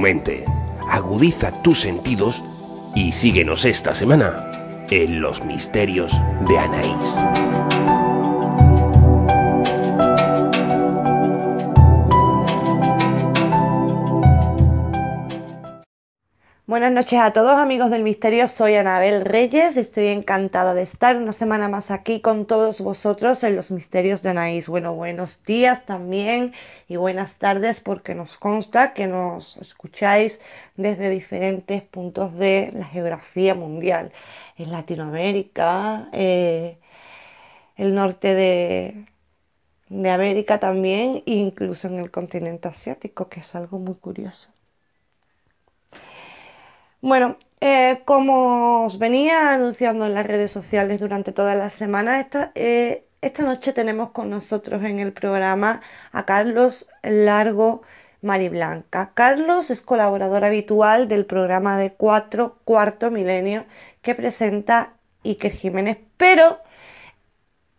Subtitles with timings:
[0.00, 0.44] mente,
[0.88, 2.42] agudiza tus sentidos
[2.94, 4.50] y síguenos esta semana
[4.90, 6.12] en los misterios
[6.48, 7.79] de Anaís.
[16.70, 21.32] Buenas noches a todos amigos del misterio, soy Anabel Reyes, estoy encantada de estar una
[21.32, 24.68] semana más aquí con todos vosotros en los misterios de Anaís.
[24.68, 26.52] Bueno, buenos días también
[26.86, 30.40] y buenas tardes porque nos consta que nos escucháis
[30.76, 34.12] desde diferentes puntos de la geografía mundial,
[34.56, 36.78] en Latinoamérica, eh,
[37.76, 39.06] el norte de,
[39.88, 44.52] de América también, e incluso en el continente asiático, que es algo muy curioso.
[47.02, 52.52] Bueno, eh, como os venía anunciando en las redes sociales durante toda la semana, esta,
[52.54, 55.80] eh, esta noche tenemos con nosotros en el programa
[56.12, 57.82] a Carlos Largo
[58.20, 59.12] Mariblanca.
[59.14, 63.64] Carlos es colaborador habitual del programa de Cuatro Cuarto Milenio
[64.02, 64.92] que presenta
[65.24, 66.58] Iker Jiménez, pero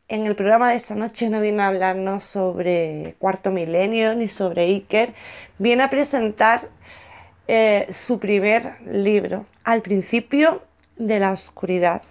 [0.08, 4.64] en el programa de esta noche no viene a hablarnos sobre Cuarto Milenio ni sobre
[4.64, 5.14] Iker,
[5.60, 6.70] viene a presentar
[7.48, 10.62] eh, su primer libro, Al principio
[10.98, 12.02] de la oscuridad.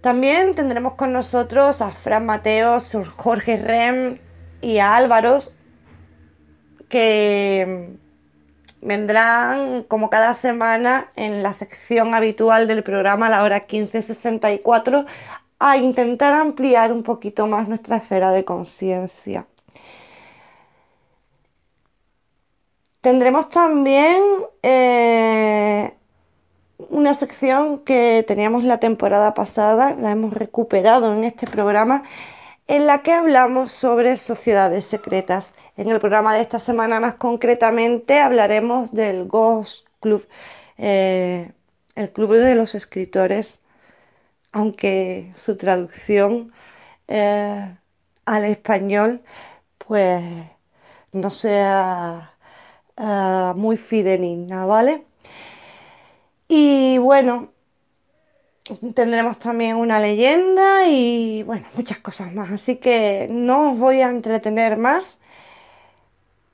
[0.00, 4.18] También tendremos con nosotros a Fran Mateos, Jorge Rem
[4.60, 5.40] y a Álvaro,
[6.88, 7.96] que
[8.80, 15.06] vendrán como cada semana en la sección habitual del programa a la hora 1564
[15.58, 19.46] a intentar ampliar un poquito más nuestra esfera de conciencia.
[23.06, 24.20] Tendremos también
[24.64, 25.94] eh,
[26.88, 32.02] una sección que teníamos la temporada pasada, la hemos recuperado en este programa,
[32.66, 35.54] en la que hablamos sobre sociedades secretas.
[35.76, 40.26] En el programa de esta semana más concretamente hablaremos del Ghost Club,
[40.76, 41.52] eh,
[41.94, 43.60] el Club de los Escritores,
[44.50, 46.52] aunque su traducción
[47.06, 47.72] eh,
[48.24, 49.22] al español
[49.78, 50.24] pues
[51.12, 52.35] no sea
[52.96, 55.04] Ah, muy fidelina, ¿vale?
[56.48, 57.52] Y bueno,
[58.94, 62.50] tendremos también una leyenda y bueno, muchas cosas más.
[62.52, 65.18] Así que no os voy a entretener más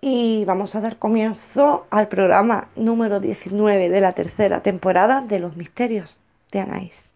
[0.00, 5.56] y vamos a dar comienzo al programa número 19 de la tercera temporada de Los
[5.56, 6.18] Misterios
[6.50, 7.11] de Anaís.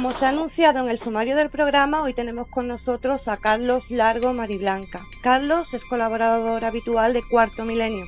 [0.00, 3.84] Como se ha anunciado en el sumario del programa, hoy tenemos con nosotros a Carlos
[3.90, 5.02] Largo Mariblanca.
[5.20, 8.06] Carlos es colaborador habitual de Cuarto Milenio.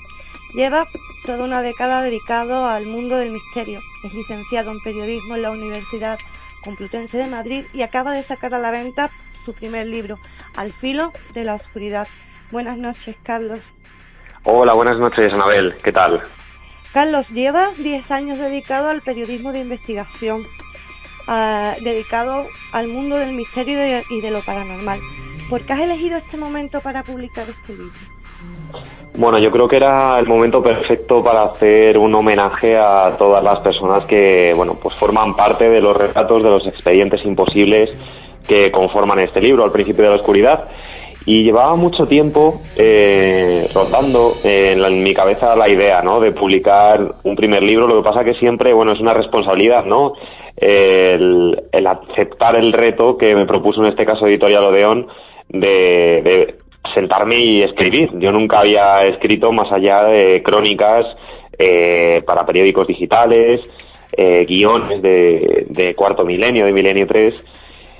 [0.54, 0.86] Lleva
[1.26, 3.80] toda una década dedicado al mundo del misterio.
[4.06, 6.18] Es licenciado en periodismo en la Universidad
[6.64, 9.10] Complutense de Madrid y acaba de sacar a la venta
[9.44, 10.16] su primer libro,
[10.56, 12.08] Al filo de la oscuridad.
[12.50, 13.60] Buenas noches, Carlos.
[14.44, 15.76] Hola, buenas noches, Anabel.
[15.84, 16.22] ¿Qué tal?
[16.94, 20.46] Carlos, llevas 10 años dedicado al periodismo de investigación
[21.80, 25.00] dedicado al mundo del misterio y de, lo paranormal.
[25.48, 27.92] ¿Por qué has elegido este momento para publicar este libro?
[29.14, 33.60] Bueno, yo creo que era el momento perfecto para hacer un homenaje a todas las
[33.60, 37.90] personas que, bueno, pues forman parte de los relatos de los expedientes imposibles
[38.46, 40.68] que conforman este libro, Al principio de la oscuridad.
[41.24, 46.18] Y llevaba mucho tiempo eh, rotando en, mi cabeza la idea, ¿no?
[46.18, 47.86] De publicar un primer libro.
[47.86, 50.14] Lo que pasa que siempre, bueno, es una responsabilidad, ¿no?
[50.62, 55.08] El, aceptar el reto que me propuso en este caso Editorial Odeón
[55.48, 56.56] de,
[56.94, 58.10] sentarme y escribir.
[58.18, 61.06] Yo nunca había escrito más allá de crónicas
[61.58, 63.60] eh, para periódicos digitales,
[64.16, 67.34] eh, guiones de, de, cuarto milenio, de milenio 3.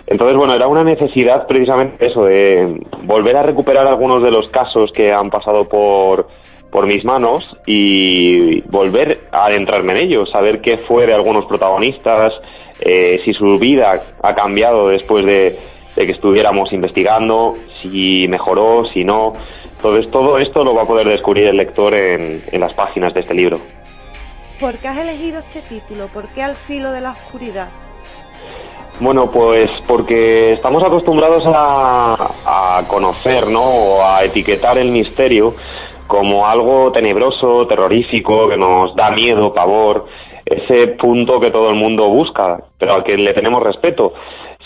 [0.07, 4.91] Entonces, bueno, era una necesidad precisamente eso, de volver a recuperar algunos de los casos
[4.93, 6.29] que han pasado por,
[6.73, 12.33] por mis manos y volver a adentrarme en ellos, saber qué fue de algunos protagonistas,
[12.81, 15.57] eh, si su vida ha cambiado después de,
[15.95, 19.35] de que estuviéramos investigando, si mejoró, si no.
[19.77, 23.21] Entonces todo esto lo va a poder descubrir el lector en, en las páginas de
[23.21, 23.61] este libro.
[24.59, 26.07] ¿Por qué has elegido este título?
[26.09, 27.69] ¿Por qué al filo de la oscuridad?
[29.01, 33.63] Bueno, pues porque estamos acostumbrados a, conocer, ¿no?
[33.63, 35.55] O a etiquetar el misterio
[36.13, 40.05] como algo tenebroso, terrorífico, que nos da miedo, pavor,
[40.45, 44.13] ese punto que todo el mundo busca, pero al que le tenemos respeto.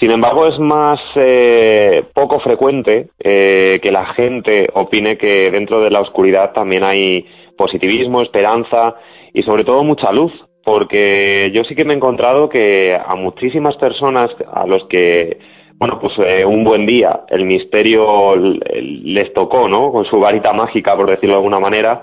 [0.00, 5.92] Sin embargo, es más eh, poco frecuente eh, que la gente opine que dentro de
[5.92, 7.24] la oscuridad también hay
[7.56, 8.96] positivismo, esperanza
[9.32, 10.32] y sobre todo mucha luz,
[10.64, 15.38] porque yo sí que me he encontrado que a muchísimas personas a los que,
[15.78, 19.92] bueno, pues eh, un buen día el misterio les tocó, ¿no?
[19.92, 22.02] Con su varita mágica, por decirlo de alguna manera,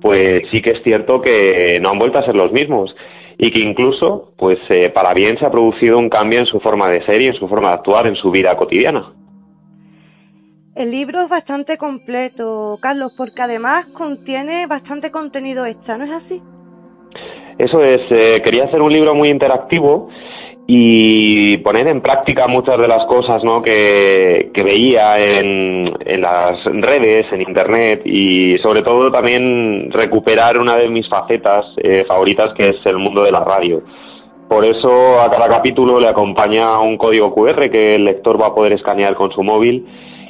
[0.00, 2.94] pues sí que es cierto que no han vuelto a ser los mismos
[3.38, 6.88] y que incluso, pues eh, para bien se ha producido un cambio en su forma
[6.88, 9.12] de ser y en su forma de actuar en su vida cotidiana.
[10.76, 16.42] El libro es bastante completo, Carlos, porque además contiene bastante contenido extra, ¿no es así?
[17.58, 20.08] Eso es, eh, quería hacer un libro muy interactivo
[20.66, 23.62] y poner en práctica muchas de las cosas ¿no?
[23.62, 30.88] que, veía en, en, las redes, en Internet y sobre todo también recuperar una de
[30.88, 33.82] mis facetas eh, favoritas que es el mundo de la radio.
[34.48, 38.54] Por eso a cada capítulo le acompaña un código QR que el lector va a
[38.54, 39.86] poder escanear con su móvil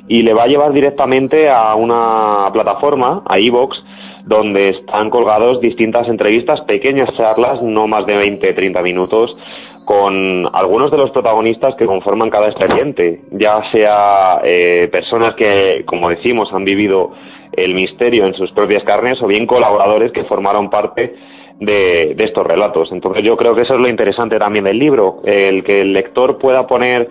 [0.09, 3.77] y le va a llevar directamente a una plataforma, a iVoox,
[4.25, 9.37] donde están colgados distintas entrevistas, pequeñas charlas, no más de 20-30 minutos,
[9.85, 16.09] con algunos de los protagonistas que conforman cada expediente, ya sea eh, personas que, como
[16.09, 17.13] decimos, han vivido
[17.53, 21.15] el misterio en sus propias carnes o bien colaboradores que formaron parte
[21.61, 22.89] de, estos relatos.
[22.93, 26.39] Entonces yo creo que eso es lo interesante también del libro, el que el lector
[26.39, 27.09] pueda poner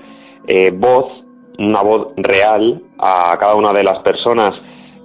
[0.48, 1.06] eh, voz,
[1.58, 4.54] una voz real a cada una de las personas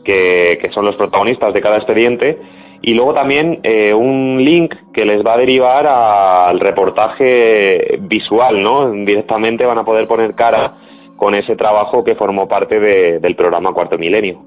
[0.05, 2.39] que, son los protagonistas de cada expediente,
[2.83, 8.91] y luego también eh, un link que les va a derivar al reportaje visual, ¿no?
[8.93, 10.77] Directamente van a poder poner cara
[11.17, 14.41] con ese trabajo que formó parte del programa Cuarto Milenio.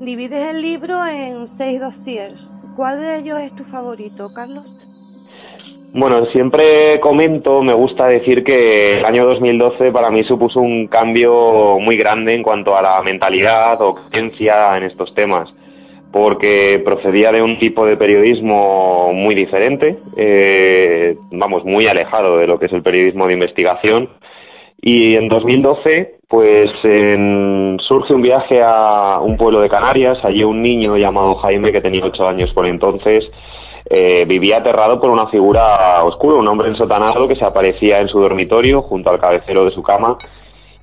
[0.00, 2.34] Divides el libro en seis dossiers.
[2.76, 4.66] ¿Cuál de ellos es tu favorito, Carlos?
[5.96, 11.78] Bueno, siempre comento, me gusta decir que el año 2012 para mí supuso un cambio
[11.78, 15.48] muy grande en cuanto a la mentalidad o creencia en estos temas,
[16.14, 22.56] porque procedía de un tipo de periodismo muy diferente, eh, vamos, muy alejado de lo
[22.56, 24.08] que es el periodismo de investigación.
[24.80, 26.70] Y en 2012, pues
[27.88, 32.04] surge un viaje a un pueblo de Canarias, allí un niño llamado Jaime, que tenía
[32.04, 33.24] ocho años por entonces,
[33.90, 38.20] eh, vivía aterrado por una figura oscura, un hombre ensotanado que se aparecía en su
[38.20, 40.16] dormitorio junto al cabecero de su cama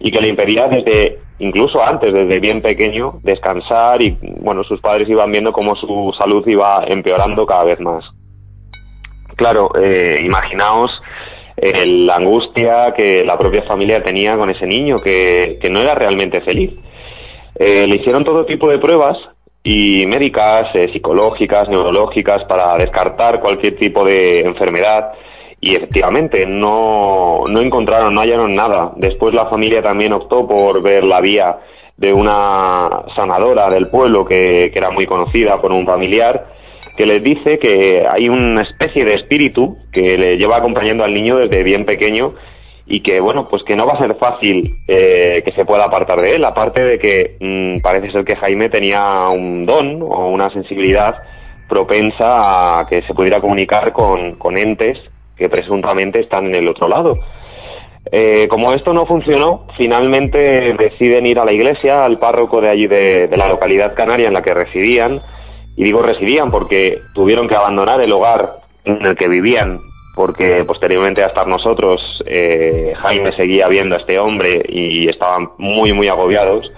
[0.01, 5.07] y que le impedía desde, incluso antes, desde bien pequeño, descansar y, bueno, sus padres
[5.07, 8.03] iban viendo cómo su salud iba empeorando cada vez más.
[9.35, 10.91] Claro, eh, imaginaos
[11.57, 15.95] eh, la angustia que la propia familia tenía con ese niño, que, que no era
[15.95, 16.71] realmente feliz.
[17.59, 19.17] le hicieron todo tipo de pruebas
[19.63, 25.11] y médicas, eh, psicológicas, neurológicas, para descartar cualquier tipo de enfermedad.
[25.63, 28.93] Y efectivamente, no, encontraron, no hallaron nada.
[28.95, 31.59] Después la familia también optó por ver la vía
[31.97, 36.47] de una sanadora del pueblo que, que era muy conocida por un familiar,
[36.97, 41.37] que les dice que hay una especie de espíritu que le lleva acompañando al niño
[41.37, 42.33] desde bien pequeño
[42.87, 46.19] y que bueno pues que no va a ser fácil eh, que se pueda apartar
[46.19, 50.51] de él aparte de que mm, parece ser que Jaime tenía un don o una
[50.51, 51.15] sensibilidad
[51.69, 54.97] propensa a que se pudiera comunicar con, con entes
[55.41, 57.13] que presuntamente están en el otro lado
[58.11, 62.87] eh, como esto no funcionó finalmente deciden ir a la iglesia al párroco de allí
[62.87, 65.21] de, la localidad canaria en la que residían
[65.75, 69.81] y digo residían porque tuvieron que abandonar el hogar en el que vivían
[70.15, 75.93] porque posteriormente a estar nosotros, eh, Jaime seguía viendo a este hombre y estaban muy,
[75.93, 76.69] muy agobiados.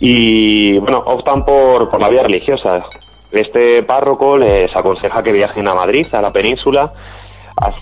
[0.00, 2.84] Y bueno, optan por, por la vía religiosa.
[3.30, 6.92] Este párroco les aconseja que viajen a Madrid, a la península.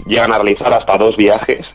[0.06, 1.66] Llegan a realizar hasta dos viajes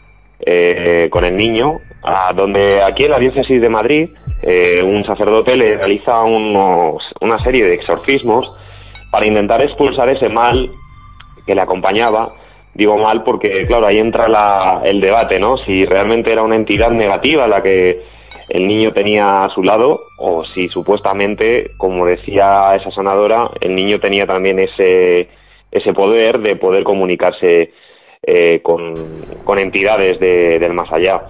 [0.46, 4.10] eh, con el niño, a donde aquí en la diócesis de Madrid
[4.42, 8.52] eh, un sacerdote le realiza unos, una serie de exorcismos
[9.12, 10.70] para intentar expulsar ese mal
[11.46, 12.34] que le acompañaba
[12.74, 15.58] digo mal porque, claro, ahí entra el debate, ¿no?
[15.58, 18.02] Si realmente era una entidad negativa la que
[18.50, 24.00] el niño tenía a su lado o si supuestamente, como decía esa sanadora, el niño
[24.00, 25.30] tenía también ese,
[25.72, 27.72] ese poder de poder comunicarse
[28.26, 31.30] eh, con, entidades del más allá.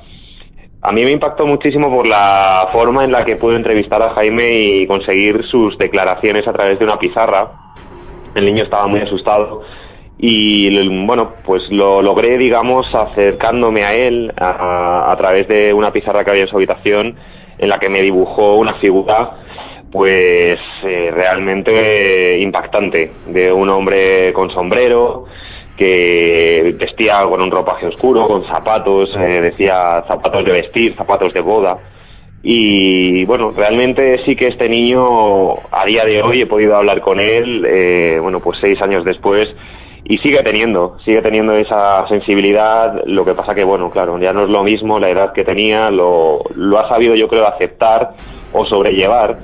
[0.81, 4.51] A mí me impactó muchísimo por la forma en la que pude entrevistar a Jaime
[4.53, 7.51] y conseguir sus declaraciones a través de una pizarra.
[8.35, 9.63] El niño estaba muy asustado
[10.17, 16.31] y bueno, pues lo logré, digamos, acercándome a él a, través de una pizarra que
[16.31, 17.15] había en su habitación
[17.57, 19.39] en la que me dibujó una figura
[19.91, 25.25] pues eh, realmente impactante de un hombre con sombrero
[25.77, 31.41] que vestía con un ropaje oscuro, con zapatos, eh, decía zapatos de vestir, zapatos de
[31.41, 31.77] boda.
[32.43, 37.19] Y bueno, realmente sí que este niño, a día de hoy he podido hablar con
[37.19, 39.47] él, eh, bueno, pues seis años después,
[40.03, 44.43] y sigue teniendo, sigue teniendo esa sensibilidad, lo que pasa que, bueno, claro, ya no
[44.43, 48.11] es lo mismo la edad que tenía, lo, lo ha sabido yo creo aceptar
[48.51, 49.39] o sobrellevar,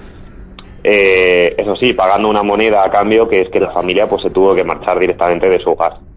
[0.84, 4.30] eh, eso sí, pagando una moneda a cambio que es que la familia pues se
[4.30, 6.09] tuvo que marchar directamente de su hogar.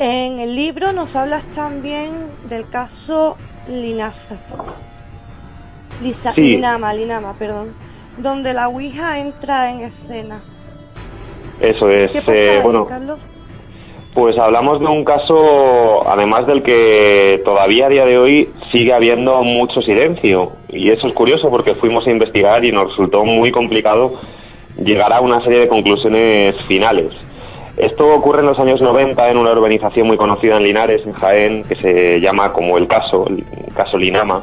[0.00, 2.12] En el libro nos hablas también
[2.48, 3.36] del caso
[3.68, 4.38] Linaza.
[6.02, 7.74] Lisa, Linama, Linama, perdón,
[8.16, 10.40] donde la Ouija entra en escena.
[11.60, 12.12] Eso es.
[12.14, 12.88] Eh, bueno,
[14.14, 19.42] pues hablamos de un caso, además del que todavía a día de hoy sigue habiendo
[19.42, 20.52] mucho silencio.
[20.70, 24.18] Y eso es curioso porque fuimos a investigar y nos resultó muy complicado
[24.82, 27.12] llegar a una serie de conclusiones finales.
[27.80, 31.62] Esto ocurre en los años 90 en una urbanización muy conocida en Linares, en Jaén,
[31.64, 33.42] que se llama como el caso, el
[33.74, 34.42] caso Linama,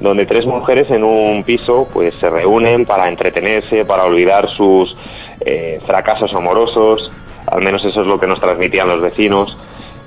[0.00, 4.94] donde tres mujeres en un piso pues se reúnen para entretenerse, para olvidar sus
[5.40, 7.10] eh, fracasos amorosos,
[7.46, 9.56] al menos eso es lo que nos transmitían los vecinos,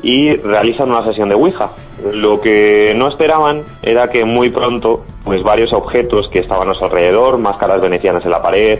[0.03, 1.71] y realizan una sesión de Ouija.
[2.13, 6.85] Lo que no esperaban era que muy pronto, pues varios objetos que estaban a su
[6.85, 8.77] alrededor, máscaras venecianas en la pared,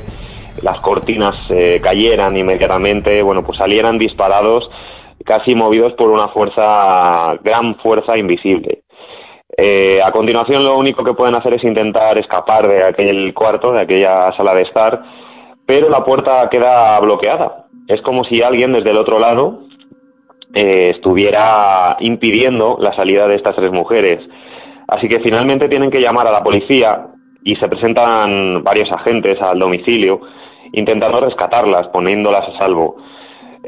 [0.62, 4.70] las cortinas eh, cayeran inmediatamente, bueno, pues salieran disparados,
[5.26, 8.84] casi movidos por una fuerza, gran fuerza invisible.
[9.56, 13.82] Eh, a continuación, lo único que pueden hacer es intentar escapar de aquel cuarto, de
[13.82, 15.02] aquella sala de estar,
[15.66, 17.66] pero la puerta queda bloqueada.
[17.88, 19.62] Es como si alguien desde el otro lado
[20.54, 24.20] eh, estuviera impidiendo la salida de estas tres mujeres.
[24.88, 27.08] Así que finalmente tienen que llamar a la policía
[27.44, 30.22] y se presentan varios agentes al domicilio
[30.74, 32.98] intentando rescatarlas, poniéndolas a salvo.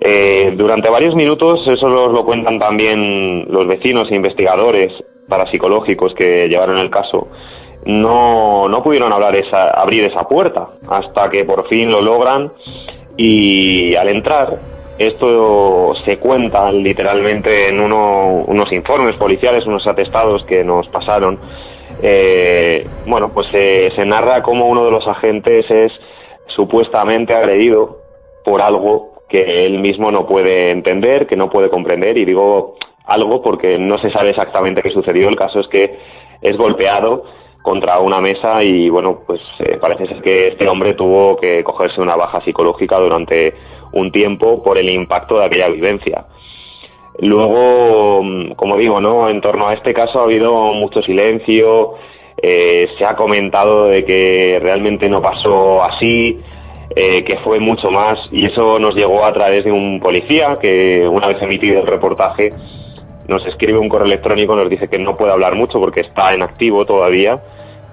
[0.02, 4.92] Eh, durante varios minutos, eso lo cuentan también los vecinos e investigadores
[5.28, 7.28] parapsicológicos que llevaron el caso,
[7.86, 12.52] no, no pudieron hablar esa, abrir esa puerta hasta que por fin lo logran
[13.16, 14.60] y al entrar
[14.98, 21.40] esto se cuenta literalmente en unos informes policiales, unos atestados que nos pasaron.
[22.02, 25.92] Eh, bueno, pues se narra cómo uno de los agentes es
[26.60, 28.02] supuestamente agredido
[28.44, 32.76] por algo que él mismo no puede entender, que no puede comprender, y digo
[33.06, 35.30] algo porque no se sabe exactamente qué sucedió.
[35.30, 35.98] El caso es que
[36.42, 37.24] es golpeado
[37.62, 42.02] contra una mesa y bueno, pues eh, parece ser que este hombre tuvo que cogerse
[42.02, 43.54] una baja psicológica durante
[43.94, 46.26] un tiempo por el impacto de aquella vivencia.
[47.20, 49.30] Luego, mm, como digo, ¿no?
[49.30, 51.94] En torno a este caso ha habido mucho silencio,
[52.42, 56.40] eh, se ha comentado de que realmente no pasó así,
[56.96, 61.08] eh, que fue mucho más, y eso nos llegó a través de un policía que
[61.08, 62.52] una vez emitido el reportaje
[63.28, 66.42] nos escribe un correo electrónico, nos dice que no puede hablar mucho porque está en
[66.42, 67.40] activo todavía,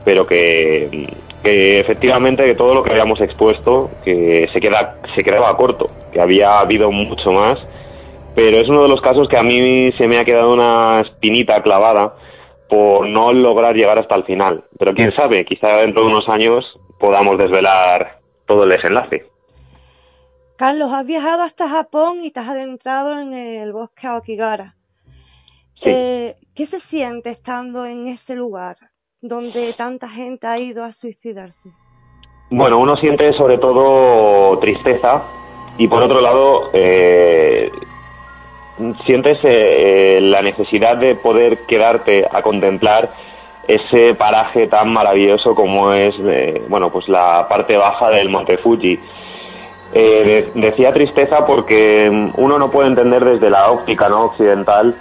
[0.04, 1.08] pero que,
[1.44, 6.58] efectivamente que todo lo que habíamos expuesto que se queda se quedaba corto, que había
[6.58, 7.58] habido mucho más,
[8.34, 11.62] pero es uno de los casos que a mí se me ha quedado una espinita
[11.62, 12.14] clavada
[12.68, 14.64] por no lograr llegar hasta el final.
[14.78, 16.64] Pero quién sabe, quizá dentro de unos años
[16.98, 19.26] podamos desvelar todo el desenlace.
[20.56, 24.74] Carlos, has viajado hasta Japón y te has adentrado en el bosque Aokigara.
[25.84, 28.76] Eh, ¿Qué se siente estando en ese lugar
[29.20, 31.70] donde tanta gente ha ido a suicidarse?
[32.50, 35.22] Bueno, uno siente sobre todo tristeza
[35.76, 37.70] y por otro lado eh,
[39.06, 43.10] sientes eh, la necesidad de poder quedarte a contemplar
[43.66, 49.00] ese paraje tan maravilloso como es eh, bueno pues la parte baja del Monte Fuji.
[49.92, 54.94] Eh, decía tristeza porque uno no puede entender desde la óptica no occidental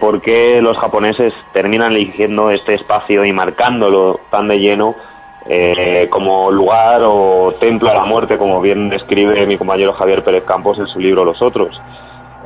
[0.00, 4.96] por qué los japoneses terminan eligiendo este espacio y marcándolo tan de lleno
[6.10, 10.78] como lugar o templo a la muerte, como bien describe mi compañero Javier Pérez Campos
[10.78, 11.80] en su libro Los Otros.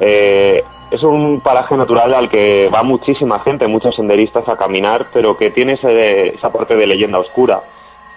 [0.01, 5.37] Eh, es un paraje natural al que va muchísima gente, muchos senderistas a caminar, pero
[5.37, 7.63] que tiene esa parte de leyenda oscura.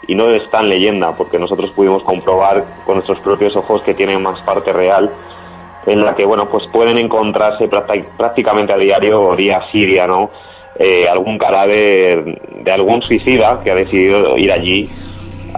[0.07, 4.17] Y no es tan leyenda, porque nosotros pudimos comprobar con nuestros propios ojos que tiene
[4.17, 5.11] más parte real,
[5.85, 7.67] en la que bueno, pues pueden encontrarse
[8.17, 10.29] prácticamente a diario día a día, ¿no?
[10.79, 14.89] eh, algún cadáver de algún suicida que ha decidido ir allí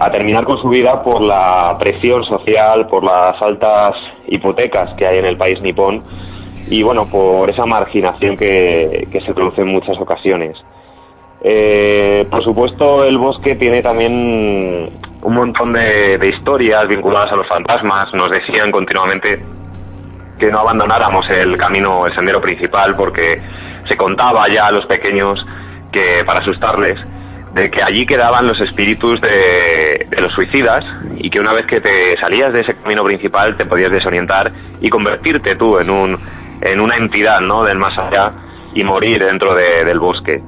[0.04, 3.94] a terminar con su vida por la presión social, por las altas
[4.26, 6.02] hipotecas que hay en el país nipón
[6.68, 10.56] y bueno, por esa marginación que, se produce en muchas ocasiones.
[11.44, 14.90] Eh, por supuesto, el bosque tiene también
[15.22, 18.06] un montón de, historias vinculadas a los fantasmas.
[18.14, 19.44] Nos decían continuamente
[20.38, 23.40] que no abandonáramos el camino, el sendero principal, porque
[23.88, 25.44] se contaba ya a los pequeños
[25.92, 26.96] que para asustarles
[27.54, 30.82] de que allí quedaban los espíritus de, de, los suicidas
[31.16, 34.88] y que una vez que te salías de ese camino principal te podías desorientar y
[34.88, 36.18] convertirte tú en un
[36.62, 37.64] en una entidad ¿no?
[37.64, 38.32] del más allá
[38.74, 40.42] y morir dentro del bosque.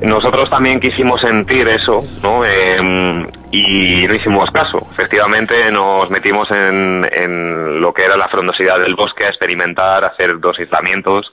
[0.00, 2.44] Nosotros también quisimos sentir eso, ¿no?
[2.44, 4.86] Em, y no hicimos caso.
[4.92, 10.08] Efectivamente, nos metimos en, en, lo que era la frondosidad del bosque a experimentar, a
[10.08, 11.32] hacer dos aislamientos.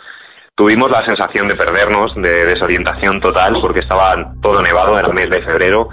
[0.55, 5.29] Tuvimos la sensación de perdernos, de desorientación total, porque estaba todo nevado, era el mes
[5.29, 5.89] de febrero,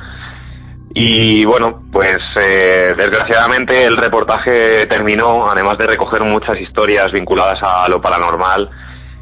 [0.95, 7.88] y bueno, pues eh, desgraciadamente el reportaje terminó, además de recoger muchas historias vinculadas a
[7.88, 8.71] lo paranormal,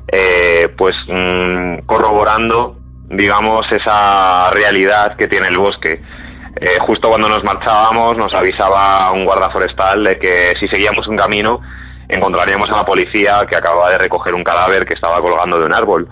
[0.09, 2.76] eh, pues mm, corroborando,
[3.09, 6.02] digamos, esa realidad que tiene el bosque.
[6.56, 11.16] Eh, justo cuando nos marchábamos nos avisaba un guarda forestal de que si seguíamos un
[11.16, 11.61] camino
[12.11, 15.73] encontraríamos a la policía que acababa de recoger un cadáver que estaba colgando de un
[15.73, 16.09] árbol.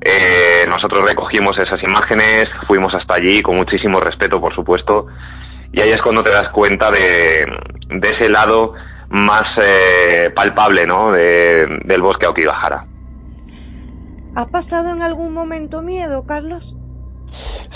[0.00, 5.06] Eh, nosotros recogimos esas imágenes, fuimos hasta allí con muchísimo respeto, por supuesto,
[5.72, 7.46] y ahí es cuando te das cuenta de,
[7.90, 8.74] ese lado
[9.08, 11.12] más eh, palpable ¿no?
[11.12, 12.84] del bosque Aokigahara.
[14.36, 16.62] ¿Ha pasado en algún momento miedo, Carlos?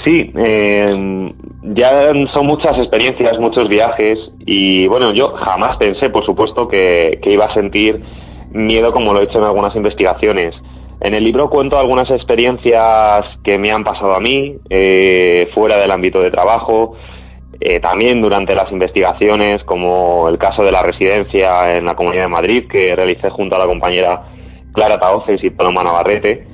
[0.04, 6.69] Sí, eh, ya son muchas experiencias, muchos viajes y bueno, yo jamás pensé, por supuesto,
[6.69, 8.02] que iba a sentir
[8.50, 10.55] miedo como lo he hecho en algunas investigaciones.
[11.05, 15.90] En el libro cuento algunas experiencias que me han pasado a mí, eh, fuera del
[15.90, 16.94] ámbito de trabajo,
[17.61, 22.29] eh, también durante las investigaciones, como el caso de la residencia en la Comunidad de
[22.29, 24.22] Madrid, que realicé junto a la compañera
[24.72, 26.46] Clara Taoces y Paloma Navarrete.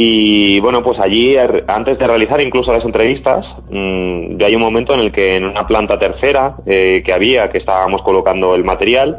[0.00, 4.94] Y bueno, pues allí, er, antes de realizar incluso las entrevistas, ya hay un momento
[4.94, 9.18] en el que en una planta tercera eh, que había, que estábamos colocando el material,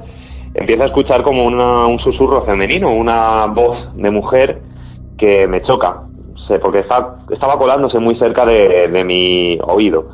[0.53, 4.61] empieza a escuchar como un susurro femenino, una voz de mujer
[5.17, 6.03] que me choca,
[6.61, 10.07] porque estaba colándose muy cerca de, mi oído.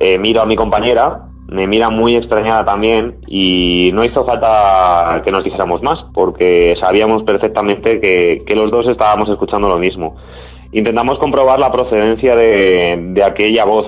[0.00, 1.20] Eh, miro a mi compañera,
[1.52, 7.22] me mira muy extrañada también y no hizo falta que nos dijéramos más, porque sabíamos
[7.24, 10.16] perfectamente que, los dos estábamos escuchando lo mismo.
[10.72, 13.86] Intentamos comprobar la procedencia de, de aquella voz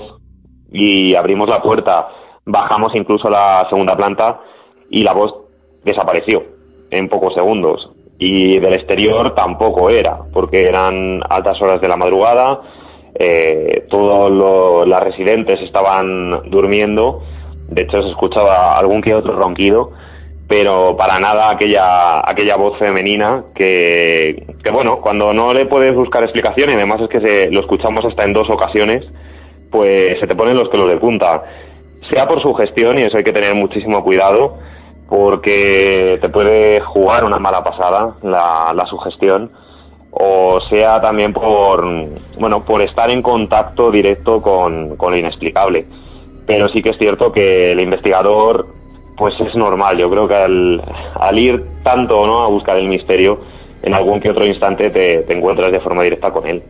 [0.71, 2.09] y abrimos la puerta,
[2.45, 4.41] bajamos incluso a la segunda planta
[4.91, 5.35] y la voz
[5.85, 6.43] desapareció
[6.91, 12.61] en pocos segundos y del exterior tampoco era, porque eran altas horas de la madrugada,
[13.15, 17.23] eh, todos las residentes estaban durmiendo,
[17.69, 19.93] de hecho se escuchaba algún que otro ronquido,
[20.49, 26.23] pero para nada aquella, aquella voz femenina que, que bueno, cuando no le puedes buscar
[26.23, 29.05] explicación, y además es que se, lo escuchamos hasta en dos ocasiones,
[29.71, 31.43] pues se te ponen los pelos de punta.
[32.11, 34.59] Sea por su gestión, y eso hay que tener muchísimo cuidado,
[35.09, 39.51] porque te puede jugar una mala pasada la, la sugestión
[40.17, 41.85] o sea también por
[42.39, 45.87] bueno por estar en contacto directo con, con lo inexplicable
[46.47, 48.67] pero sí que es cierto que el investigador
[49.17, 50.83] pues es normal yo creo que al,
[51.15, 53.41] al ir tanto no a buscar el misterio
[53.83, 56.63] en algún que otro instante te, te encuentras de forma directa con él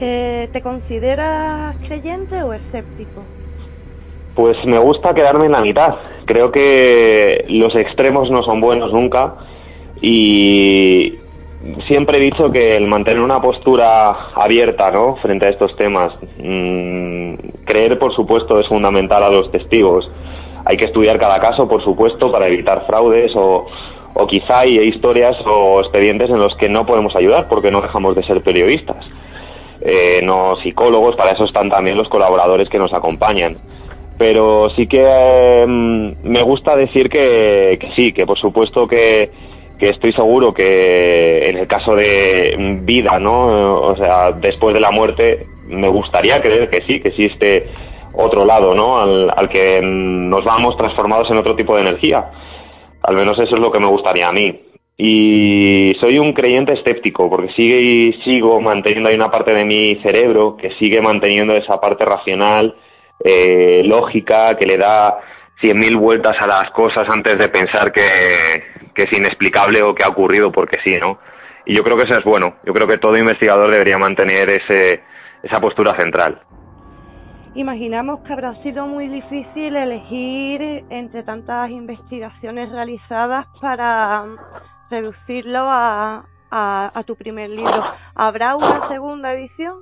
[0.00, 3.22] eh, ¿te consideras creyente o escéptico?
[4.34, 5.94] Pues me gusta quedarme en la mitad.
[6.26, 9.36] Creo que los extremos no son buenos nunca
[10.00, 11.14] y
[11.86, 15.16] siempre he dicho que el mantener una postura abierta ¿no?
[15.16, 20.10] frente a estos temas, mmm, creer por supuesto es fundamental a los testigos.
[20.64, 23.66] Hay que estudiar cada caso, por supuesto, para evitar fraudes o,
[24.14, 28.14] o quizá hay historias o expedientes en los que no podemos ayudar porque no dejamos
[28.16, 29.04] de ser periodistas.
[29.82, 33.56] Eh, no psicólogos, para eso están también los colaboradores que nos acompañan
[34.18, 35.02] pero sí que
[35.62, 39.30] em, me gusta decir que, sí, que por supuesto que,
[39.80, 43.80] estoy seguro que en el caso de vida, ¿no?
[43.80, 47.68] O sea, después de la muerte, me gustaría creer que sí, que existe
[48.12, 48.98] otro lado, ¿no?
[48.98, 52.30] Al, que nos vamos transformados en otro tipo de energía.
[53.02, 54.60] Al menos eso es lo que me gustaría a mí.
[54.96, 59.96] Y soy un creyente escéptico, porque sigue y sigo manteniendo ahí una parte de mi
[60.02, 62.76] cerebro que sigue manteniendo esa parte racional
[63.24, 65.18] eh, lógica, que le da
[65.60, 68.62] cien mil vueltas a las cosas antes de pensar que,
[69.02, 71.18] es inexplicable o que ha ocurrido porque sí, ¿no?
[71.66, 72.54] y yo creo que eso es bueno.
[72.64, 75.02] Yo creo que todo investigador debería mantener ese,
[75.42, 76.40] esa postura central.
[77.54, 84.24] Imaginamos que habrá sido muy difícil elegir entre tantas investigaciones realizadas para
[84.90, 87.84] reducirlo a, a, tu primer libro.
[88.14, 89.78] ¿Habrá una segunda edición?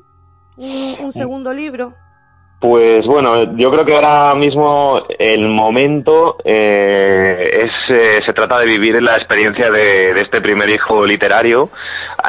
[0.57, 1.94] un segundo libro?
[2.62, 8.66] Pues bueno, yo creo que ahora mismo el momento eh, es, eh, se trata de
[8.66, 11.70] vivir la experiencia de, este primer hijo literario.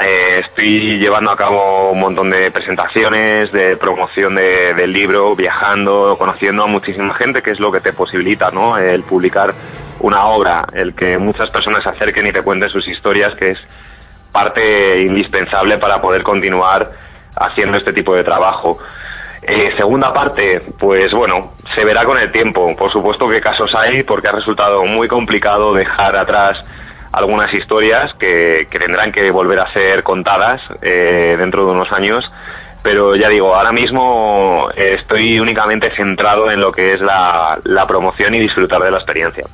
[0.04, 6.64] Eh, estoy llevando a cabo un montón de presentaciones, de promoción del libro, viajando, conociendo
[6.64, 8.76] a muchísima gente, que es lo que te posibilita, ¿no?
[8.76, 9.54] El publicar
[10.00, 13.60] una obra, el que muchas personas se acerquen y te cuenten sus historias, que es
[14.32, 16.92] parte indispensable para poder continuar
[17.36, 18.80] haciendo este tipo de trabajo.
[19.46, 22.76] Eh, segunda parte, pues bueno, se verá con el tiempo.
[22.76, 26.58] Por supuesto que casos hay porque ha resultado muy complicado dejar atrás
[27.12, 32.24] algunas historias que, tendrán que volver a ser contadas eh, dentro de unos años.
[32.82, 38.36] Pero ya digo, ahora mismo estoy únicamente centrado en lo que es la, la promoción
[38.36, 39.46] y disfrutar de la experiencia.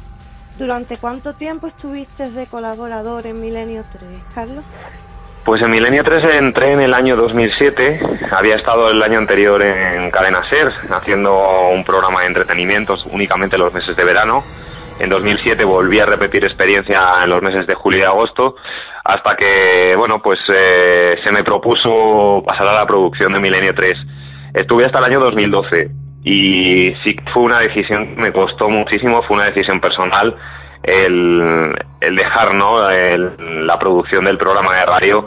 [0.57, 4.65] ¿Durante cuánto tiempo estuviste de colaborador en Milenio 3, Carlos?
[5.45, 10.11] Pues en Milenio 3 entré en el año 2007, había estado el año anterior en
[10.11, 14.43] Cadena Ser haciendo un programa de entretenimientos únicamente los meses de verano.
[14.99, 18.57] En 2007 volví a repetir experiencia en los meses de julio y agosto
[19.03, 23.95] hasta que, bueno, pues eh, se me propuso pasar a la producción de Milenio 3.
[24.53, 25.89] Estuve hasta el año 2012
[26.23, 30.35] y sí fue una decisión que me costó muchísimo, fue una decisión personal
[30.83, 32.89] el, dejar ¿no?
[32.89, 35.25] la producción del programa de radio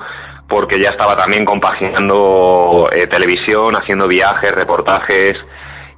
[0.49, 5.35] porque ya estaba también compaginando eh, televisión, haciendo viajes, reportajes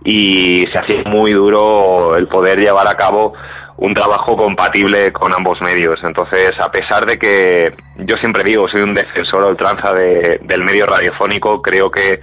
[0.04, 3.32] y se hacía muy duro el poder llevar a cabo
[3.76, 5.98] un trabajo compatible con ambos medios.
[6.04, 10.86] Entonces, a pesar de que yo siempre digo, soy un defensor ultranza de, del medio
[10.86, 12.20] radiofónico, creo que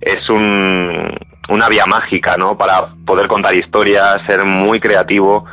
[0.00, 2.56] es un, una vía mágica, ¿no?
[2.56, 5.44] Para poder contar historias, ser muy creativo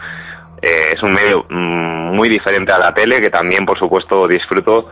[0.61, 4.89] eh, es un medio mm, muy diferente a la tele, que también, por supuesto, disfruto.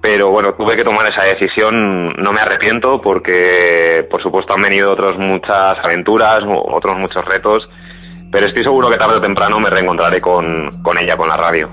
[0.00, 4.92] Pero bueno, tuve que tomar esa decisión, no me arrepiento porque, por supuesto, han venido
[4.92, 7.68] otras muchas aventuras, otros muchos retos,
[8.30, 11.68] pero estoy seguro que tarde o temprano me reencontraré con, con ella, con la radio.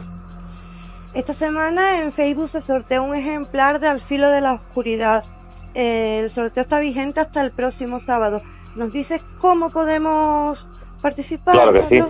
[1.14, 5.24] Esta semana en Facebook se sortea un ejemplar de Al filo de la oscuridad.
[5.76, 8.42] El sorteo está vigente hasta el próximo sábado.
[8.76, 10.66] ¿Nos dices cómo podemos
[11.02, 11.54] participar?
[11.54, 12.04] Claro que sí.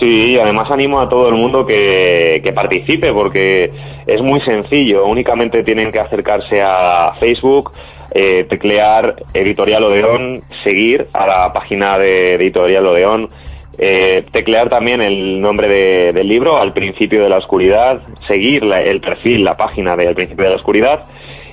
[0.00, 3.70] Sí, además animo a todo el mundo que, participe porque
[4.06, 5.06] es muy sencillo.
[5.06, 7.72] Únicamente tienen que acercarse a Facebook,
[8.12, 13.30] eh, teclear Editorial Odeón, seguir a la página de, Editorial Odeón,
[13.78, 19.44] eh, teclear también el nombre del libro, Al principio de la oscuridad, seguir el perfil,
[19.44, 21.04] la página de Al principio de la oscuridad.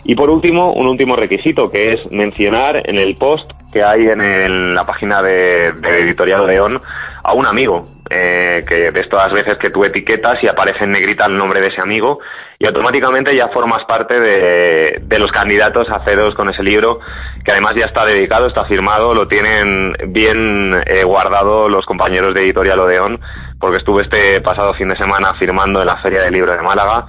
[0.04, 4.76] Y por último, un último requisito que es mencionar en el post que hay en,
[4.76, 6.82] la página de, de Editorial Odeón
[7.24, 10.92] a un amigo, eh, que ves todas las veces que tú etiquetas y aparece en
[10.92, 12.20] negrita el nombre de ese amigo
[12.60, 17.00] y automáticamente ya formas parte de, los candidatos a C2 con ese libro,
[17.46, 22.42] que además ya está dedicado, está firmado, lo tienen bien eh, guardado los compañeros de
[22.42, 23.22] Editorial Odeón,
[23.60, 27.08] porque estuve este pasado fin de semana firmando en la Feria del Libro de Málaga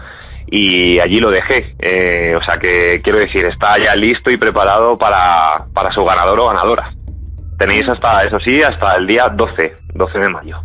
[0.52, 1.74] y allí lo dejé.
[1.78, 6.38] Eh, o sea que quiero decir, está ya listo y preparado para, para su ganador
[6.40, 6.92] o ganadora.
[7.58, 10.56] Tenéis hasta, eso sí, hasta el día 12, 12 de mayo.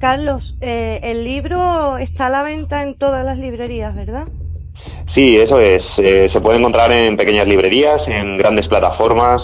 [0.00, 4.24] Carlos, eh, el libro está a la venta en todas las librerías, ¿verdad?
[5.14, 5.82] Sí, eso es.
[5.96, 9.40] Eh, se puede encontrar en pequeñas librerías, en grandes plataformas.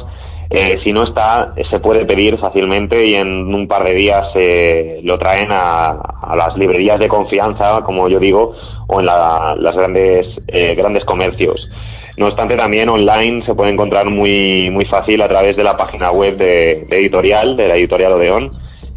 [0.50, 4.26] Eh, si no está, se puede pedir fácilmente y en un par de días
[5.02, 8.54] lo traen a, las librerías de confianza, como yo digo,
[8.86, 10.26] o en las grandes
[10.76, 11.60] grandes comercios.
[12.16, 16.10] No obstante, también online se puede encontrar muy muy fácil a través de la página
[16.10, 18.52] web de, editorial, de la editorial Odeón,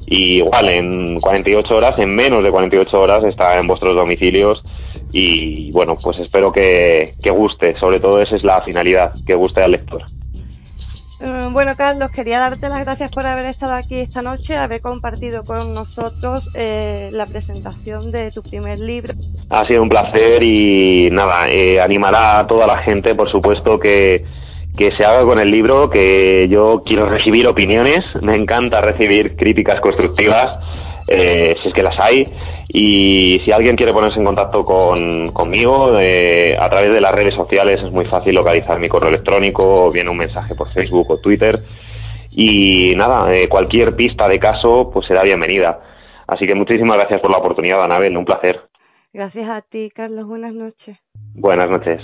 [0.06, 4.64] y igual en 48 horas, en menos de 48 horas está en vuestros domicilios
[5.12, 9.72] y bueno, pues espero que, guste, sobre todo esa es la finalidad, que guste al
[9.72, 10.04] lector.
[11.22, 15.44] Eh, bueno, Carlos, quería darte las gracias por haber estado aquí esta noche, haber compartido
[15.44, 19.14] con nosotros eh, la presentación de tu primer libro.
[19.50, 24.24] Ha sido un placer y nada, eh, animará a toda la gente, por supuesto, que,
[24.78, 29.82] que se haga con el libro, que yo quiero recibir opiniones, me encanta recibir críticas
[29.82, 30.48] constructivas,
[31.08, 32.32] eh, si es que las hay,
[32.72, 37.34] y si alguien quiere ponerse en contacto con, conmigo eh, a través de las redes
[37.34, 41.18] sociales es muy fácil localizar mi correo electrónico, o bien un mensaje por Facebook o
[41.18, 41.60] Twitter,
[42.30, 45.82] y nada, eh, cualquier pista de caso pues será bienvenida.
[46.28, 48.62] Así que muchísimas gracias por la oportunidad, Anabel, un placer.
[49.12, 50.28] Gracias a ti, Carlos.
[50.28, 50.96] Buenas noches.
[51.34, 52.00] Buenas noches.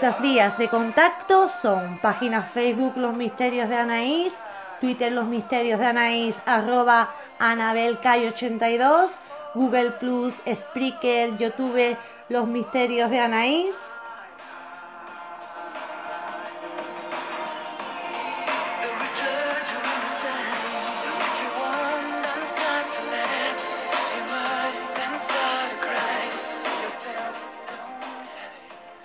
[0.00, 4.32] Nuestras vías de contacto son página Facebook Los Misterios de Anaís,
[4.80, 9.10] Twitter Los Misterios de Anaís, arroba AnabelCay82,
[9.52, 11.98] Google Plus, Spreaker, YouTube
[12.30, 13.74] Los Misterios de Anaís.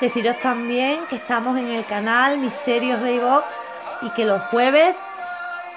[0.00, 3.46] Deciros también que estamos en el canal Misterios de iVox
[4.02, 5.04] y que los jueves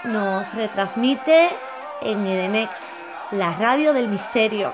[0.03, 1.49] nos retransmite
[2.03, 2.69] en Edenex,
[3.31, 4.73] la radio del misterio.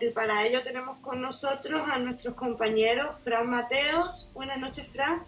[0.00, 4.28] y para ello tenemos con nosotros a nuestros compañeros Fran Mateos.
[4.34, 5.24] Buenas noches, Fran.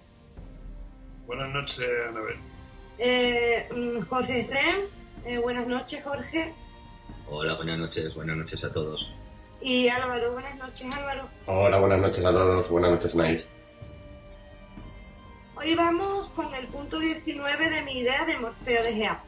[1.27, 2.37] Buenas noches, Anabel.
[2.99, 4.87] Eh, mm, Jorge Rem.
[5.25, 6.53] Eh, buenas noches, Jorge.
[7.29, 9.11] Hola, buenas noches, buenas noches a todos.
[9.63, 11.29] Y Álvaro, buenas noches, Álvaro.
[11.47, 13.49] Hola, buenas noches a todos, buenas noches, Nice.
[15.55, 19.23] Hoy vamos con el punto 19 de mi idea de Morfeo de Gea.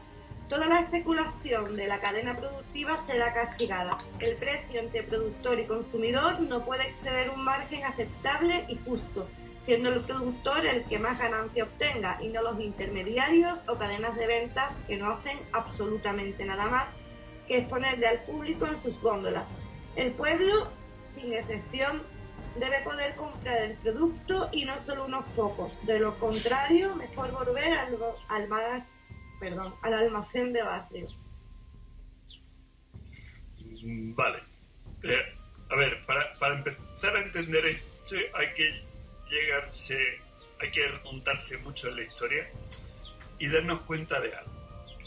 [0.49, 3.97] Toda la especulación de la cadena productiva será castigada.
[4.19, 9.27] El precio entre productor y consumidor no puede exceder un margen aceptable y justo,
[9.57, 14.27] siendo el productor el que más ganancia obtenga y no los intermediarios o cadenas de
[14.27, 16.95] ventas que no hacen absolutamente nada más
[17.47, 19.47] que exponerle al público en sus góndolas.
[19.95, 20.69] El pueblo,
[21.05, 22.03] sin excepción,
[22.59, 25.83] debe poder comprar el producto y no solo unos pocos.
[25.87, 28.85] De lo contrario, mejor volver al, al mar
[29.39, 31.07] perdón, al almacén de barrio.
[33.83, 34.39] Mm, vale.
[35.03, 35.35] Eh,
[35.69, 38.83] a ver, para, para, empezar a entender esto hay que
[39.29, 39.97] llegarse,
[40.61, 42.49] hay que remontarse mucho en la historia
[43.39, 44.51] y darnos cuenta de algo.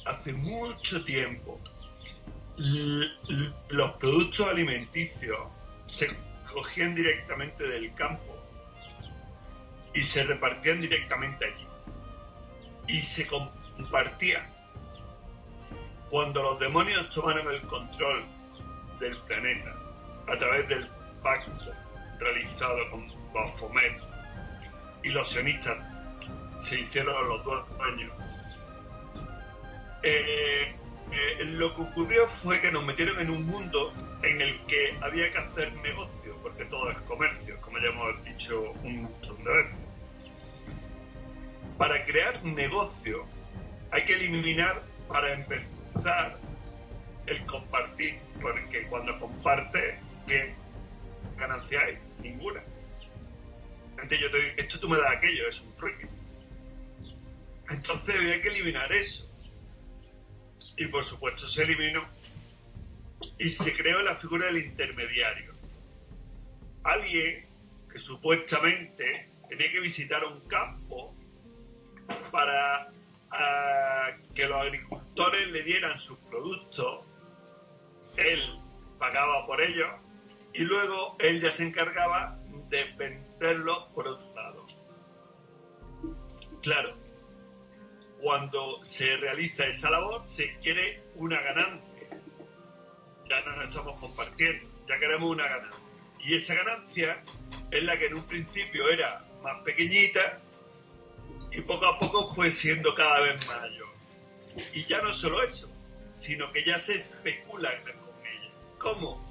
[0.04, 1.60] Hace mucho tiempo
[3.68, 5.38] los productos alimenticios
[5.86, 6.08] se
[6.52, 8.36] cogían directamente del campo
[9.94, 11.66] y se repartían directamente allí.
[12.88, 13.28] Y se,
[13.78, 14.44] compartía.
[16.10, 18.24] Cuando los demonios tomaron el control
[18.98, 19.74] del planeta
[20.26, 20.88] a través del
[21.22, 21.72] pacto
[22.18, 24.02] realizado con Baphomet
[25.04, 25.78] y los sionistas
[26.58, 28.12] se hicieron los dueños,
[30.02, 30.74] eh,
[31.12, 35.30] eh, lo que ocurrió fue que nos metieron en un mundo en el que había
[35.30, 39.74] que hacer negocio, porque todo es comercio, como ya hemos dicho un montón de veces.
[41.78, 43.24] Para crear negocio
[43.90, 46.38] hay que eliminar para empezar
[47.26, 50.54] el compartir, porque cuando comparte, ¿qué
[51.36, 51.98] ganancia hay?
[52.22, 52.62] Ninguna.
[53.92, 56.08] Entonces yo te digo, esto tú me das aquello, es un truque.
[57.70, 59.28] Entonces había que eliminar eso.
[60.76, 62.06] Y por supuesto se eliminó.
[63.38, 65.54] Y se creó la figura del intermediario.
[66.84, 67.46] Alguien
[67.92, 71.14] que supuestamente tenía que visitar un campo
[72.30, 72.90] para
[73.30, 77.04] a que los agricultores le dieran sus productos,
[78.16, 78.42] él
[78.98, 79.90] pagaba por ellos
[80.52, 84.66] y luego él ya se encargaba de venderlos por otro lado.
[86.62, 86.96] Claro,
[88.20, 92.08] cuando se realiza esa labor se quiere una ganancia.
[93.28, 95.84] Ya no nos estamos compartiendo, ya queremos una ganancia.
[96.20, 97.22] Y esa ganancia
[97.70, 100.40] es la que en un principio era más pequeñita
[101.52, 103.88] y poco a poco fue siendo cada vez mayor.
[104.74, 105.70] Y ya no solo eso,
[106.16, 107.92] sino que ya se especula con
[108.26, 108.50] ella.
[108.78, 109.24] ¿Cómo?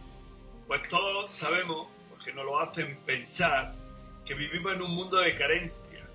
[0.68, 3.76] Pues todos sabemos, porque nos lo hacen pensar,
[4.26, 6.08] que vivimos en un mundo de carencia,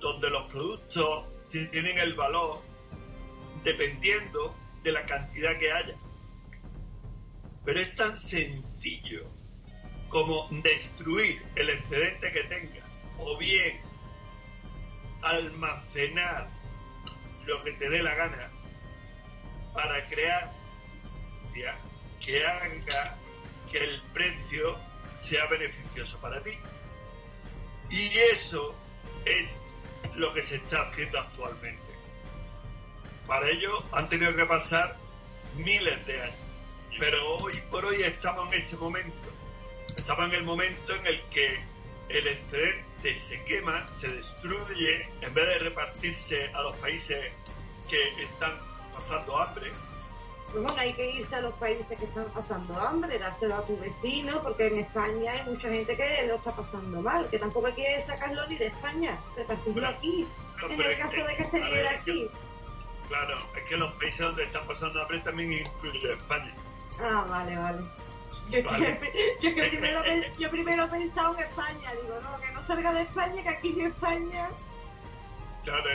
[0.00, 2.60] donde los productos tienen el valor
[3.64, 5.96] dependiendo de la cantidad que haya.
[7.64, 9.26] Pero es tan sencillo
[10.08, 13.80] como destruir el excedente que tengas, o bien
[15.22, 16.48] almacenar
[17.44, 18.50] lo que te dé la gana
[19.72, 20.52] para crear
[22.20, 23.16] que haga
[23.70, 24.78] que el precio
[25.14, 26.52] sea beneficioso para ti.
[27.90, 28.74] Y eso
[29.24, 29.60] es
[30.14, 31.82] lo que se está haciendo actualmente.
[33.26, 34.96] Para ello han tenido que pasar
[35.56, 36.36] miles de años.
[36.98, 39.28] Pero hoy por hoy estamos en ese momento.
[39.96, 41.60] Estamos en el momento en el que
[42.08, 47.32] el excedente se quema, se destruye, en vez de repartirse a los países
[47.88, 48.58] que están
[48.92, 49.68] pasando hambre.
[50.50, 53.76] Pues bueno, hay que irse a los países que están pasando hambre, dárselo a tu
[53.78, 58.00] vecino, porque en España hay mucha gente que lo está pasando mal, que tampoco quiere
[58.00, 60.26] sacarlo ni de España, repartirlo aquí,
[60.70, 62.30] en el caso de que se diera aquí.
[63.08, 66.52] claro, es que los países donde están pasando hambre también incluye España.
[67.00, 67.82] Ah, vale, vale.
[68.50, 70.02] Yo, primero,
[70.38, 73.80] yo primero he pensado en España, digo, no, que no salga de España, que aquí
[73.80, 74.48] en España.
[75.64, 75.90] Claro,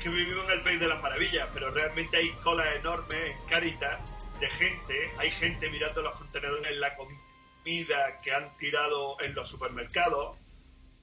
[0.00, 4.14] que vivimos en el país de las maravillas, pero realmente hay colas enormes en Caritas
[4.38, 9.48] de gente, hay gente mirando los contenedores en la comida que han tirado en los
[9.48, 10.38] supermercados.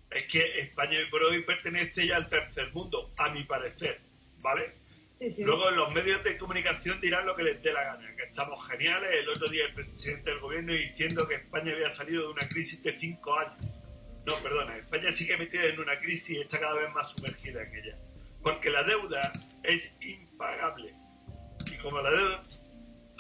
[0.10, 4.00] Es que España por hoy pertenece ya al tercer mundo, a mi parecer,
[4.44, 4.81] ¿vale?
[5.40, 9.12] Luego los medios de comunicación dirán lo que les dé la gana, que estamos geniales.
[9.14, 12.82] El otro día el presidente del gobierno diciendo que España había salido de una crisis
[12.82, 13.56] de cinco años.
[14.26, 17.76] No, perdona, España sigue metida en una crisis y está cada vez más sumergida en
[17.76, 17.98] ella.
[18.42, 19.32] Porque la deuda
[19.64, 20.96] es impagable.
[21.72, 22.44] Y como la deuda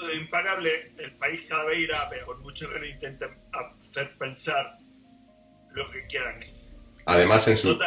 [0.07, 4.79] de impagable, el país cada vez irá por mucho que lo intenten hacer pensar
[5.73, 6.39] lo que quieran.
[7.05, 7.79] Además, en su,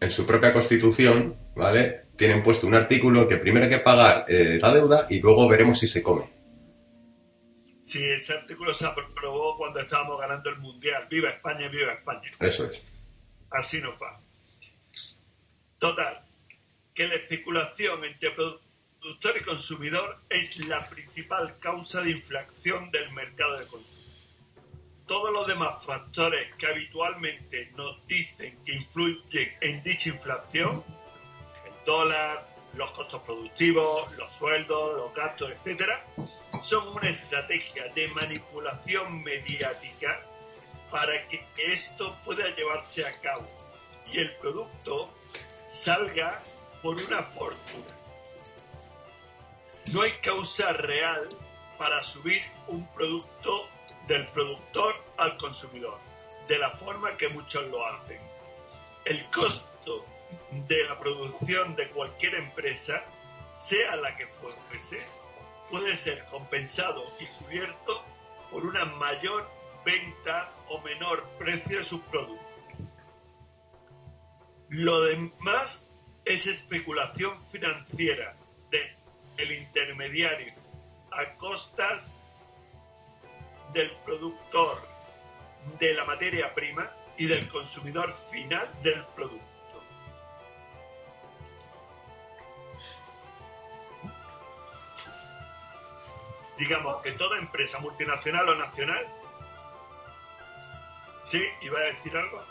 [0.00, 2.06] en su propia constitución, ¿vale?
[2.16, 5.78] Tienen puesto un artículo que primero hay que pagar eh, la deuda y luego veremos
[5.78, 6.30] si se come.
[7.82, 11.06] Sí, ese artículo se aprobó cuando estábamos ganando el Mundial.
[11.10, 12.30] Viva España, viva España.
[12.38, 12.84] Eso es.
[13.50, 14.20] Así nos va.
[15.78, 16.22] Total,
[16.94, 23.58] que la especulación entre productor y consumidor es la principal causa de inflación del mercado
[23.58, 23.98] de consumo.
[25.06, 30.84] Todos los demás factores que habitualmente nos dicen que influyen en dicha inflación,
[31.88, 36.04] dólar, los costos productivos, los sueldos, los gastos, etcétera,
[36.62, 40.20] son una estrategia de manipulación mediática
[40.90, 43.46] para que esto pueda llevarse a cabo
[44.12, 45.10] y el producto
[45.66, 46.42] salga
[46.82, 47.94] por una fortuna.
[49.92, 51.26] No hay causa real
[51.78, 53.66] para subir un producto
[54.06, 55.98] del productor al consumidor,
[56.48, 58.18] de la forma que muchos lo hacen.
[59.06, 59.77] El costo
[60.50, 63.04] de la producción de cualquier empresa,
[63.52, 65.00] sea la que fuese,
[65.70, 68.02] puede ser compensado y cubierto
[68.50, 69.48] por una mayor
[69.84, 72.46] venta o menor precio de sus productos.
[74.68, 75.90] Lo demás
[76.24, 78.36] es especulación financiera
[78.70, 78.94] de
[79.38, 80.52] el intermediario
[81.10, 82.14] a costas
[83.72, 84.82] del productor
[85.78, 89.47] de la materia prima y del consumidor final del producto.
[96.58, 99.06] Digamos que toda empresa multinacional o nacional.
[101.20, 102.42] Sí, iba a decir algo.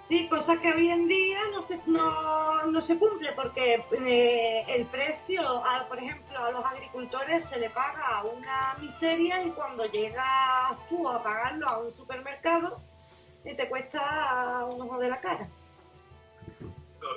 [0.00, 4.86] Sí, cosa que hoy en día no se, no, no se cumple porque eh, el
[4.86, 11.08] precio, por ejemplo, a los agricultores se le paga una miseria y cuando llegas tú
[11.08, 12.80] a pagarlo a un supermercado
[13.44, 15.48] eh, te cuesta un ojo de la cara.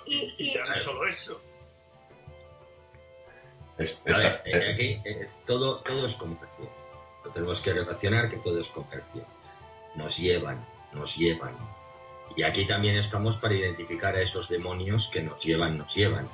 [0.06, 1.42] y, y, ya no es solo eso
[3.78, 6.70] eh, aquí eh, todo, todo es comercio.
[7.24, 9.26] Lo tenemos que relacionar que todo es comercio.
[9.96, 11.56] Nos llevan, nos llevan.
[12.36, 16.28] Y aquí también estamos para identificar a esos demonios que nos llevan, nos llevan.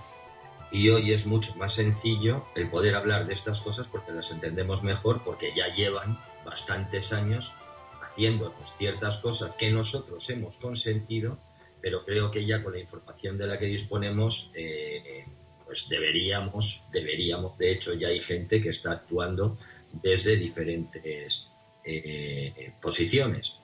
[0.72, 4.84] Y hoy es mucho más sencillo el poder hablar de estas cosas porque las entendemos
[4.84, 7.54] mejor, porque ya llevan bastantes años
[8.02, 11.38] haciéndonos ciertas cosas que nosotros hemos consentido,
[11.82, 15.26] pero creo que ya con la información de la que disponemos eh,
[15.72, 19.58] pues deberíamos, deberíamos, de hecho ya hay gente que está actuando
[20.04, 21.48] desde diferentes
[21.86, 23.58] eh, posiciones.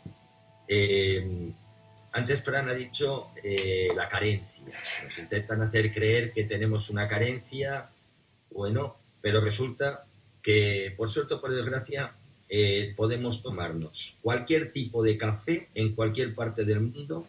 [0.69, 1.51] Eh,
[2.13, 4.47] antes Fran ha dicho eh, la carencia.
[5.03, 7.89] Nos intentan hacer creer que tenemos una carencia,
[8.51, 10.05] bueno, pero resulta
[10.41, 12.15] que por suerte por desgracia
[12.95, 17.27] podemos tomarnos cualquier tipo de café en cualquier parte del mundo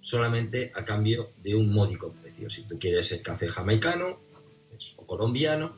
[0.00, 2.12] solamente a cambio de un módico
[2.48, 4.20] si tú quieres el café jamaicano
[4.96, 5.76] o colombiano,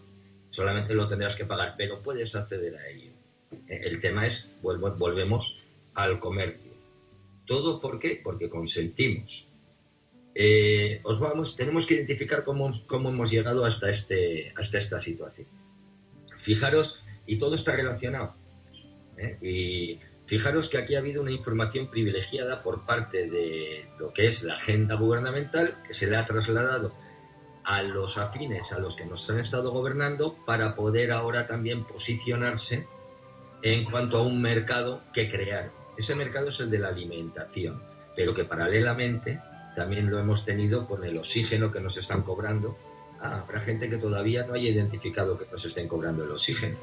[0.51, 3.13] solamente lo tendrás que pagar, pero puedes acceder a ello.
[3.67, 5.59] El tema es, volvemos
[5.95, 6.73] al comercio.
[7.47, 8.21] ¿Todo por qué?
[8.23, 9.47] Porque consentimos.
[10.35, 15.49] Eh, os vamos, tenemos que identificar cómo, hemos llegado hasta, este, hasta esta situación.
[16.37, 18.35] Fijaros, y todo está relacionado.
[19.17, 19.39] ¿eh?
[19.43, 19.99] Y
[20.29, 24.57] Fijaros que aquí ha habido una información privilegiada por parte de lo que es la
[24.57, 26.93] agenda gubernamental que se le ha trasladado
[27.65, 32.87] a los afines a los que nos han estado gobernando para poder ahora también posicionarse
[33.63, 35.71] en cuanto a un mercado que crear.
[35.97, 37.83] Ese mercado es el de la alimentación,
[38.15, 39.41] pero que paralelamente
[39.75, 42.77] también lo hemos tenido con el oxígeno que nos están cobrando.
[43.19, 46.77] Ah, habrá gente que todavía no haya identificado que nos estén cobrando el oxígeno.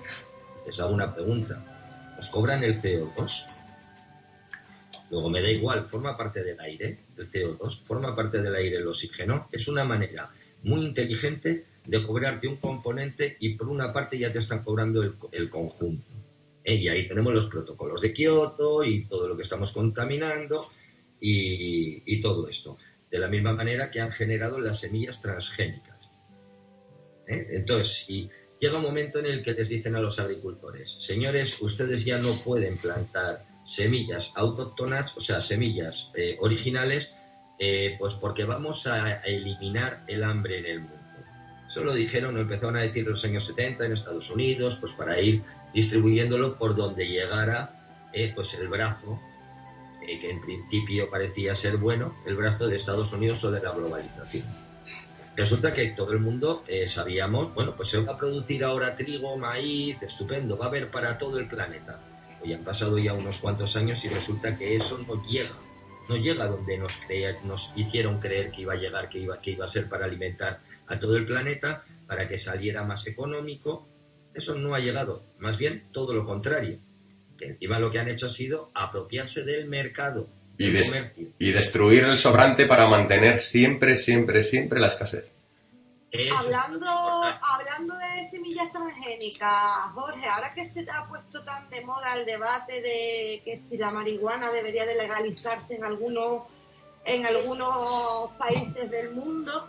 [0.66, 1.75] Les hago una pregunta
[2.16, 3.48] nos cobran el CO2.
[5.12, 8.88] Luego me da igual, forma parte del aire, el CO2, forma parte del aire el
[8.88, 9.48] oxígeno.
[9.52, 10.30] Es una manera
[10.64, 15.50] muy inteligente de cobrarte un componente y por una parte ya te están cobrando el,
[15.50, 16.12] conjunto.
[16.64, 16.76] ¿eh?
[16.76, 20.68] Y ahí tenemos los protocolos de Kioto y todo lo que estamos contaminando
[21.20, 22.78] y, todo esto.
[23.10, 26.00] De la misma manera que han generado las semillas transgénicas.
[27.28, 27.48] ¿eh?
[27.52, 28.30] Entonces, si
[28.60, 32.34] llega un momento en el que les dicen a los agricultores, señores, ustedes ya no
[32.44, 37.14] pueden plantar semillas autóctonas, o sea, semillas eh, originales,
[37.60, 41.00] eh, pues porque vamos a eliminar el hambre en el mundo.
[41.68, 44.94] Eso lo dijeron, lo empezaron a decir en los años 70 en Estados Unidos, pues
[44.94, 45.42] para ir
[45.74, 49.20] distribuyéndolo por donde llegara eh, pues el brazo,
[50.06, 54.65] que en principio parecía ser bueno, el brazo de Estados Unidos o de la globalización.
[55.36, 59.38] Resulta que todo el mundo eh, sabíamos, bueno, pues se va a producir ahora trigo,
[59.38, 62.00] maíz, estupendo, va a haber para todo el planeta.
[62.42, 65.56] Hoy han pasado ya unos cuantos años y resulta que eso no llega,
[66.08, 67.02] no llega donde nos,
[67.44, 70.62] nos hicieron creer que iba a llegar, que iba, que iba a ser para alimentar
[70.88, 73.90] a todo el planeta, para que saliera más económico.
[74.34, 76.80] Eso no ha llegado, más bien todo lo contrario.
[77.38, 80.68] Que encima lo que han hecho ha sido apropiarse del mercado, y,
[81.40, 85.32] y, destruir el sobrante para mantener siempre, siempre, siempre la escasez.
[86.38, 89.52] Hablando, hablando de semillas transgénicas,
[89.94, 93.92] Jorge, ahora que se ha puesto tan de moda el debate de que si la
[93.92, 96.44] marihuana debería de legalizarse en algunos,
[97.04, 99.68] en algunos países del mundo,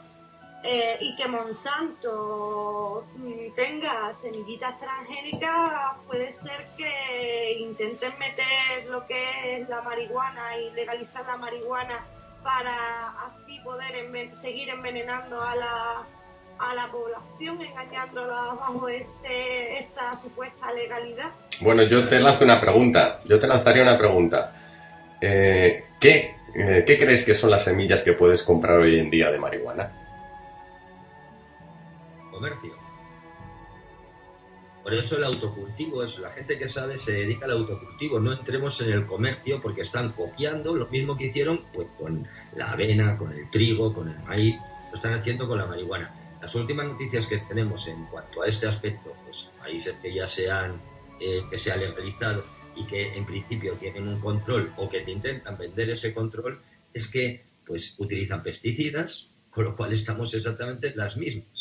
[0.67, 9.57] eh, y que Monsanto mm, tenga semillitas transgénicas, puede ser que intenten meter lo que
[9.57, 12.05] es la marihuana y legalizar la marihuana
[12.43, 13.95] para así poder
[14.37, 16.07] seguir envenenando a la,
[16.59, 21.31] a la población, engañándola bajo ese, esa supuesta legalidad.
[21.61, 24.53] Bueno, yo te lanzo una pregunta, yo te lanzaría una pregunta.
[25.21, 29.31] Eh, ¿qué, eh, ¿Qué crees que son las semillas que puedes comprar hoy en día
[29.31, 30.06] de marihuana?
[32.37, 32.75] Comercio.
[34.83, 38.21] Por eso el autocultivo es la gente que sabe se dedica al autocultivo.
[38.21, 42.25] No entremos en el comercio porque están copiando lo mismo que hicieron pues con
[42.55, 44.55] la avena, con el trigo, con el maíz,
[44.91, 46.15] lo están haciendo con la marihuana.
[46.41, 50.49] Las últimas noticias que tenemos en cuanto a este aspecto, pues países que ya se
[50.51, 50.81] han
[51.19, 52.45] eh, que se ha legalizado
[52.77, 56.61] y que en principio tienen un control o que te intentan vender ese control,
[56.93, 61.56] es que pues utilizan pesticidas, con lo cual estamos exactamente las mismas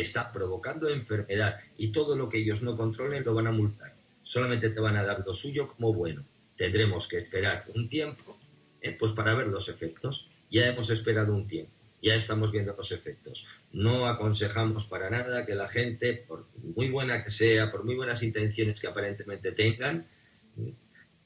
[0.00, 3.94] está provocando enfermedad y todo lo que ellos no controlen lo van a multar.
[4.22, 6.24] Solamente te van a dar lo suyo como bueno.
[6.56, 8.38] Tendremos que esperar un tiempo
[8.80, 10.28] eh, pues para ver los efectos.
[10.50, 11.72] Ya hemos esperado un tiempo,
[12.02, 13.46] ya estamos viendo los efectos.
[13.72, 18.22] No aconsejamos para nada que la gente, por muy buena que sea, por muy buenas
[18.22, 20.06] intenciones que aparentemente tengan,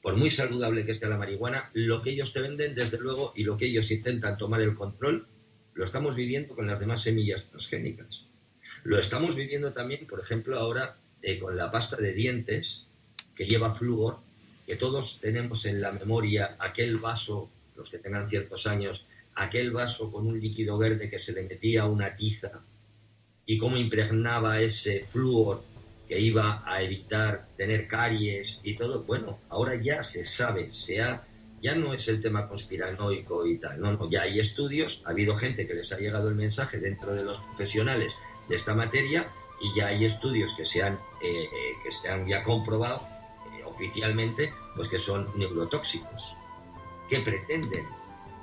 [0.01, 3.43] por muy saludable que esté la marihuana, lo que ellos te venden, desde luego, y
[3.43, 5.27] lo que ellos intentan tomar el control,
[5.73, 8.27] lo estamos viviendo con las demás semillas transgénicas.
[8.83, 12.85] Lo estamos viviendo también, por ejemplo, ahora eh, con la pasta de dientes
[13.33, 14.19] que lleva flúor,
[14.67, 19.05] que todos tenemos en la memoria aquel vaso, los que tengan ciertos años,
[19.35, 22.61] aquel vaso con un líquido verde que se le metía una tiza
[23.45, 25.63] y cómo impregnaba ese flúor
[26.07, 29.03] que iba a evitar tener caries y todo.
[29.03, 33.93] Bueno, ahora ya se sabe, se ya no es el tema conspiranoico y tal, no,
[33.93, 37.23] no, ya hay estudios, ha habido gente que les ha llegado el mensaje dentro de
[37.23, 38.13] los profesionales
[38.47, 42.27] de esta materia y ya hay estudios que se han, eh, eh, que se han
[42.27, 43.01] ya comprobado
[43.53, 46.35] eh, oficialmente pues que son neurotóxicos.
[47.09, 47.87] ¿Qué pretenden?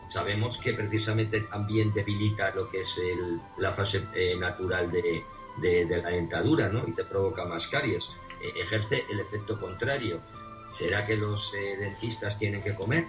[0.08, 4.04] Sabemos que precisamente también debilita lo que es el, la fase
[4.38, 5.24] natural de,
[5.58, 6.86] de, la dentadura ¿no?
[6.86, 8.10] y te provoca más caries.
[8.56, 10.20] ejerce el efecto contrario.
[10.68, 13.06] ¿Será que los dentistas tienen que comer?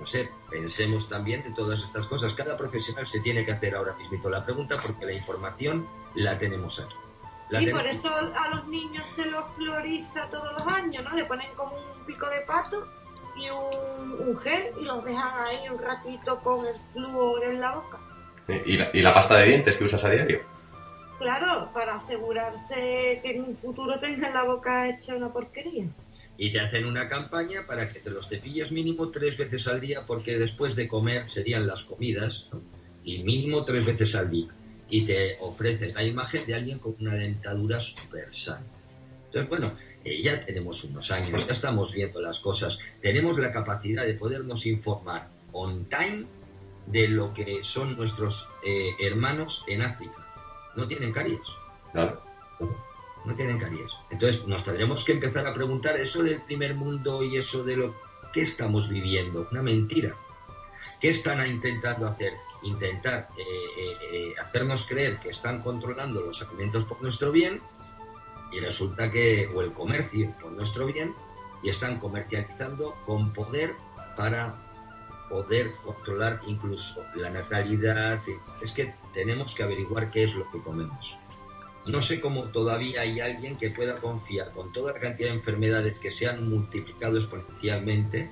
[0.00, 2.32] no sé, pensemos también de todas estas cosas.
[2.32, 6.80] Cada profesional se tiene que hacer ahora mismo la pregunta porque la información la tenemos
[6.80, 6.94] aquí.
[7.64, 11.16] y por eso a los niños se los floriza todos los años, ¿no?
[11.16, 12.86] Le ponen como un pico de pato
[13.36, 17.98] y un, gel y los dejan ahí un ratito con el flúor en la boca.
[18.66, 20.40] ¿Y la, ¿Y la pasta de dientes que usas a diario?
[21.18, 25.86] Claro, para asegurarse que en un futuro tenga la boca hecha una porquería
[26.40, 30.06] y te hacen una campaña para que te los cepilles mínimo tres veces al día
[30.06, 32.48] porque después de comer serían las comidas
[33.04, 34.48] y mínimo tres veces al día
[34.90, 38.66] y te ofrecen la imagen de alguien con una dentadura súper sana.
[39.26, 39.72] Entonces, bueno,
[40.04, 44.66] eh, ya tenemos unos años, ya estamos viendo las cosas, tenemos la capacidad de podernos
[44.66, 46.26] informar on time
[46.86, 50.26] de lo que son nuestros eh, hermanos en África.
[50.76, 51.40] No tienen caries.
[51.92, 52.30] Claro
[53.24, 53.92] no tienen caries.
[54.10, 57.94] Entonces nos tendremos que empezar a preguntar eso del primer mundo y eso de lo
[58.32, 59.48] que estamos viviendo.
[59.50, 60.14] Una mentira.
[61.00, 62.34] ¿Qué están intentando hacer?
[62.62, 67.60] Intentar eh, eh, eh, hacernos creer que están controlando los alimentos por nuestro bien
[68.52, 71.14] y resulta que, o el comercio por nuestro bien,
[71.62, 73.74] y están comercializando con poder
[74.16, 74.56] para
[75.28, 78.20] poder controlar incluso la natalidad.
[78.60, 81.16] Es que tenemos que averiguar qué es lo que comemos.
[81.86, 85.98] No sé cómo todavía hay alguien que pueda confiar con toda la cantidad de enfermedades
[85.98, 88.30] que se han multiplicado exponencialmente,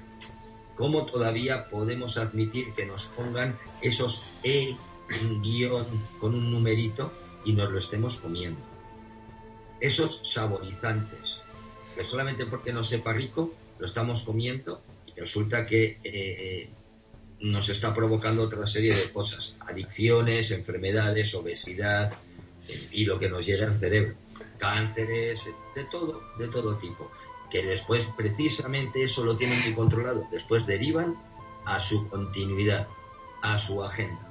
[0.78, 4.76] cómo todavía podemos admitir que nos pongan esos E
[5.42, 5.86] guion
[6.20, 7.12] con un numerito
[7.44, 8.60] y nos lo estemos comiendo.
[9.80, 11.38] Esos saborizantes,
[11.96, 16.70] que solamente porque no sepa rico lo estamos comiendo y resulta que eh,
[17.40, 22.12] nos está provocando otra serie de cosas, adicciones, enfermedades, obesidad
[22.92, 24.14] y lo que nos llega al cerebro,
[24.58, 27.10] cánceres, de todo, de todo tipo,
[27.50, 31.16] que después precisamente eso lo tienen que controlado, después derivan
[31.64, 32.88] a su continuidad,
[33.42, 34.28] a su agenda.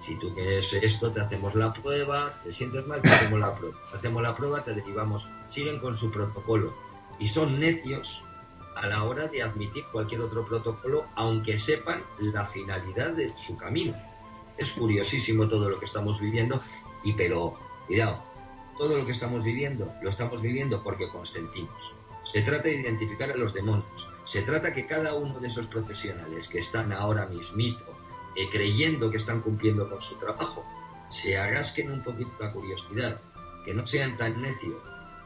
[0.00, 3.76] Si tú quieres esto, te hacemos la prueba, te sientes mal, te hacemos la prueba.
[3.92, 6.74] Hacemos la prueba, te derivamos, siguen con su protocolo.
[7.18, 8.22] Y son necios
[8.76, 13.94] a la hora de admitir cualquier otro protocolo, aunque sepan la finalidad de su camino.
[14.56, 16.62] Es curiosísimo todo lo que estamos viviendo,
[17.04, 18.22] y pero, cuidado,
[18.78, 21.92] todo lo que estamos viviendo lo estamos viviendo porque consentimos.
[22.30, 24.08] Se trata de identificar a los demonios.
[24.24, 27.84] Se trata que cada uno de esos profesionales que están ahora mismito
[28.36, 30.64] eh, creyendo que están cumpliendo con su trabajo,
[31.08, 33.20] se agasquen un poquito la curiosidad,
[33.64, 34.76] que no sean tan necios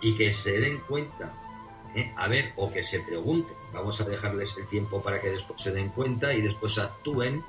[0.00, 1.34] y que se den cuenta,
[1.94, 5.60] eh, a ver, o que se pregunten, vamos a dejarles el tiempo para que después
[5.60, 7.44] se den cuenta y después actúen,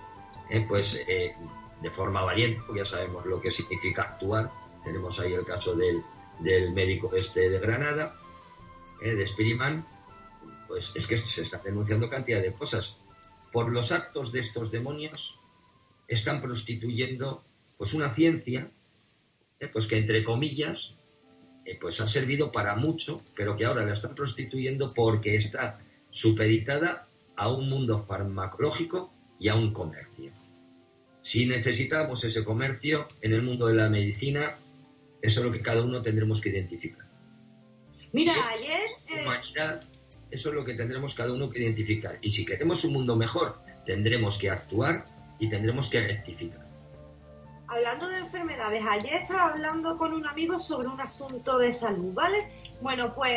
[0.50, 4.52] eh, pues de forma valiente, porque ya sabemos lo que significa actuar.
[4.84, 6.04] Tenemos ahí el caso del,
[6.40, 8.20] del médico este de Granada,
[9.02, 9.86] de Spiriman,
[10.68, 12.98] pues es que se está denunciando cantidad de cosas.
[13.52, 15.40] Por los actos de estos demonios
[16.08, 17.44] están prostituyendo
[17.78, 18.72] pues una ciencia
[19.60, 20.94] eh, pues que entre comillas
[21.66, 25.82] eh, pues ha servido para mucho pero que ahora la están prostituyendo porque está
[26.12, 30.32] supeditada a un mundo farmacológico y a un comercio
[31.22, 34.60] si necesitamos ese comercio en el mundo de la medicina
[35.22, 37.05] eso es lo que cada uno tendremos que identificar
[38.16, 39.84] mira ayer eh, humanidad
[40.32, 43.60] eso es lo que tendremos cada uno que identificar y si queremos un mundo mejor
[43.86, 45.06] tendremos que actuar
[45.40, 46.66] y tendremos que rectificar.
[47.68, 52.52] Hablando de enfermedades, ayer estaba hablando con un amigo sobre un asunto de salud, ¿vale?
[52.80, 53.34] Bueno, pues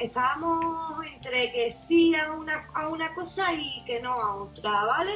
[0.00, 5.12] estábamos entre que sí a una, a una cosa y que no a otra, ¿vale?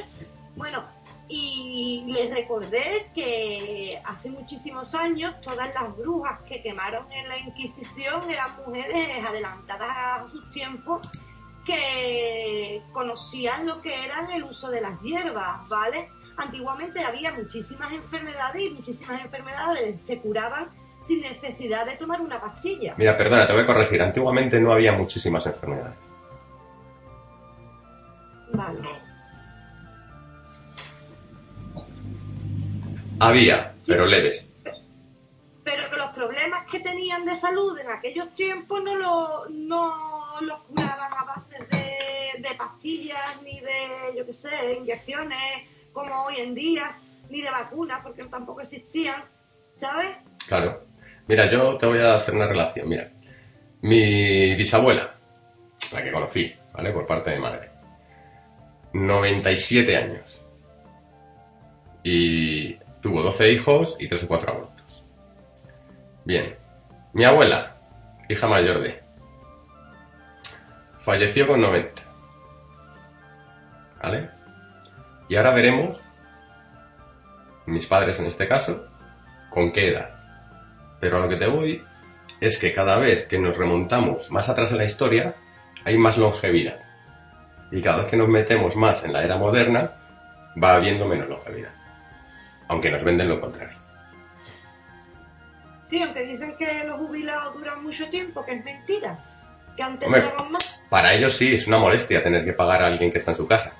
[0.55, 0.85] Bueno,
[1.27, 8.29] y les recordé que hace muchísimos años todas las brujas que quemaron en la Inquisición
[8.29, 11.07] eran mujeres adelantadas a sus tiempos
[11.65, 16.09] que conocían lo que era el uso de las hierbas, ¿vale?
[16.37, 20.69] Antiguamente había muchísimas enfermedades y muchísimas enfermedades se curaban
[21.01, 22.93] sin necesidad de tomar una pastilla.
[22.97, 24.01] Mira, perdona, te voy a corregir.
[24.01, 25.97] Antiguamente no había muchísimas enfermedades.
[28.53, 29.14] Vale.
[33.19, 34.47] Había, pero leves.
[35.63, 40.59] Pero que los problemas que tenían de salud en aquellos tiempos no lo, no los
[40.63, 45.39] curaban a base de, pastillas, ni de, yo qué sé, inyecciones,
[45.91, 46.97] como hoy en día,
[47.29, 49.23] ni de vacunas, porque tampoco existían,
[49.73, 50.15] ¿sabes?
[50.47, 50.85] Claro.
[51.27, 52.87] Mira, yo te voy a hacer una relación.
[52.87, 53.11] Mira,
[53.81, 55.15] mi bisabuela,
[55.91, 56.91] la que conocí, ¿vale?
[56.91, 57.71] Por parte de mi madre,
[58.93, 60.41] 97 años.
[62.03, 65.03] Y tuvo 12 hijos y 3 o 4 abortos.
[66.23, 66.57] Bien,
[67.13, 67.77] mi abuela,
[68.27, 69.03] hija mayor de
[70.97, 72.01] Falleció con 90.
[74.01, 74.31] ¿Vale?
[75.29, 76.01] Y ahora veremos,
[77.67, 78.87] mis padres en este caso,
[79.51, 80.09] con qué edad.
[80.99, 81.83] Pero a lo que te voy
[82.41, 85.35] es que cada vez que nos remontamos más atrás en la historia,
[85.83, 86.79] hay más longevidad.
[87.71, 89.91] Y cada vez que nos metemos más en la era moderna,
[90.57, 91.84] va habiendo menos longevidad.
[92.67, 93.77] Aunque nos venden lo contrario.
[95.85, 99.23] Sí, aunque dicen que los jubilados duran mucho tiempo, que es mentira.
[99.77, 100.83] Que antes más.
[100.89, 103.47] Para ellos sí, es una molestia tener que pagar a alguien que está en su
[103.47, 103.73] casa.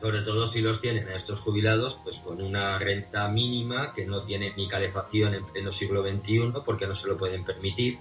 [0.00, 4.24] Sobre todo si los tienen a estos jubilados, pues con una renta mínima que no
[4.24, 7.98] tiene ni calefacción en pleno siglo XXI porque no se lo pueden permitir,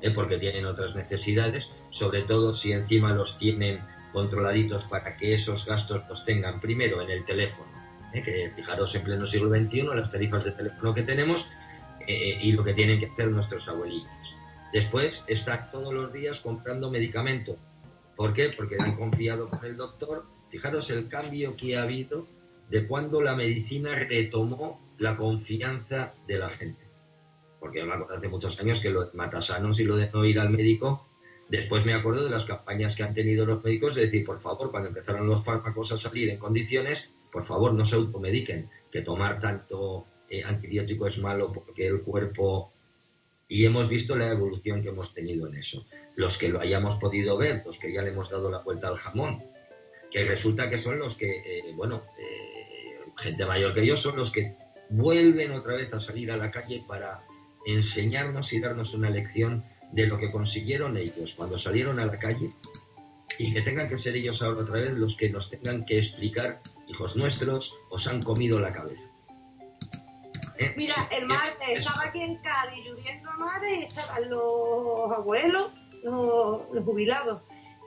[0.00, 0.10] ¿eh?
[0.10, 3.80] porque tienen otras necesidades, sobre todo si encima los tienen
[4.12, 7.70] controladitos para que esos gastos los tengan primero en el teléfono,
[8.12, 8.22] ¿eh?
[8.22, 11.50] que fijaros en pleno siglo XXI las tarifas de teléfono que tenemos
[12.06, 14.36] eh, y lo que tienen que hacer nuestros abuelitos.
[14.72, 17.56] Después, estar todos los días comprando medicamento.
[18.16, 18.50] ¿Por qué?
[18.56, 20.26] Porque han confiado con el doctor.
[20.48, 22.26] Fijaros el cambio que ha habido
[22.68, 26.88] de cuando la medicina retomó la confianza de la gente.
[27.58, 30.38] Porque me acuerdo hace muchos años que lo de matasanos y lo de no ir
[30.38, 31.08] al médico,
[31.48, 34.70] después me acuerdo de las campañas que han tenido los médicos de decir, por favor,
[34.70, 39.40] cuando empezaron los fármacos a salir en condiciones, por favor no se automediquen, que tomar
[39.40, 42.72] tanto eh, antibiótico es malo porque el cuerpo
[43.48, 45.84] y hemos visto la evolución que hemos tenido en eso.
[46.14, 48.96] Los que lo hayamos podido ver, los que ya le hemos dado la vuelta al
[48.96, 49.42] jamón,
[50.08, 54.30] que resulta que son los que, eh, bueno, eh, gente mayor que yo, son los
[54.30, 54.54] que
[54.88, 57.24] vuelven otra vez a salir a la calle para
[57.66, 62.52] enseñarnos y darnos una lección de lo que consiguieron ellos cuando salieron a la calle
[63.38, 66.60] y que tengan que ser ellos ahora otra vez los que nos tengan que explicar,
[66.90, 69.02] hijos nuestros, os han comido la cabeza.
[70.58, 70.74] ¿Eh?
[70.76, 75.72] Mira, el martes estaba aquí en Cádiz lloviendo a mares y estaban los abuelos,
[76.02, 77.42] los, jubilados,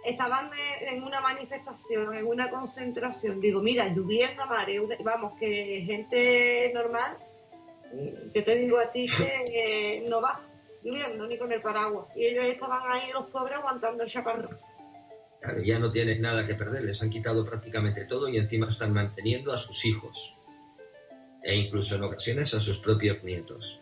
[0.05, 0.49] estaban
[0.81, 3.39] en una manifestación, en una concentración.
[3.39, 7.15] Digo, mira, lloviendo a mares, vamos, que gente normal,
[8.33, 10.41] yo te digo a ti que no va
[10.81, 12.07] lloviendo ni con el paraguas.
[12.15, 14.57] Y ellos estaban ahí, los pobres, aguantando el chaparrón.
[15.43, 18.93] Claro, ya no tienen nada que perder, les han quitado prácticamente todo y encima están
[18.93, 20.37] manteniendo a sus hijos
[21.43, 23.81] e incluso en ocasiones a sus propios nietos.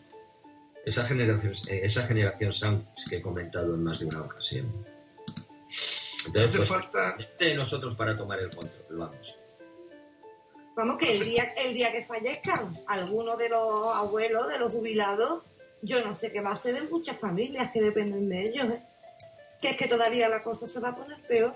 [0.83, 4.73] Esa generación, esa generación sándwich que he comentado en más de una ocasión.
[6.25, 9.37] Entonces, pues, falta de nosotros para tomar el control, vamos.
[10.75, 15.43] Vamos, que el día, el día que fallezcan algunos de los abuelos, de los jubilados,
[15.83, 18.73] yo no sé qué va a hacer en muchas familias que dependen de ellos.
[18.73, 18.81] ¿eh?
[19.61, 21.55] Que es que todavía la cosa se va a poner peor.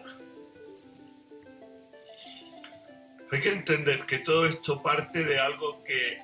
[3.31, 6.19] Hay que entender que todo esto parte de algo que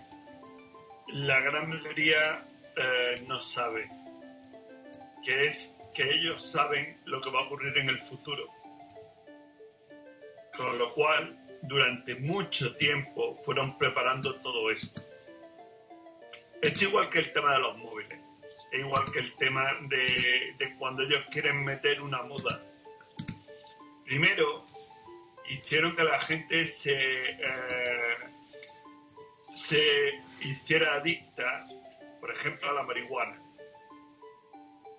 [1.08, 2.46] la gran mayoría
[2.78, 3.90] eh, no sabe,
[5.26, 8.48] que es que ellos saben lo que va a ocurrir en el futuro.
[10.56, 15.02] Con lo cual, durante mucho tiempo fueron preparando todo esto.
[16.62, 17.78] Es igual que el tema de los
[18.72, 22.64] es igual que el tema de, de cuando ellos quieren meter una moda.
[24.06, 24.66] Primero,
[25.50, 28.18] hicieron que la gente se, eh,
[29.54, 31.68] se hiciera adicta,
[32.20, 33.42] por ejemplo, a la marihuana.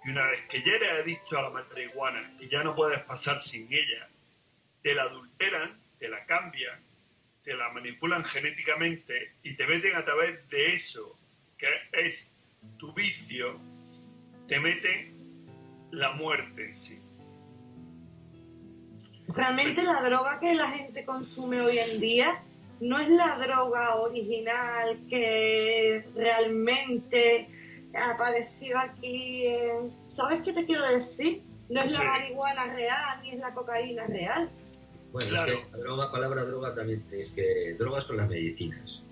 [0.05, 3.41] Y una vez que ya eres adicto a la marihuana y ya no puedes pasar
[3.41, 4.09] sin ella,
[4.83, 6.83] te la adulteran, te la cambian,
[7.45, 11.18] te la manipulan genéticamente y te meten a través de eso,
[11.57, 12.32] que es
[12.78, 13.58] tu vicio,
[14.48, 15.12] te meten
[15.90, 16.98] la muerte en sí.
[19.28, 22.42] Realmente la droga que la gente consume hoy en día
[22.80, 27.48] no es la droga original que realmente
[27.94, 29.44] apareció aquí.
[30.10, 31.42] ¿Sabes qué te quiero decir?
[31.68, 34.50] No es la marihuana real ni es la cocaína real.
[35.12, 35.60] Bueno, claro.
[35.70, 39.02] la droga, palabra droga también es que drogas son las medicinas.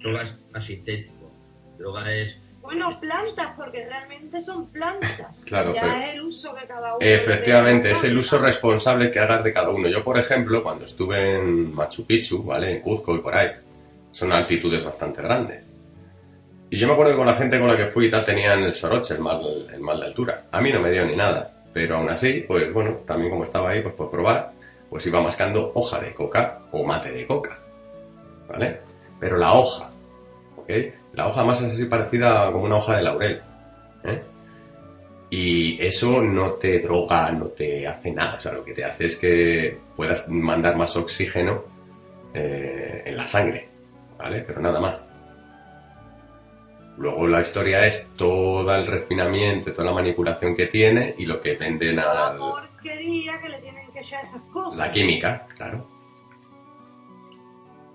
[0.00, 1.30] Droga es sintético.
[1.78, 5.38] Droga es bueno, plantas, porque realmente son plantas.
[5.46, 6.98] Claro, ya es el uso que cada uno.
[7.00, 9.88] Efectivamente, es el uso responsable que hagas de cada uno.
[9.88, 12.72] Yo, por ejemplo, cuando estuve en Machu Picchu, ¿vale?
[12.72, 13.52] En Cuzco y por ahí,
[14.12, 15.64] son altitudes bastante grandes.
[16.68, 18.62] Y yo me acuerdo que con la gente con la que fui y tal tenían
[18.62, 19.40] el soroche, el mal,
[19.72, 20.44] el mal de altura.
[20.52, 23.70] A mí no me dio ni nada, pero aún así, pues bueno, también como estaba
[23.70, 24.52] ahí, pues por probar,
[24.90, 27.60] pues iba mascando hoja de coca o mate de coca,
[28.46, 28.80] ¿vale?
[29.18, 29.90] Pero la hoja,
[30.58, 30.70] ¿ok?
[31.12, 33.42] La hoja más es así parecida como una hoja de laurel.
[34.04, 34.22] ¿eh?
[35.30, 38.36] Y eso no te droga, no te hace nada.
[38.36, 41.64] O sea, lo que te hace es que puedas mandar más oxígeno
[42.34, 43.68] eh, en la sangre.
[44.16, 44.44] ¿Vale?
[44.46, 45.04] Pero nada más.
[46.98, 51.54] Luego la historia es todo el refinamiento, toda la manipulación que tiene y lo que
[51.54, 52.02] venden a...
[52.02, 54.80] La porquería que le tienen que echar esas cosas.
[54.80, 55.88] La química, claro.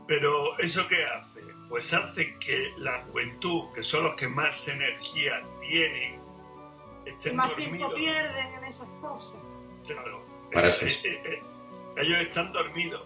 [0.07, 1.32] Pero ¿eso qué hace?
[1.73, 6.21] Pues hace que la juventud, que son los que más energía tienen,
[7.03, 9.41] estén más tiempo pierden en esas cosas.
[9.87, 10.23] Claro.
[10.53, 11.43] Para eso eh, eh, eh,
[11.97, 13.01] ellos están dormidos.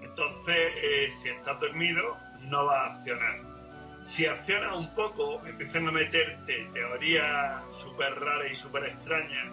[0.00, 3.38] Entonces, si estás dormido, no va a accionar.
[4.00, 9.52] Si accionas un poco, empiezan a meterte teorías súper raras y súper extrañas,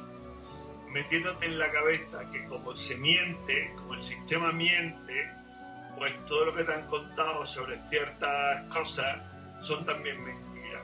[0.88, 5.45] metiéndote en la cabeza que como se miente, como el sistema miente,
[5.98, 9.22] pues todo lo que te han contado sobre ciertas cosas
[9.62, 10.84] son también mentiras.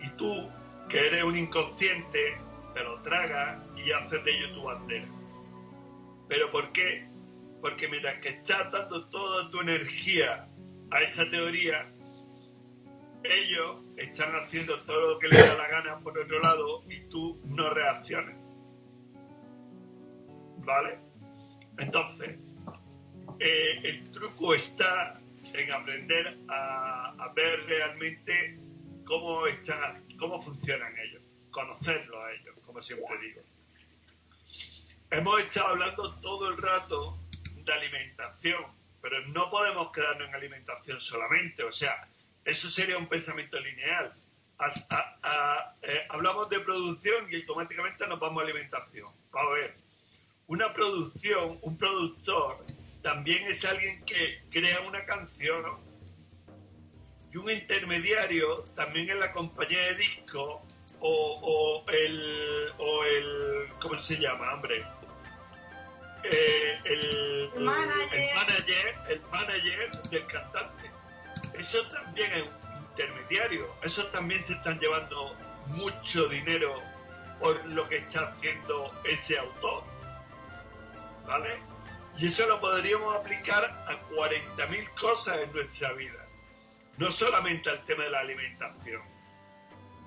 [0.00, 0.50] Y tú,
[0.88, 2.38] que eres un inconsciente,
[2.74, 5.08] te lo tragas y haces de ello tu bandera.
[6.28, 7.08] ¿Pero por qué?
[7.60, 10.48] Porque mientras que estás dando toda tu energía
[10.90, 11.90] a esa teoría,
[13.22, 17.40] ellos están haciendo todo lo que les da la gana por otro lado y tú
[17.44, 18.36] no reaccionas.
[20.58, 20.98] ¿Vale?
[21.78, 22.38] Entonces,
[23.38, 25.20] eh, truco está
[25.52, 28.58] en aprender a, ver realmente
[29.04, 33.42] cómo, están, cómo funcionan ellos, conocerlos a ellos, como siempre digo.
[35.10, 37.18] Hemos estado hablando todo el rato
[37.56, 38.64] de alimentación,
[39.02, 42.08] pero no podemos quedarnos en alimentación solamente, o sea,
[42.44, 44.12] eso sería un pensamiento lineal.
[45.82, 49.08] Eh, hablamos de producción y automáticamente nos vamos a alimentación.
[49.32, 49.76] Vamos a ver,
[50.46, 52.64] una producción, un productor
[53.04, 55.62] también es alguien que crea una canción
[57.30, 60.62] y un intermediario también en la compañía de disco
[61.00, 64.82] o, el o el ¿cómo se llama hombre?
[66.22, 68.94] eh, el, manager.
[69.10, 70.90] el, manager, del cantante.
[71.58, 73.66] Eso también es un intermediario.
[73.82, 75.36] Eso también se están llevando
[75.66, 76.80] mucho dinero
[77.38, 79.84] por lo que está haciendo ese autor.
[81.26, 81.73] ¿Vale?
[82.16, 86.26] Y eso lo podríamos aplicar a 40.000 cosas en nuestra vida.
[86.96, 89.02] No solamente al tema de la alimentación.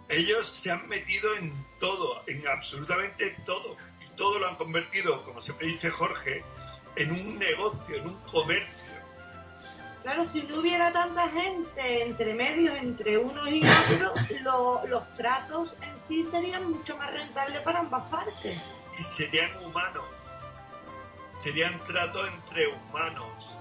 [0.07, 3.75] Ellos se han metido en todo, en absolutamente todo.
[4.01, 6.43] Y todo lo han convertido, como siempre dice Jorge,
[6.95, 8.73] en un negocio, en un comercio.
[10.03, 14.17] Claro, si no hubiera tanta gente entre medios, entre unos y otros,
[14.89, 18.57] los tratos en sí serían mucho más rentables para ambas partes.
[18.97, 20.05] Y serían humanos
[21.47, 23.57] serían tratos entre humanos,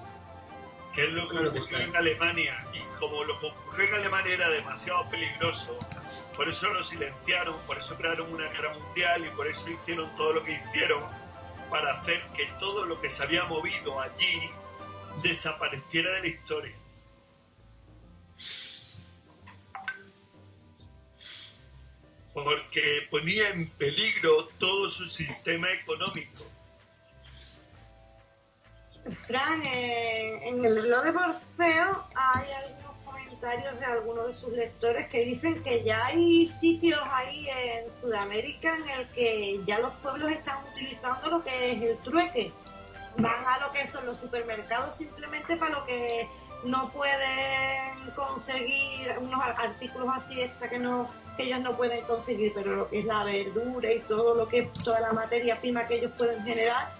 [0.93, 2.67] que es lo que ocurrió en Alemania.
[2.75, 5.79] Y como lo que ocurrió en Alemania era demasiado peligroso,
[6.35, 10.33] por eso lo silenciaron, por eso crearon una guerra mundial y por eso hicieron todo
[10.33, 11.01] lo que hicieron
[11.71, 14.51] para hacer que todo lo que se había movido allí
[15.23, 16.77] desapareciera de la historia.
[22.35, 26.56] Porque ponía en peligro todo su sistema económico
[29.13, 35.25] Fran, en el reloj de Morfeo hay algunos comentarios de algunos de sus lectores que
[35.25, 40.57] dicen que ya hay sitios ahí en Sudamérica en el que ya los pueblos están
[40.67, 42.53] utilizando lo que es el trueque.
[43.19, 46.29] Van a lo que son los supermercados simplemente para lo que
[46.65, 52.75] no pueden conseguir unos artículos así extra que no que ellos no pueden conseguir, pero
[52.75, 56.13] lo que es la verdura y todo lo que toda la materia prima que ellos
[56.17, 56.95] pueden generar,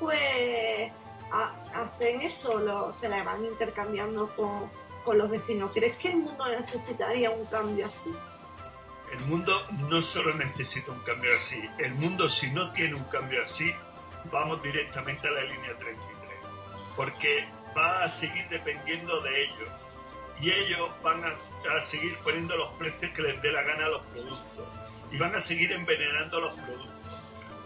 [0.00, 0.90] pues
[1.32, 4.70] hacen eso, se la van intercambiando con,
[5.04, 5.70] con los vecinos.
[5.72, 8.12] ¿Crees que el mundo necesitaría un cambio así?
[9.12, 9.52] El mundo
[9.90, 13.70] no solo necesita un cambio así, el mundo si no tiene un cambio así,
[14.30, 16.06] vamos directamente a la línea 33,
[16.96, 19.68] porque va a seguir dependiendo de ellos
[20.40, 23.88] y ellos van a, a seguir poniendo los precios que les dé la gana a
[23.90, 24.68] los productos
[25.10, 26.88] y van a seguir envenenando los productos.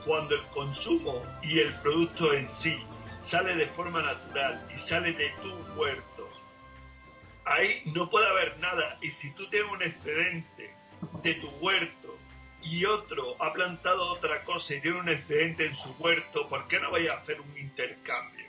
[0.05, 2.85] Cuando el consumo y el producto en sí
[3.27, 6.29] sale de forma natural y sale de tu huerto,
[7.45, 8.99] ahí no puede haber nada.
[9.03, 10.73] Y si tú tienes un excedente
[11.25, 12.17] de tu huerto
[12.63, 16.79] y otro ha plantado otra cosa y tiene un excedente en su huerto, ¿por qué
[16.79, 18.47] no vaya a hacer un intercambio?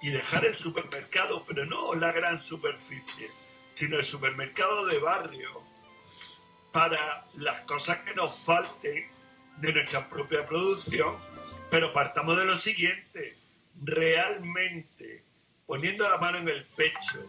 [0.00, 3.30] Y dejar el supermercado, pero no la gran superficie,
[3.74, 5.62] sino el supermercado de barrio
[6.72, 9.10] para las cosas que nos falten
[9.58, 11.18] de nuestra propia producción.
[11.70, 13.39] Pero partamos de lo siguiente,
[13.80, 15.24] realmente
[15.66, 17.24] poniendo la mano en el pecho,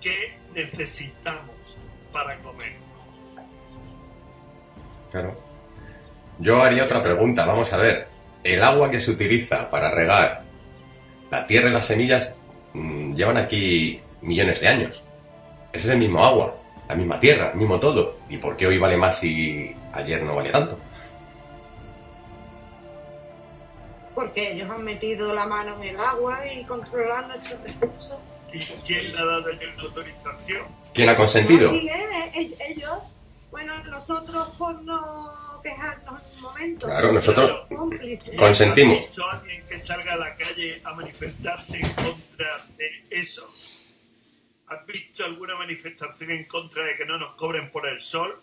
[0.00, 1.78] ¿qué necesitamos
[2.12, 2.74] para comer?
[5.10, 5.36] Claro.
[6.38, 8.08] Yo haría otra pregunta, vamos a ver.
[8.42, 10.44] El agua que se utiliza para regar
[11.30, 12.32] la tierra y las semillas
[12.74, 15.04] mm, llevan aquí millones de años.
[15.72, 16.56] Es el mismo agua,
[16.88, 18.18] la misma tierra, el mismo todo.
[18.28, 20.78] ¿Y por qué hoy vale más y ayer no vale tanto?
[24.16, 28.18] Porque ellos han metido la mano en el agua y controlan nuestros recursos.
[28.50, 30.66] ¿Y quién le ha dado la autorización?
[30.94, 31.70] ¿Quién ha consentido?
[31.70, 36.86] Sí, eh, ellos, bueno, nosotros por no quejarnos en un momento.
[36.86, 37.66] Claro, nosotros
[38.38, 38.96] consentimos.
[38.96, 43.46] ¿Has visto a alguien que salga a la calle a manifestarse en contra de eso?
[44.68, 48.42] ¿Has visto alguna manifestación en contra de que no nos cobren por el sol,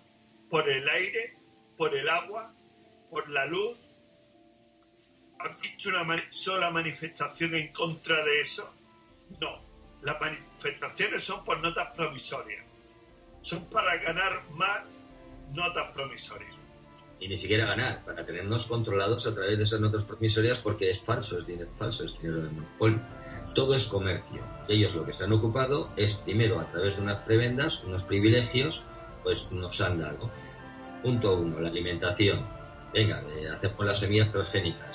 [0.52, 1.36] por el aire,
[1.76, 2.54] por el agua,
[3.10, 3.76] por la luz?
[5.44, 8.74] ¿Has visto una sola manifestación en contra de eso?
[9.42, 9.62] No.
[10.02, 12.66] Las manifestaciones son por notas promisorias.
[13.42, 15.04] Son para ganar más
[15.52, 16.56] notas promisorias.
[17.20, 21.02] Y ni siquiera ganar, para tenernos controlados a través de esas notas promisorias porque es
[21.02, 23.02] falso, es dinero falso, es dinero de monopolio.
[23.54, 24.42] Todo es comercio.
[24.70, 28.82] Ellos lo que están ocupados es, primero, a través de unas prebendas, unos privilegios,
[29.24, 30.32] pues nos han dado.
[31.02, 32.48] Punto uno, la alimentación.
[32.94, 34.93] Venga, hacemos las semillas transgénicas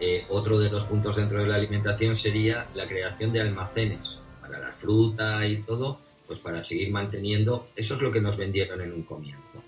[0.00, 4.58] eh, otro de los puntos dentro de la alimentación sería la creación de almacenes para
[4.58, 7.68] la fruta y todo, pues para seguir manteniendo.
[7.76, 9.62] Eso es lo que nos vendieron en un comienzo.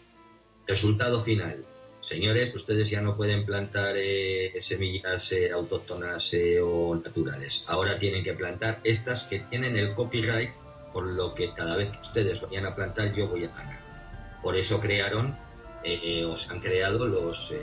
[0.67, 1.65] Resultado final.
[2.01, 7.65] Señores, ustedes ya no pueden plantar eh, semillas eh, autóctonas o naturales.
[7.69, 10.51] Ahora tienen que plantar estas que tienen el copyright,
[10.95, 13.81] por lo que cada vez que ustedes vayan a plantar yo voy a ganar.
[14.43, 15.37] Por eso crearon,
[16.27, 17.55] os han creado los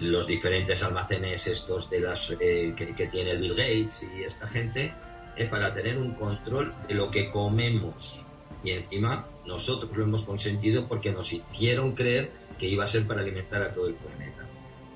[0.00, 4.94] los diferentes almacenes estos de las eh, que, tiene Bill Gates y esta gente
[5.36, 8.26] es para tener un control de lo que comemos
[8.64, 13.20] y encima nosotros lo hemos consentido porque nos hicieron creer que iba a ser para
[13.20, 14.46] alimentar a todo el planeta.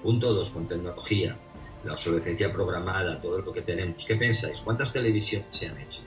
[0.03, 1.37] Punto dos, con tecnología.
[1.85, 4.05] la obsolescencia programada, todo lo que tenemos.
[4.07, 4.61] ¿Qué pensáis?
[4.61, 6.01] ¿Cuántas televisiones se han hecho?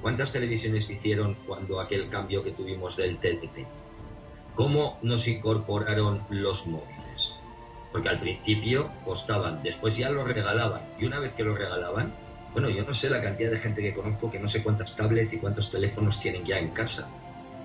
[0.00, 3.66] ¿Cuántas televisiones hicieron cuando aquel cambio que tuvimos del TDT?
[4.54, 6.97] ¿Cómo nos incorporaron los móviles?
[7.92, 10.82] Porque al principio costaban, después ya los regalaban.
[10.98, 12.12] Y una vez que los regalaban,
[12.52, 15.32] bueno, yo no sé la cantidad de gente que conozco que no sé cuántas tablets
[15.32, 17.08] y cuántos teléfonos tienen ya en casa.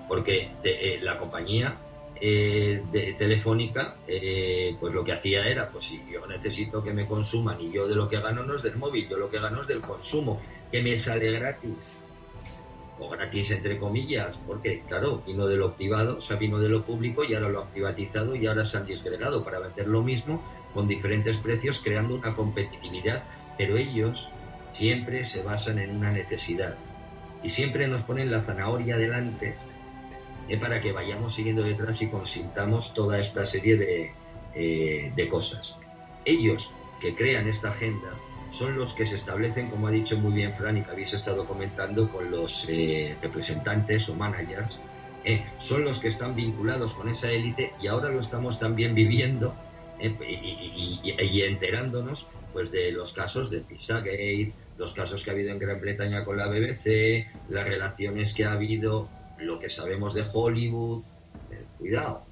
[0.08, 1.78] Porque eh, la compañía
[2.20, 7.06] eh, de, telefónica, eh, pues lo que hacía era, pues si yo necesito que me
[7.06, 9.62] consuman y yo de lo que gano no es del móvil, yo lo que gano
[9.62, 11.92] es del consumo, que me sale gratis.
[12.98, 16.84] O gratis entre comillas, porque claro, vino de lo privado, o sea, vino de lo
[16.84, 20.42] público y ahora lo han privatizado y ahora se han disgregado para vender lo mismo
[20.72, 23.24] con diferentes precios, creando una competitividad.
[23.58, 24.30] Pero ellos
[24.72, 26.76] siempre se basan en una necesidad
[27.42, 29.54] y siempre nos ponen la zanahoria delante
[30.48, 34.12] eh, para que vayamos siguiendo detrás y consintamos toda esta serie de,
[34.54, 35.76] eh, de cosas.
[36.24, 38.14] Ellos que crean esta agenda
[38.58, 41.46] son los que se establecen, como ha dicho muy bien Fran y que habéis estado
[41.46, 44.80] comentando con los eh, representantes o managers,
[45.58, 49.54] son los que están vinculados con esa élite y ahora lo estamos también viviendo
[49.98, 55.80] y, enterándonos pues de los casos de Pizzagate, los casos que ha habido en Gran
[55.80, 61.02] Bretaña con la BBC, las relaciones que ha habido lo que sabemos de Hollywood.
[61.50, 62.24] Eh, cuidado.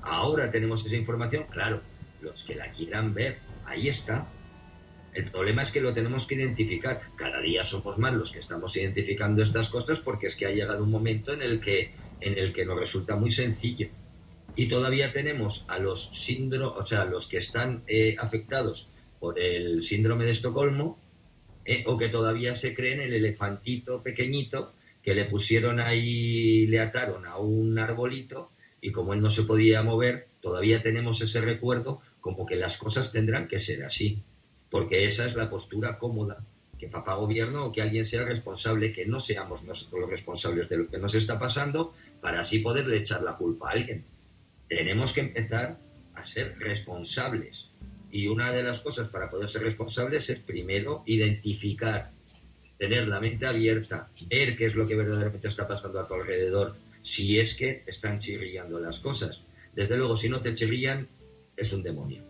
[0.00, 1.82] Ahora tenemos esa información, claro,
[2.22, 4.26] los que la quieran ver, ahí está.
[5.18, 7.00] El problema es que lo tenemos que identificar.
[7.16, 10.84] Cada día somos más los que estamos identificando estas cosas porque es que ha llegado
[10.84, 11.90] un momento en el que,
[12.20, 13.88] en el que nos resulta muy sencillo.
[14.54, 19.82] Y todavía tenemos a los síndrome, o sea, los que están eh, afectados por el
[19.82, 21.00] síndrome de Estocolmo,
[21.64, 27.26] eh, o que todavía se creen el elefantito pequeñito que le pusieron ahí, le ataron
[27.26, 32.46] a un arbolito y como él no se podía mover, todavía tenemos ese recuerdo como
[32.46, 34.22] que las cosas tendrán que ser así,
[34.70, 36.44] porque esa es la postura cómoda,
[36.78, 40.78] que papá gobierno o que alguien sea responsable, que no seamos nosotros los responsables de
[40.78, 44.04] lo que nos está pasando, para así poderle echar la culpa a alguien.
[44.68, 45.78] Tenemos que empezar
[46.14, 47.70] a ser responsables.
[48.10, 52.12] Y una de las cosas para poder ser responsables es primero identificar
[52.78, 56.76] tener la mente abierta, ver qué es lo que verdaderamente está pasando a tu alrededor,
[57.02, 59.42] si es que están chirriando las cosas.
[59.74, 61.08] Desde luego, si no te chirrían,
[61.56, 62.27] es un demonio.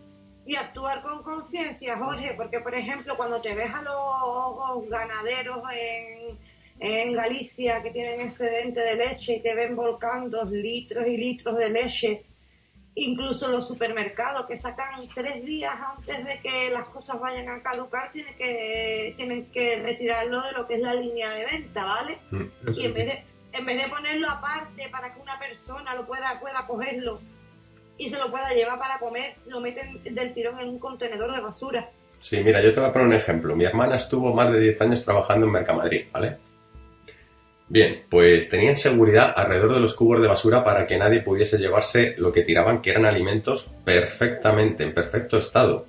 [0.49, 6.39] Y actuar con conciencia, Jorge, porque por ejemplo, cuando te ves a los ganaderos en,
[6.79, 11.69] en Galicia que tienen excedente de leche y te ven volcando litros y litros de
[11.69, 12.25] leche
[12.95, 18.11] incluso los supermercados que sacan tres días antes de que las cosas vayan a caducar
[18.11, 22.45] tienen que tienen que retirarlo de lo que es la línea de venta vale mm.
[22.73, 26.39] y en vez de en vez de ponerlo aparte para que una persona lo pueda
[26.39, 27.21] pueda cogerlo
[27.99, 31.41] y se lo pueda llevar para comer lo meten del tirón en un contenedor de
[31.41, 34.59] basura sí mira yo te voy a poner un ejemplo mi hermana estuvo más de
[34.59, 36.37] 10 años trabajando en Mercamadrid vale
[37.71, 42.15] Bien, pues tenían seguridad alrededor de los cubos de basura para que nadie pudiese llevarse
[42.17, 45.85] lo que tiraban, que eran alimentos perfectamente, en perfecto estado.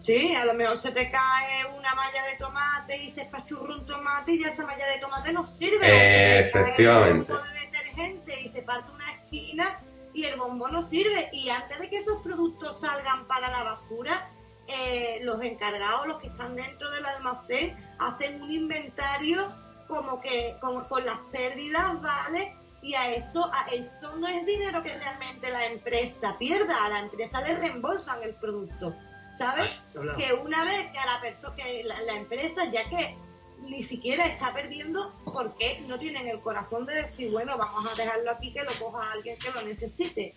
[0.00, 3.84] Sí, a lo mejor se te cae una malla de tomate y se espachurra un
[3.84, 6.40] tomate y ya esa malla de tomate no sirve.
[6.40, 7.34] efectivamente.
[7.34, 9.80] Se de detergente y se parte una esquina
[10.18, 11.30] y el bombo no sirve.
[11.32, 14.30] Y antes de que esos productos salgan para la basura,
[14.66, 19.52] eh, los encargados, los que están dentro del almacén, hacen un inventario
[19.86, 22.54] como que con, con las pérdidas, ¿vale?
[22.82, 27.00] Y a eso, a eso no es dinero que realmente la empresa pierda, a la
[27.00, 28.94] empresa le reembolsan el producto.
[29.36, 29.70] ¿Sabes?
[30.16, 33.16] Que una vez que a la persona, que la, empresa, ya que
[33.66, 38.30] ni siquiera está perdiendo, porque no tienen el corazón de decir, bueno, vamos a dejarlo
[38.30, 40.34] aquí que lo coja alguien que lo necesite.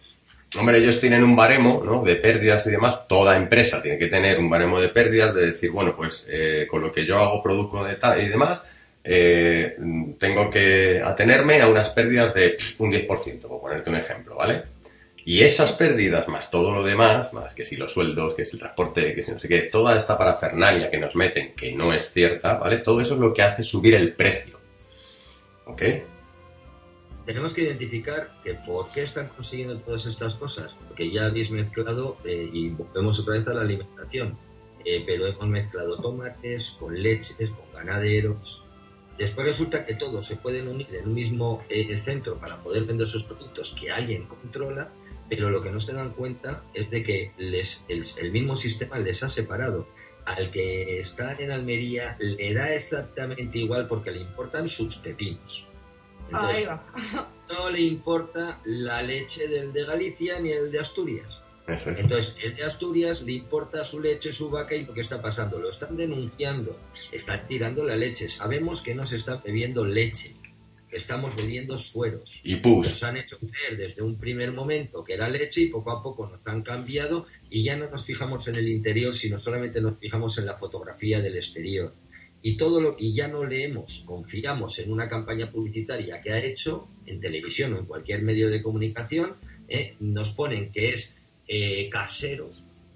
[0.59, 2.03] Hombre, ellos tienen un baremo ¿no?
[2.03, 3.07] de pérdidas y demás.
[3.07, 6.81] Toda empresa tiene que tener un baremo de pérdidas, de decir, bueno, pues eh, con
[6.81, 8.65] lo que yo hago produzco y demás,
[9.03, 9.77] eh,
[10.19, 14.63] tengo que atenerme a unas pérdidas de un 10%, por ponerte un ejemplo, ¿vale?
[15.23, 18.59] Y esas pérdidas, más todo lo demás, más que si los sueldos, que si el
[18.59, 22.11] transporte, que si no sé qué, toda esta parafernalia que nos meten, que no es
[22.11, 22.77] cierta, ¿vale?
[22.79, 24.59] Todo eso es lo que hace subir el precio.
[25.65, 25.81] ¿Ok?
[27.25, 32.17] Tenemos que identificar que por qué están consiguiendo todas estas cosas, porque ya habéis mezclado,
[32.25, 34.39] eh, y volvemos otra vez a la alimentación,
[34.83, 38.63] eh, pero hemos mezclado tomates con leches, con ganaderos,
[39.17, 43.05] Después resulta que todos se pueden unir en un mismo eh, centro para poder vender
[43.05, 44.91] sus productos que alguien controla,
[45.31, 49.23] pero lo que no se dan cuenta es de que les, el, mismo sistema les
[49.23, 49.87] ha separado.
[50.25, 55.65] Al que está en Almería le da exactamente igual porque le importan sus pepinos.
[57.49, 61.39] no le importa la leche del de Galicia ni el de Asturias.
[61.65, 65.59] Entonces, el de Asturias le importa su leche, su vaca y lo que está pasando.
[65.59, 66.77] Lo están denunciando,
[67.13, 68.27] están tirando la leche.
[68.27, 70.35] Sabemos que no se está bebiendo leche,
[70.91, 72.39] estamos bebiendo sueros.
[72.43, 72.87] Y pus.
[72.87, 76.27] Nos han hecho creer desde un primer momento que era leche y poco a poco
[76.27, 80.37] nos han cambiado y ya no nos fijamos en el interior, sino solamente nos fijamos
[80.37, 81.93] en la fotografía del exterior.
[82.43, 86.87] Y todo lo que ya no leemos, confiamos en una campaña publicitaria que ha hecho
[87.05, 89.35] en televisión o en cualquier medio de comunicación,
[89.67, 91.13] eh, nos ponen que es
[91.47, 92.47] eh, casero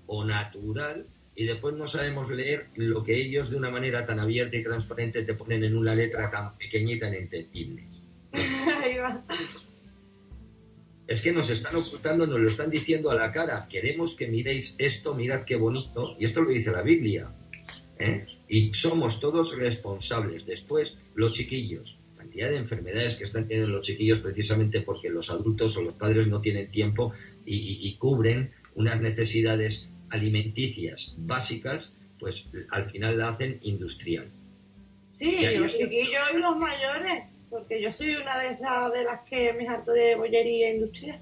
[0.08, 1.06] o natural
[1.36, 5.24] y después no sabemos leer lo que ellos de una manera tan abierta y transparente
[5.24, 7.88] te ponen en una letra tan pequeñita e inentendible.
[11.08, 13.68] Es que nos están ocultando, nos lo están diciendo a la cara.
[13.70, 16.16] Queremos que miréis esto, mirad qué bonito.
[16.20, 17.32] Y esto lo dice la Biblia.
[18.00, 18.26] ¿eh?
[18.48, 20.48] Y somos todos responsables.
[20.48, 25.78] Después, los chiquillos, cantidad de enfermedades que están teniendo los chiquillos precisamente porque los adultos
[25.78, 27.14] o los padres no tienen tiempo
[27.46, 34.30] y, cubren unas necesidades alimenticias básicas, pues al final la hacen industrial.
[35.14, 39.54] Sí, los chiquillos y los mayores, porque yo soy una de esas de las que
[39.54, 41.22] me harto de bollería industrial,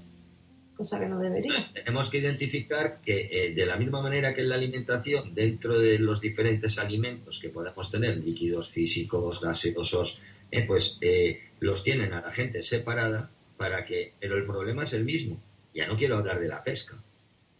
[0.76, 1.52] cosa que no debería.
[1.52, 5.78] Pues tenemos que identificar que eh, de la misma manera que en la alimentación, dentro
[5.78, 10.20] de los diferentes alimentos que podemos tener, líquidos físicos, gaseosos,
[10.50, 14.92] eh, pues eh, los tienen a la gente separada para que, pero el problema es
[14.92, 15.40] el mismo
[15.74, 16.96] ya no quiero hablar de la pesca.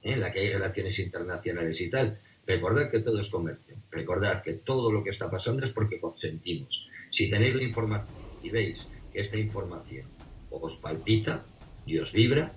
[0.05, 2.21] En la que hay relaciones internacionales y tal.
[2.47, 3.77] Recordad que todo es comercio.
[3.91, 6.89] Recordad que todo lo que está pasando es porque consentimos.
[7.11, 10.07] Si tenéis la información y veis que esta información
[10.51, 11.45] os palpita
[11.87, 12.53] y os vibra,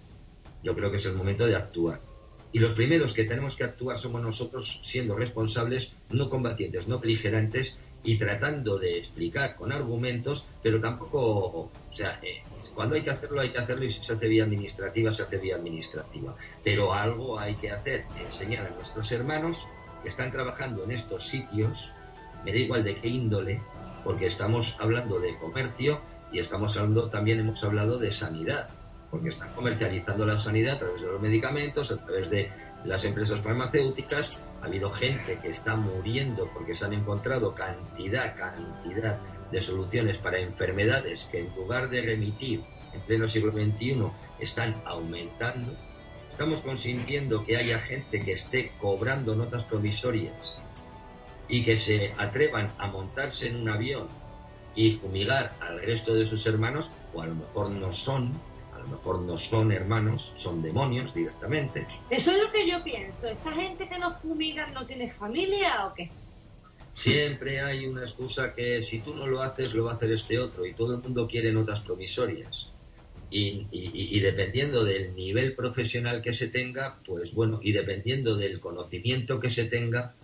[0.62, 2.02] yo creo que es el momento de actuar.
[2.52, 7.78] Y los primeros que tenemos que actuar somos nosotros siendo responsables, no combatientes, no beligerantes
[8.08, 12.42] y tratando de explicar con argumentos, pero tampoco, o sea, eh,
[12.74, 15.38] cuando hay que hacerlo, hay que hacerlo y si se hace vía administrativa, se hace
[15.38, 16.34] vía administrativa.
[16.64, 19.68] Pero algo hay que hacer, enseñar a nuestros hermanos
[20.04, 21.92] que están trabajando en estos sitios,
[22.46, 23.60] me da igual de qué índole,
[24.06, 26.00] porque estamos hablando de comercio
[26.32, 28.70] y estamos hablando, también hemos hablado de sanidad,
[29.12, 32.50] porque están comercializando la sanidad a través de los medicamentos, a través de
[32.88, 34.40] las empresas farmacéuticas.
[34.62, 39.20] Ha habido gente que está muriendo porque se han encontrado cantidad, cantidad
[39.52, 44.10] de soluciones para enfermedades que en lugar de remitir en pleno siglo XXI
[44.40, 45.74] están aumentando,
[46.32, 50.58] estamos consintiendo que haya gente que esté cobrando notas provisorias
[51.48, 54.08] y que se atrevan a montarse en un avión
[54.76, 58.40] y fumigar al resto de sus hermanos, o a lo mejor no son,
[58.88, 61.86] lo mejor no son hermanos, son demonios directamente.
[62.10, 63.28] Eso es lo que yo pienso.
[63.28, 66.10] ¿Esta gente que nos fumiga no tiene familia o qué?
[66.94, 70.40] Siempre hay una excusa que si tú no lo haces, lo va a hacer este
[70.40, 72.72] otro y todo el mundo quiere notas promisorias.
[73.30, 79.50] Y, dependiendo del nivel profesional que se tenga, pues bueno, y dependiendo del conocimiento que
[79.50, 80.16] se tenga,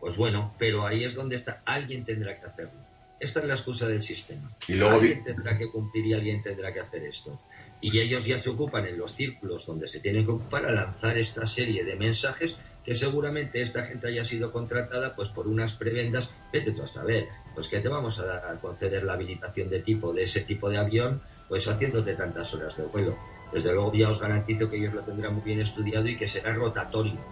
[0.00, 2.80] pues bueno, pero ahí es donde está, alguien tendrá que hacerlo.
[3.20, 4.56] Esta es la excusa del sistema.
[4.66, 7.38] Y luego alguien tendrá que cumplir y alguien tendrá que hacer esto.
[7.86, 11.16] Y ellos ya se ocupan en los círculos donde se tienen que ocupar a lanzar
[11.18, 16.34] esta serie de mensajes que seguramente esta gente haya sido contratada pues por unas prebendas,
[16.52, 19.78] vete tú hasta ver, pues que te vamos a, dar, a conceder la habilitación de
[19.78, 23.16] tipo de ese tipo de avión, pues haciéndote tantas horas de vuelo.
[23.52, 26.54] Desde luego ya os garantizo que ellos lo tendrán muy bien estudiado y que será
[26.54, 27.24] rotatorio,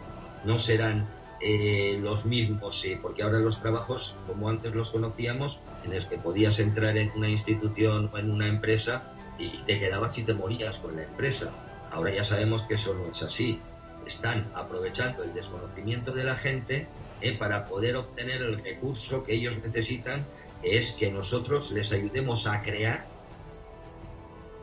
[0.44, 1.08] no serán
[1.40, 6.60] eh, los mismos, porque ahora los trabajos, como antes los conocíamos, en los que podías
[6.60, 10.96] entrar en una institución o en una empresa y te quedabas y te morías con
[10.96, 11.52] la empresa.
[11.90, 13.60] Ahora ya sabemos que eso no es así
[14.06, 16.86] están aprovechando el desconocimiento de la gente
[17.20, 20.26] eh, para poder obtener el recurso que ellos necesitan,
[20.62, 23.06] que es que nosotros les ayudemos a crear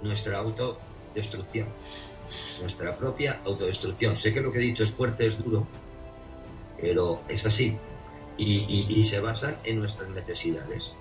[0.02, 1.68] nuestra autodestrucción,
[2.60, 4.15] nuestra propia autodestrucción.
[4.15, 5.68] Sé que lo que he dicho es fuerte, es duro,
[6.80, 7.77] pero es así.
[8.38, 10.93] y se basan en nuestras necesidades.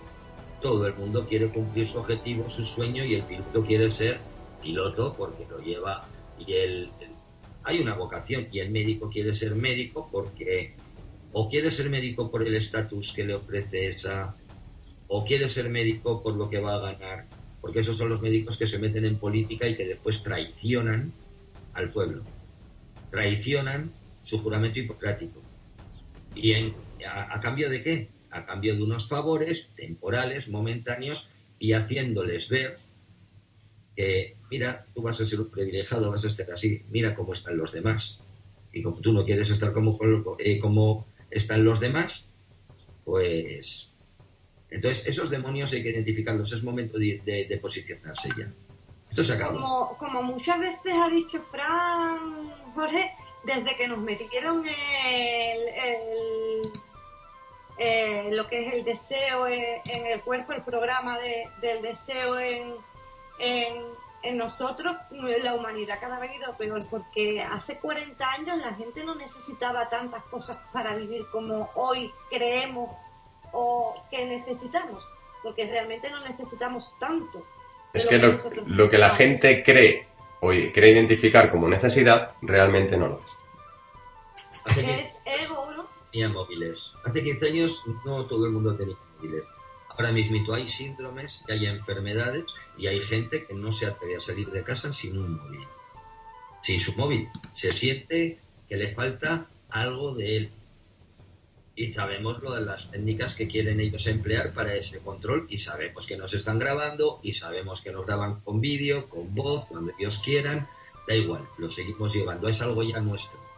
[0.60, 4.20] Todo el mundo quiere cumplir su objetivo, su sueño, y el piloto quiere ser
[4.60, 6.06] piloto porque lo lleva
[6.38, 6.90] y el,
[7.64, 10.74] hay una vocación y el médico quiere ser médico porque
[11.32, 14.36] o quiere ser médico por el estatus que le ofrece esa
[15.08, 17.26] o quiere ser médico por lo que va a ganar,
[17.60, 21.12] porque esos son los médicos que se meten en política y que después traicionan
[21.74, 22.22] al pueblo,
[23.10, 23.92] traicionan
[24.22, 25.40] su juramento hipocrático.
[26.34, 28.08] ¿Y a cambio de qué?
[28.30, 31.28] A cambio de unos favores temporales, momentáneos
[31.58, 32.78] y haciéndoles ver
[33.96, 37.56] que, mira, tú vas a ser un privilegiado, vas a estar así, mira cómo están
[37.56, 38.20] los demás.
[38.72, 39.98] Y como tú no quieres estar como,
[40.38, 42.26] eh, como están los demás,
[43.04, 43.88] pues...
[44.70, 48.52] Entonces, esos demonios hay que identificarlos, es momento de, posicionarse ya.
[49.08, 49.96] Esto se acabó.
[49.98, 53.10] Como, muchas veces ha dicho Fran, Jorge,
[53.44, 56.70] desde que nos metieron el-
[57.82, 62.38] eh, lo que es el deseo en, en el cuerpo, el programa de- del deseo
[62.38, 62.74] en,
[63.38, 63.82] en,
[64.22, 69.02] en nosotros, la humanidad cada vez ha ido peor, porque hace 40 años la gente
[69.02, 72.90] no necesitaba tantas cosas para vivir como hoy creemos
[73.52, 75.02] o que necesitamos,
[75.42, 77.44] porque realmente no necesitamos tanto.
[77.94, 80.06] Es que lo, nosotros lo que la gente cree
[80.40, 83.32] o cree identificar como necesidad, realmente no lo es.
[84.66, 85.69] Hace 15 es ego.
[86.10, 86.92] Tenía móviles.
[87.04, 89.44] Hace 15 años no todo el mundo tenía móviles.
[89.90, 92.44] Ahora mismo hay síndromes, y hay enfermedades
[92.78, 95.66] y hay gente que no se atreve a salir de casa sin un móvil.
[96.62, 97.28] Sin su móvil.
[97.54, 98.38] Se siente
[98.68, 100.52] que le falta algo de él.
[101.74, 106.06] Y sabemos lo de las técnicas que quieren ellos emplear para ese control y sabemos
[106.06, 110.18] que nos están grabando y sabemos que nos graban con vídeo, con voz, cuando ellos
[110.24, 110.68] quieran.
[111.06, 112.48] Da igual, lo seguimos llevando.
[112.48, 113.49] Es algo ya nuestro.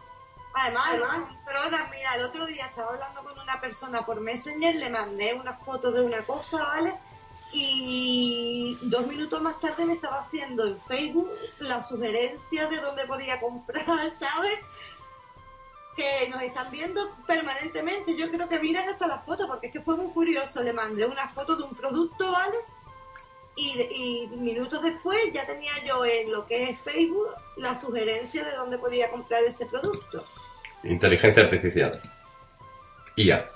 [0.55, 5.35] Además, además, mira, el otro día estaba hablando con una persona por Messenger, le mandé
[5.35, 6.99] una foto de una cosa, ¿vale?
[7.53, 13.41] Y dos minutos más tarde me estaba haciendo en Facebook la sugerencia de dónde podía
[13.41, 14.59] comprar, ¿sabes?
[15.97, 18.17] Que nos están viendo permanentemente.
[18.17, 20.63] Yo creo que miran hasta la foto, porque es que fue muy curioso.
[20.63, 22.57] Le mandé una foto de un producto, ¿vale?
[23.55, 28.57] Y, y minutos después ya tenía yo en lo que es Facebook la sugerencia de
[28.57, 30.25] dónde podía comprar ese producto.
[30.85, 32.01] Inteligencia artificial.
[33.17, 33.51] IA.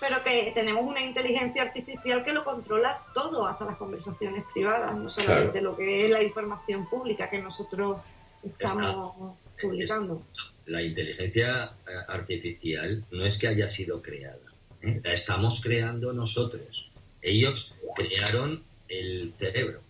[0.00, 5.08] Pero que tenemos una inteligencia artificial que lo controla todo, hasta las conversaciones privadas, no
[5.08, 8.00] solamente lo que es la información pública que nosotros
[8.42, 10.22] estamos publicando.
[10.66, 14.40] La inteligencia eh, artificial no es que haya sido creada,
[14.80, 15.00] ¿eh?
[15.04, 16.90] la estamos creando nosotros.
[17.20, 19.80] Ellos crearon el cerebro,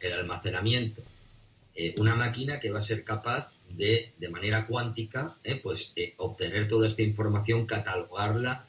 [0.00, 1.02] el almacenamiento,
[1.74, 6.14] eh, una máquina que va a ser capaz de, de manera cuántica, eh, pues eh,
[6.18, 8.66] obtener toda esta información, catalogarla.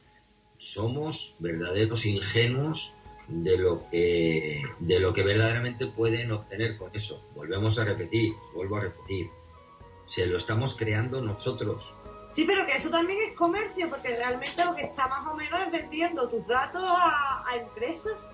[0.58, 2.94] Somos verdaderos ingenuos
[3.28, 7.26] de lo que de lo que verdaderamente pueden obtener con eso.
[7.36, 9.30] Volvemos a repetir, vuelvo a repetir.
[10.04, 11.96] Se lo estamos creando nosotros.
[12.30, 15.62] Sí, pero que eso también es comercio, porque realmente lo que está más o menos
[15.62, 18.30] es vendiendo tus datos a, a empresas.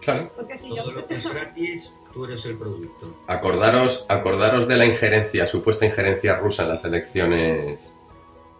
[0.00, 0.30] Claro.
[0.34, 3.14] Porque si Todo yo lo que es gratis, tú eres el producto.
[3.26, 7.90] Acordaros, acordaros de la injerencia, supuesta injerencia rusa en las elecciones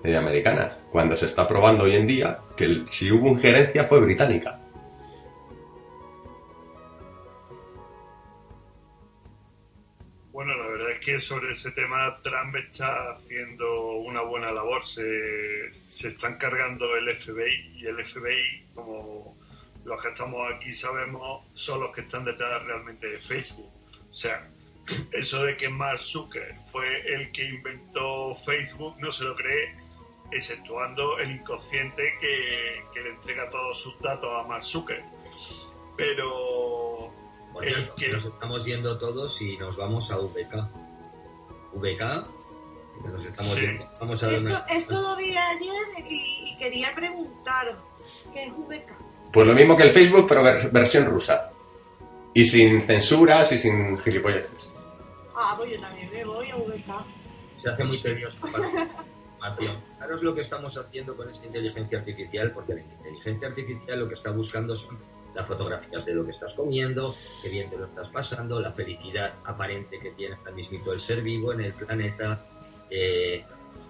[0.04, 4.00] eh, americanas, cuando se está probando hoy en día que el- si hubo injerencia fue
[4.00, 4.60] británica.
[10.32, 14.84] Bueno, la verdad es que sobre ese tema Trump está haciendo una buena labor.
[14.86, 19.36] Se, se está encargando el FBI y el FBI, como
[19.84, 23.70] los que estamos aquí sabemos, son los que están detrás realmente de Facebook.
[24.10, 24.48] O sea,
[25.12, 29.74] eso de que Mark Zucker fue el que inventó Facebook no se lo cree,
[30.32, 35.02] exceptuando el inconsciente que, que le entrega todos sus datos a Mark Zucker.
[35.96, 37.12] Pero
[37.62, 40.68] El que- nos estamos yendo todos y nos vamos a VK.
[41.74, 42.00] VK,
[43.12, 43.60] nos estamos Sí.
[43.62, 43.90] yendo.
[44.00, 47.76] Vamos a Eso, una- eso lo vi ayer y, y quería preguntaros,
[48.32, 48.92] ¿qué es VK?
[49.32, 51.50] Pues lo mismo que el Facebook, pero ver- versión rusa.
[52.34, 54.72] Y sin censuras y sin gilipolleces.
[55.34, 57.04] Ah, pues yo también me voy a VK.
[57.56, 59.76] Se hace muy tedioso información.
[59.96, 64.14] Fijaros lo que estamos haciendo con esta inteligencia artificial, porque la inteligencia artificial lo que
[64.14, 64.98] está buscando son
[65.34, 69.34] las fotografías de lo que estás comiendo, qué bien te lo estás pasando, la felicidad
[69.44, 72.44] aparente que tiene ahora mismo el ser vivo en el planeta.
[72.90, 73.44] eh,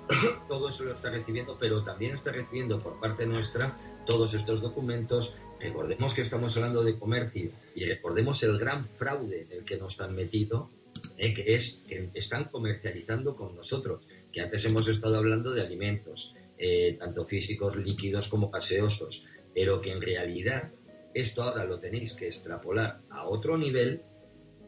[0.48, 3.74] todo eso lo está recibiendo, pero también está recibiendo por parte nuestra
[4.08, 5.34] todos estos documentos.
[5.60, 10.00] Recordemos que estamos hablando de comercio y recordemos el gran fraude en el que nos
[10.00, 10.70] han metido,
[11.18, 16.34] eh, que es que están comercializando con nosotros, que antes hemos estado hablando de alimentos,
[16.56, 20.72] eh, tanto físicos, líquidos como gaseosos, pero que en realidad
[21.12, 24.00] esto ahora lo tenéis que extrapolar a otro nivel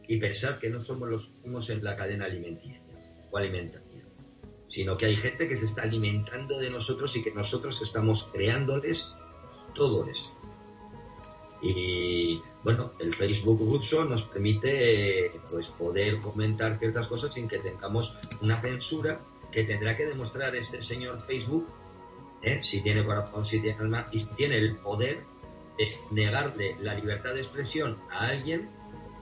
[0.07, 2.79] y pensar que no somos los únicos en la cadena alimenticia
[3.31, 4.03] o alimentaria,
[4.67, 9.11] sino que hay gente que se está alimentando de nosotros y que nosotros estamos creándoles
[9.73, 10.29] todo esto.
[11.61, 18.17] Y bueno, el Facebook ruso nos permite pues poder comentar ciertas cosas sin que tengamos
[18.41, 19.21] una censura
[19.51, 21.67] que tendrá que demostrar este señor Facebook
[22.41, 22.59] ¿eh?
[22.63, 25.23] si tiene corazón, si tiene alma y si tiene el poder
[25.77, 28.69] de negarle la libertad de expresión a alguien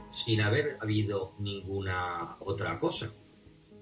[0.10, 3.14] sin haber habido ninguna otra cosa,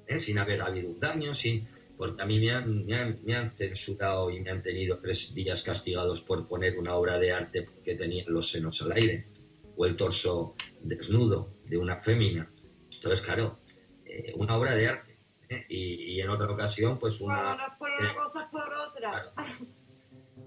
[0.07, 0.19] ¿eh?
[0.19, 3.55] sin haber habido un daño, sin porque a mí me han, me, han, me han
[3.57, 7.95] censurado y me han tenido tres días castigados por poner una obra de arte porque
[7.95, 9.27] tenía los senos al aire.
[9.75, 12.51] o el torso desnudo de una fémina.
[12.91, 13.59] Entonces, claro,
[14.05, 15.19] eh, una obra de arte.
[15.49, 15.65] ¿eh?
[15.69, 17.55] Y, en otra ocasión, pues una...
[17.55, 19.33] no es por una cosa, por otra.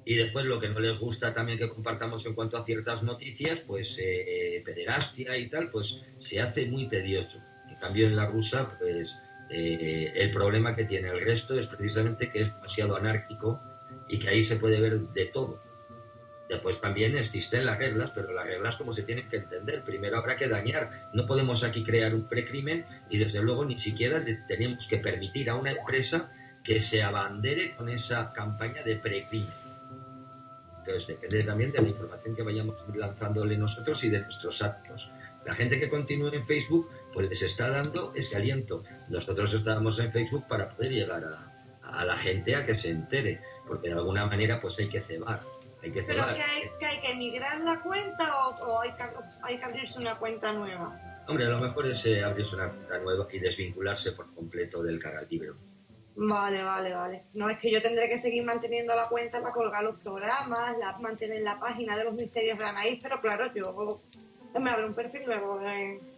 [0.04, 3.60] Y después lo que no les gusta también que compartamos en cuanto a ciertas noticias,
[3.60, 7.38] pues eh, pederastia y tal, pues se hace muy tedioso.
[7.68, 9.16] En cambio en la rusa, pues
[9.50, 13.60] eh, el problema que tiene el resto es precisamente que es demasiado anárquico
[14.08, 15.60] y que ahí se puede ver de todo.
[16.48, 19.84] Después también existen las reglas, pero las reglas como se tienen que entender.
[19.84, 21.08] Primero habrá que dañar.
[21.12, 25.54] No podemos aquí crear un precrimen y desde luego ni siquiera tenemos que permitir a
[25.54, 26.32] una empresa
[26.64, 29.54] que se abandere con esa campaña de precrimen.
[30.80, 35.10] Entonces depende también de la información que vayamos lanzándole nosotros y de nuestros actos.
[35.44, 38.80] La gente que continúa en Facebook pues les está dando ese aliento.
[39.08, 43.40] Nosotros estábamos en Facebook para poder llegar a, a la gente a que se entere,
[43.66, 45.42] porque de alguna manera pues hay que cebar
[45.82, 49.02] hay que ¿Pero que hay, que hay que migrar la cuenta o, hay, que,
[49.42, 51.22] hay, que, abrirse una cuenta nueva?
[51.26, 54.98] Hombre, a lo mejor es eh, abrirse una cuenta nueva y desvincularse por completo del
[54.98, 55.50] canal libre.
[56.16, 57.24] Vale, vale, vale.
[57.34, 60.98] No, es que yo tendré que seguir manteniendo la cuenta para colgar los programas, la,
[60.98, 64.02] mantener la página de los misterios de Anaís, pero claro, yo
[64.58, 65.60] me un perfil luego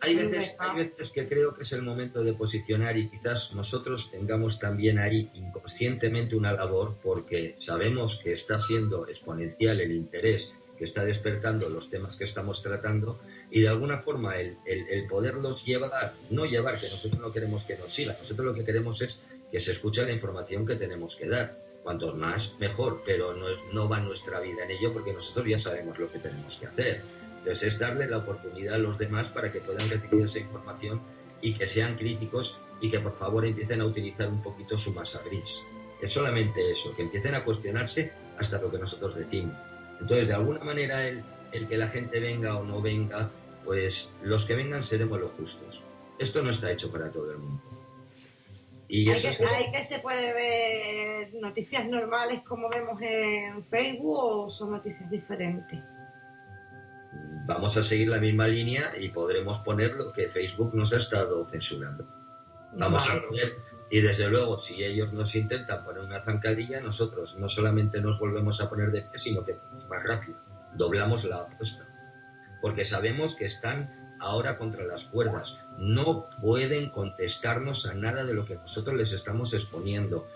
[0.00, 4.10] hay veces hay veces que creo que es el momento de posicionar y quizás nosotros
[4.10, 10.84] tengamos también ahí inconscientemente una labor porque sabemos que está siendo exponencial el interés que
[10.86, 16.14] está despertando los temas que estamos tratando y de alguna forma el, el, poderlos llevar,
[16.30, 19.60] no llevar, que nosotros no queremos que nos siga, nosotros lo que queremos es que
[19.60, 21.62] se escuche la información que tenemos que dar.
[21.84, 25.98] Cuanto más, mejor, pero no, no va nuestra vida en ello porque nosotros ya sabemos
[25.98, 27.02] lo que tenemos que hacer
[27.42, 31.02] entonces es darle la oportunidad a los demás para que puedan recibir esa información
[31.40, 35.20] y que sean críticos y que por favor empiecen a utilizar un poquito su masa
[35.24, 35.60] gris.
[36.00, 39.56] Es solamente eso, que empiecen a cuestionarse hasta lo que nosotros decimos.
[40.00, 43.28] Entonces, de alguna manera, el, el que la gente venga o no venga,
[43.64, 45.82] pues los que vengan seremos los justos.
[46.20, 47.60] Esto no está hecho para todo el mundo.
[48.86, 54.50] Y hay, que, hay que se puede ver noticias normales como vemos en Facebook o
[54.50, 55.80] son noticias diferentes
[57.46, 61.44] vamos a seguir la misma línea y podremos poner lo que Facebook nos ha estado
[61.44, 62.06] censurando.
[62.74, 63.56] Vamos a poner,
[63.90, 68.60] y desde luego, si ellos nos intentan poner una zancadilla, nosotros no solamente nos volvemos
[68.60, 69.58] a poner de pie, sino que
[69.90, 70.38] más rápido,
[70.74, 71.86] doblamos la apuesta.
[72.62, 75.58] Porque sabemos que están ahora contra las cuerdas.
[75.78, 80.28] No pueden contestarnos a nada de lo que nosotros les estamos exponiendo.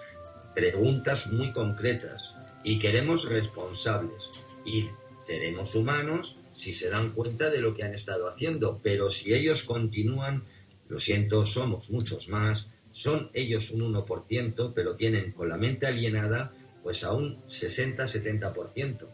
[0.55, 2.33] Preguntas muy concretas.
[2.63, 4.29] Y queremos responsables.
[4.67, 4.91] Y
[5.25, 9.63] seremos humanos si se dan cuenta de lo que han estado haciendo, pero si ellos
[9.63, 10.45] continúan,
[10.89, 16.55] lo siento, somos muchos más, son ellos un 1%, pero tienen con la mente alienada
[16.83, 19.07] pues a un 60-70%.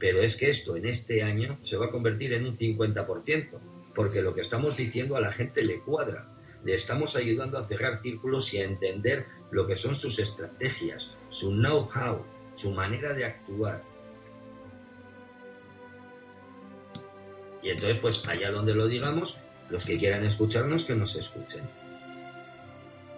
[0.00, 3.60] Pero es que esto en este año se va a convertir en un 50%,
[3.94, 6.34] porque lo que estamos diciendo a la gente le cuadra.
[6.64, 11.52] Le estamos ayudando a cerrar círculos y a entender lo que son sus estrategias, su
[11.52, 12.24] know-how,
[12.56, 13.91] su manera de actuar.
[17.62, 19.38] Y entonces, pues allá donde lo digamos,
[19.70, 21.62] los que quieran escucharnos, que nos escuchen.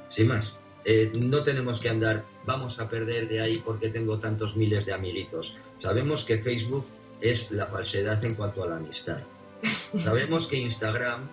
[0.08, 4.56] Sin más, eh, no tenemos que andar, vamos a perder de ahí porque tengo tantos
[4.56, 5.56] miles de amiguitos.
[5.78, 6.86] Sabemos que Facebook
[7.20, 9.22] es la falsedad en cuanto a la amistad.
[9.96, 11.28] Sabemos que Instagram,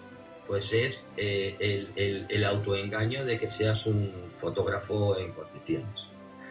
[0.48, 1.58] pues es eh,
[1.96, 6.08] el, el autoengaño de que seas un fotógrafo en condiciones.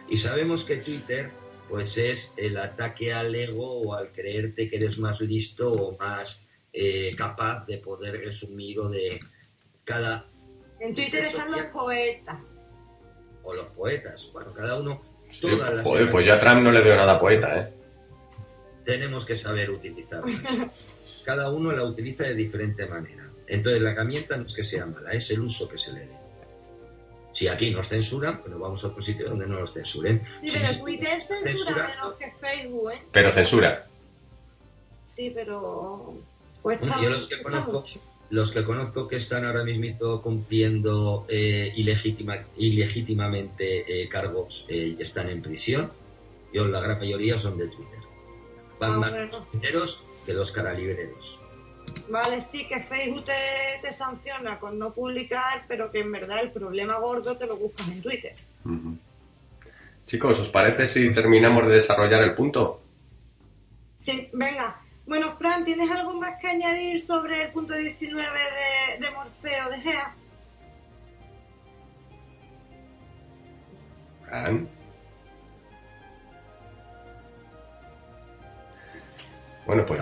[0.07, 1.31] Y sabemos que Twitter,
[1.69, 6.45] pues es el ataque al ego o al creerte que eres más listo o más
[6.73, 9.19] eh, capaz de poder resumir o de
[9.83, 10.25] cada...
[10.79, 12.39] En Twitter están los poetas.
[13.43, 14.29] O los poetas.
[14.33, 15.01] Bueno, cada uno...
[15.83, 17.73] joder, pues yo a Trump no le veo nada poeta, ¿eh?
[18.85, 20.31] Tenemos que saber utilizarla.
[21.25, 23.29] cada uno la utiliza de diferente manera.
[23.47, 26.17] Entonces la herramienta no es que sea mala, es el uso que se le dé.
[27.33, 30.21] Si aquí nos censuran, pues nos vamos a otro sitio donde no nos censuren.
[30.43, 33.01] Sí, pero Twitter censura menos que Facebook, ¿eh?
[33.11, 33.87] Pero censura.
[35.05, 36.15] Sí, pero
[36.63, 37.83] yo los que conozco,
[38.29, 45.29] los que conozco que están ahora mismo cumpliendo eh, ilegítimamente eh, cargos eh, y están
[45.29, 45.91] en prisión,
[46.53, 47.99] yo la gran mayoría son de Twitter.
[48.79, 49.11] Van ah, más
[49.73, 51.39] los que los caralibreros.
[52.09, 56.97] Vale, sí, que Facebook te, sanciona con no publicar, pero que en verdad el problema
[56.99, 58.33] gordo te lo buscas en Twitter.
[60.05, 62.81] Chicos, ¿os parece si terminamos de desarrollar el punto?
[63.95, 64.81] Sí, venga.
[65.11, 69.77] Bueno, Fran, ¿tienes algo más que añadir sobre el punto 19 de, de Morfeo de
[69.81, 70.15] Gea?
[74.25, 74.69] Fran.
[79.65, 80.01] Bueno, pues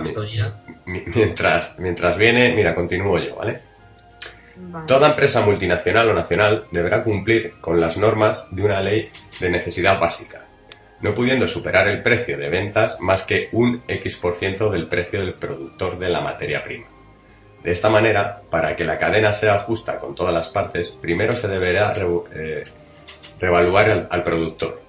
[0.85, 3.63] mientras, mientras viene, mira, continúo yo, ¿vale?
[4.57, 4.85] Vale.
[4.85, 9.09] Toda empresa multinacional o nacional deberá cumplir con las normas de una ley
[9.39, 10.45] de necesidad básica,
[11.01, 15.97] no pudiendo superar el precio de ventas más que un X% del precio del productor
[15.97, 16.87] de la materia prima.
[17.63, 21.47] De esta manera, para que la cadena sea justa con todas las partes, primero se
[21.47, 22.63] deberá revu- eh,
[23.39, 24.81] revaluar al, al productor.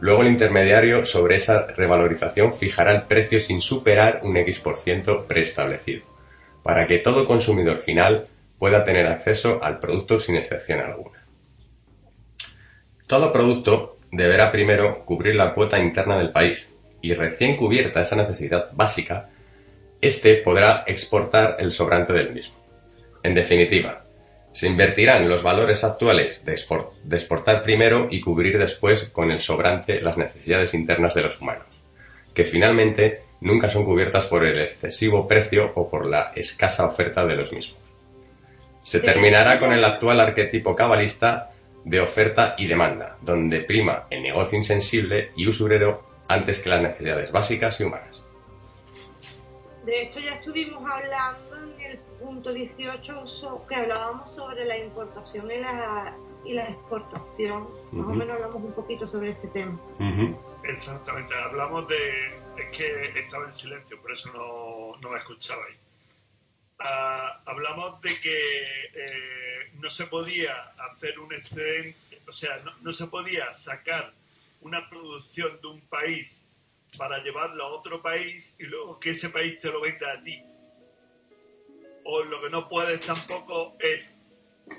[0.00, 6.02] Luego el intermediario sobre esa revalorización fijará el precio sin superar un X% preestablecido,
[6.62, 11.26] para que todo consumidor final pueda tener acceso al producto sin excepción alguna.
[13.06, 16.70] Todo producto deberá primero cubrir la cuota interna del país
[17.00, 19.30] y recién cubierta esa necesidad básica,
[20.00, 22.56] éste podrá exportar el sobrante del mismo.
[23.22, 24.04] En definitiva,
[24.52, 29.40] se invertirán los valores actuales de, export- de exportar primero y cubrir después con el
[29.40, 31.66] sobrante las necesidades internas de los humanos,
[32.34, 37.36] que finalmente nunca son cubiertas por el excesivo precio o por la escasa oferta de
[37.36, 37.78] los mismos.
[38.82, 41.50] Se terminará con el actual arquetipo cabalista
[41.88, 47.32] de oferta y demanda, donde prima el negocio insensible y usurero antes que las necesidades
[47.32, 48.22] básicas y humanas.
[49.86, 55.50] De esto ya estuvimos hablando en el punto 18 so- que hablábamos sobre la importación
[55.50, 57.68] y la, y la exportación.
[57.92, 59.80] Más o menos hablamos un poquito sobre este tema.
[60.64, 61.96] Exactamente, hablamos de.
[62.58, 65.76] Es que estaba en silencio, por eso no, no me escuchabais.
[66.80, 73.08] Ah, hablamos de que eh, no se podía hacer un excedente, o sea, no, se
[73.08, 74.12] podía sacar
[74.60, 76.46] una producción de un país
[76.96, 80.40] para llevarlo a otro país y luego que ese país te lo venda a ti.
[82.04, 84.20] O lo que no puedes tampoco es,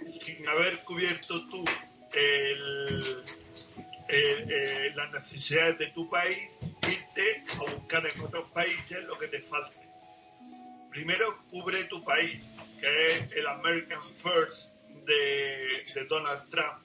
[0.07, 1.65] sin haber cubierto tú
[2.13, 3.23] eh,
[4.95, 9.78] las necesidades de tu país, irte a buscar en otros países lo que te falte.
[10.89, 14.73] Primero cubre tu país, que es el American First
[15.05, 16.79] de, de Donald Trump.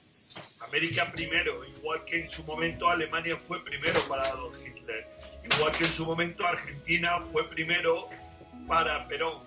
[0.59, 5.07] América primero, igual que en su momento Alemania fue primero para Adolf Hitler,
[5.43, 8.09] igual que en su momento Argentina fue primero
[8.67, 9.43] para Perón.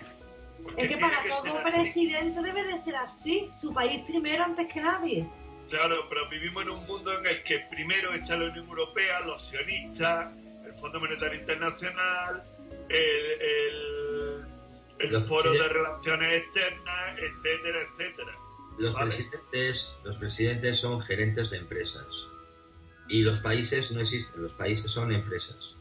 [0.77, 1.71] Es que para que todo así.
[1.71, 3.51] presidente debe de ser así.
[3.61, 5.27] Su país primero antes que nadie.
[5.71, 9.49] Claro, pero vivimos en un mundo en el que primero está la Unión Europea, los
[9.49, 10.33] sionistas,
[10.65, 12.43] el Fondo Monetario Internacional,
[12.89, 14.08] el
[15.01, 18.33] Los Foro de presidentes- Relaciones Externas, etcétera, etcétera.
[18.79, 19.07] Los Vale.
[19.07, 22.07] presidentes, los presidentes son gerentes de empresas.
[23.09, 25.75] Y los países no existen, los países son empresas.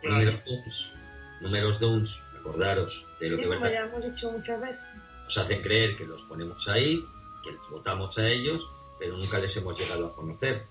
[0.00, 0.16] Claro.
[0.18, 0.92] Números DUNS,
[1.40, 4.84] números DUNS, recordaros de lo Sí, que como verdad ya hemos dicho muchas veces.
[5.24, 7.04] nos hacen creer que los ponemos ahí,
[7.44, 8.68] que les votamos a ellos,
[8.98, 10.64] pero nunca les hemos llegado a conocer.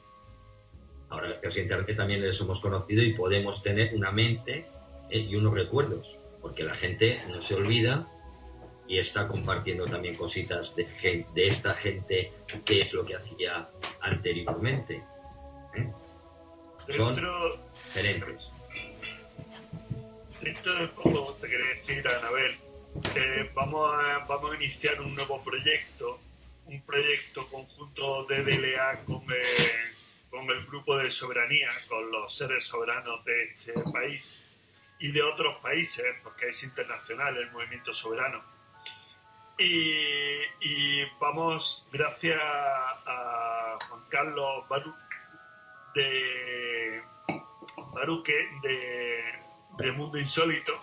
[1.10, 4.70] Ahora, gracias a Internet también les hemos conocido y podemos tener una mente
[5.12, 8.08] eh, y unos recuerdos, porque la gente no se olvida
[8.88, 10.86] y está compartiendo también cositas de,
[11.34, 12.34] de esta gente,
[12.66, 13.70] qué es lo que hacía
[14.02, 15.04] anteriormente.
[15.76, 15.92] ¿eh?
[16.90, 17.60] Son Dentro,
[17.94, 18.52] gerentes.
[20.42, 22.56] dentro de poco te quería decir, Anabel,
[23.16, 26.20] eh, vamos, a, vamos a iniciar un nuevo proyecto,
[26.66, 29.96] un proyecto conjunto de DLA con, eh,
[30.30, 34.41] con el grupo de soberanía, con los seres soberanos de este país
[35.02, 38.42] y de otros países, porque es internacional el movimiento soberano.
[39.58, 44.96] Y, y vamos, gracias a Juan Carlos Baruch
[45.94, 47.04] de
[47.94, 49.24] Baruque de,
[49.78, 50.74] de Mundo Insólito,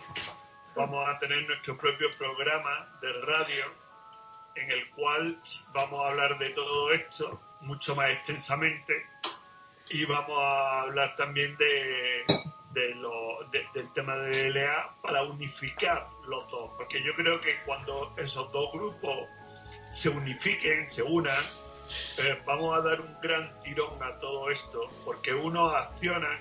[0.77, 3.65] vamos a tener nuestro propio programa de radio
[4.55, 5.40] en el cual
[5.73, 9.07] vamos a hablar de todo esto mucho más extensamente
[9.90, 12.24] y vamos a hablar también de,
[12.73, 17.55] de lo- de- del tema de LA para unificar los dos, porque yo creo que
[17.65, 19.27] cuando esos dos grupos
[19.90, 21.43] se unifiquen, se unan,
[22.19, 26.39] eh, vamos a dar un gran tirón a todo esto, porque unos accionan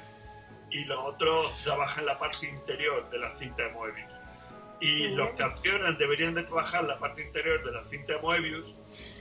[0.69, 4.11] y los otros trabajan la parte interior de la cinta de Moebius.
[4.81, 8.67] Y los que accionan deberían de trabajar la parte interior de la cinta de Moebius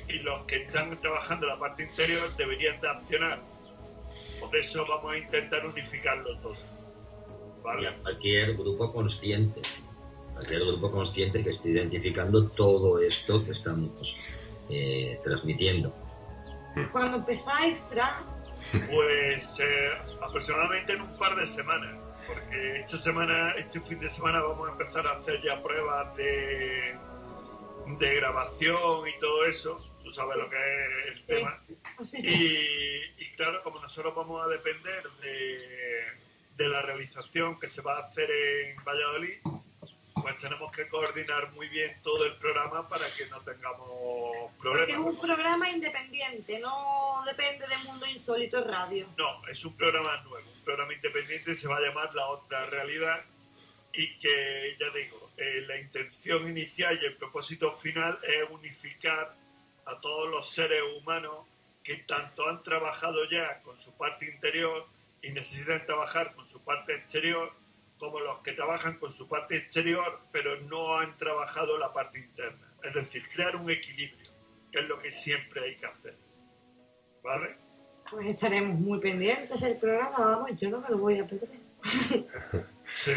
[0.09, 3.39] y los que están trabajando la parte interior deberían de accionar.
[4.41, 6.57] Por eso vamos a intentar unificarlo todo.
[7.67, 7.89] Y ¿Vale?
[7.89, 9.61] a cualquier grupo consciente,
[10.35, 14.17] cualquier grupo consciente que esté identificando todo esto que estamos
[14.71, 15.93] eh, transmitiendo.
[16.93, 18.25] Cuando empezáis, Fran,
[18.91, 19.91] Pues eh,
[20.23, 24.73] aproximadamente en un par de semanas, porque esta semana, este fin de semana vamos a
[24.73, 26.97] empezar a hacer ya pruebas de,
[27.99, 31.63] de grabación y todo eso, tú sabes lo que es el tema.
[32.13, 36.07] Y, y claro, como nosotros vamos a depender de,
[36.57, 39.39] de la realización que se va a hacer en Valladolid,
[40.15, 44.89] pues tenemos que coordinar muy bien todo el programa para que no tengamos problemas.
[44.89, 49.07] Porque es un programa independiente, no depende de Mundo Insólito Radio.
[49.19, 53.25] No, es un programa nuevo, un programa independiente se va a llamar La Otra Realidad
[53.93, 59.35] y que, ya digo, eh, la intención inicial y el propósito final es unificar
[59.85, 61.47] a todos los seres humanos
[61.85, 64.87] que tanto han trabajado ya con su parte interior
[65.27, 67.53] y necesitan trabajar con su parte exterior,
[67.99, 72.73] como los que trabajan con su parte exterior, pero no han trabajado la parte interna.
[72.85, 74.31] Es decir, crear un equilibrio,
[74.71, 76.17] que es lo que siempre hay que hacer.
[77.25, 77.57] ¿Vale?
[78.09, 81.51] Pues estaremos muy pendientes del programa, vamos, yo no me lo voy a perder.
[82.89, 83.11] Sí.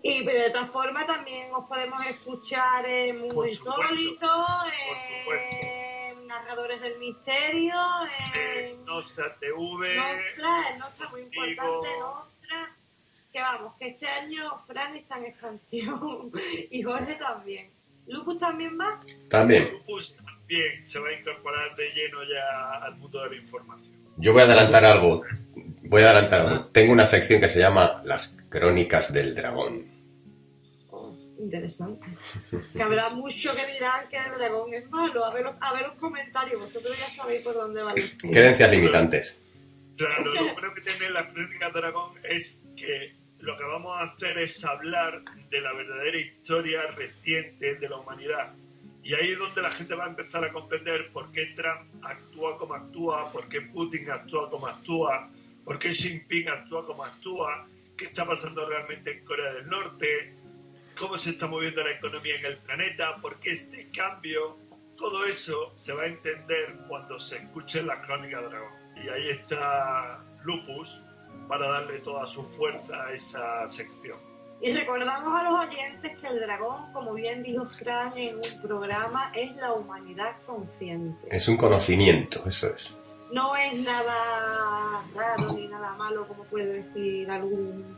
[0.00, 4.28] Y pero de todas formas también os podemos escuchar en Mundo Por supuesto, Insólito,
[4.68, 6.03] en
[6.34, 7.74] Narradores del Misterio,
[8.36, 9.54] Eh, en Nostra TV,
[9.96, 12.76] Nostra, en Nostra muy importante, Nostra.
[13.32, 16.32] Que vamos, que este año Fran está en expansión
[16.70, 17.70] y Jorge también.
[18.06, 19.00] ¿Lucas también va?
[19.30, 19.72] También.
[19.72, 23.94] Lupus también se va a incorporar de lleno ya al mundo de la información.
[24.16, 25.22] Yo voy a adelantar algo.
[25.82, 26.66] Voy a adelantar algo.
[26.66, 29.93] Tengo una sección que se llama Las Crónicas del Dragón.
[31.44, 32.06] Interesante.
[32.72, 35.24] Que habrá mucho que dirán que el dragón es malo.
[35.24, 37.94] A ver, los- a ver los comentarios, vosotros ya sabéis por dónde va.
[38.18, 39.36] Creencias limitantes.
[39.96, 44.38] Claro, lo bueno que tiene la Crónica Dragón es que lo que vamos a hacer
[44.38, 48.54] es hablar de la verdadera historia reciente de la humanidad.
[49.02, 52.56] Y ahí es donde la gente va a empezar a comprender por qué Trump actúa
[52.56, 55.28] como actúa, por qué Putin actúa como actúa,
[55.62, 57.68] por qué Xi Jinping actúa como actúa,
[57.98, 60.32] qué está pasando realmente en Corea del Norte,
[60.98, 64.58] cómo se está moviendo la economía en el planeta, por qué este cambio.
[64.96, 68.72] Todo eso se va a entender cuando se escuche la Crónica Dragón.
[68.96, 71.02] Y ahí está Lupus
[71.48, 74.18] para darle toda su fuerza a esa sección.
[74.60, 79.30] Y recordamos a los oyentes que el dragón, como bien dijo Fran en un programa,
[79.34, 81.28] es la humanidad consciente.
[81.30, 82.94] Es un conocimiento, eso es.
[83.32, 87.96] No es nada raro ni nada malo, como puede decir algún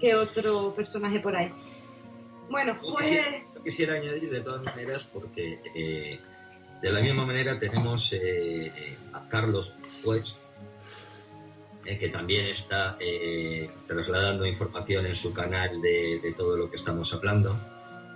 [0.00, 1.52] que otro personaje por ahí.
[2.50, 6.20] Bueno, Yo pues quisiera, yo quisiera añadir de todas maneras, porque eh,
[6.82, 10.38] de la misma manera tenemos eh, a Carlos West,
[11.84, 16.76] eh, que también está eh, trasladando información en su canal de, de todo lo que
[16.76, 17.58] estamos hablando.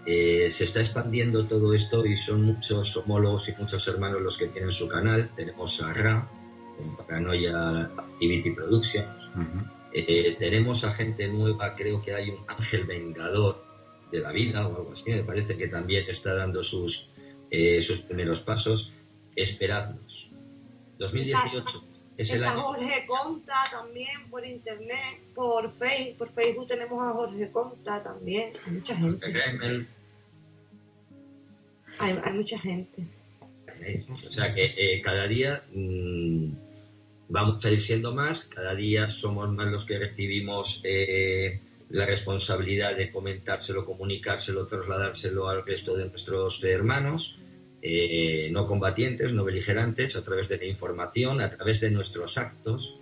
[0.06, 4.46] Eh, se está expandiendo todo esto y son muchos homólogos y muchos hermanos los que
[4.46, 5.30] tienen su canal.
[5.36, 6.28] Tenemos a Ra,
[6.76, 9.06] con Paranoia Activity Productions.
[9.92, 13.67] Eh, tenemos a gente nueva, creo que hay un ángel vengador
[14.10, 17.10] de la vida o algo así, me parece que también está dando sus,
[17.50, 18.92] eh, sus primeros pasos.
[19.36, 20.28] Esperadnos.
[20.98, 21.84] 2018
[22.16, 22.62] es el está año.
[22.62, 28.52] Jorge Conta también por internet, por Facebook, por Facebook tenemos a Jorge Conta también.
[28.66, 29.26] Hay mucha gente.
[31.98, 33.06] Hay, hay mucha gente.
[34.12, 36.50] O sea que eh, cada día mm,
[37.28, 41.60] vamos a ir siendo más, cada día somos más los que recibimos eh,
[41.90, 47.38] la responsabilidad de comentárselo, comunicárselo, trasladárselo al resto de nuestros hermanos,
[47.80, 52.98] eh, no combatientes, no beligerantes, a través de la información, a través de nuestros actos,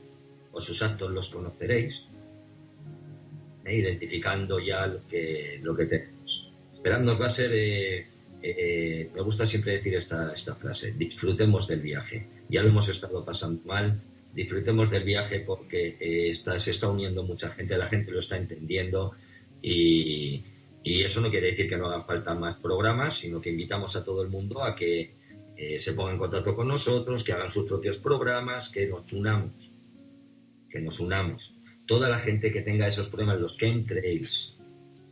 [0.53, 2.07] o sus actos los conoceréis,
[3.65, 3.75] ¿eh?
[3.75, 6.53] identificando ya lo que, lo que tenemos.
[6.75, 7.53] Esperando va a ser...
[7.53, 8.07] eh,
[8.43, 12.29] eh, me gusta siempre decir esta, esta frase, disfrutemos del viaje.
[12.49, 14.01] Ya lo hemos estado pasando mal,
[14.37, 18.37] disfrutemos del viaje porque eh, está, se está uniendo mucha gente, la gente lo está
[18.37, 19.13] entendiendo
[19.63, 20.45] y,
[20.85, 24.05] y eso no quiere decir que no hagan falta más programas, sino que invitamos a
[24.05, 25.15] todo el mundo a que
[25.57, 29.73] eh, se ponga en contacto con nosotros, que hagan sus propios programas, que nos unamos,
[30.69, 31.55] que nos unamos.
[31.87, 34.53] Toda la gente que tenga esos problemas, los que entréis,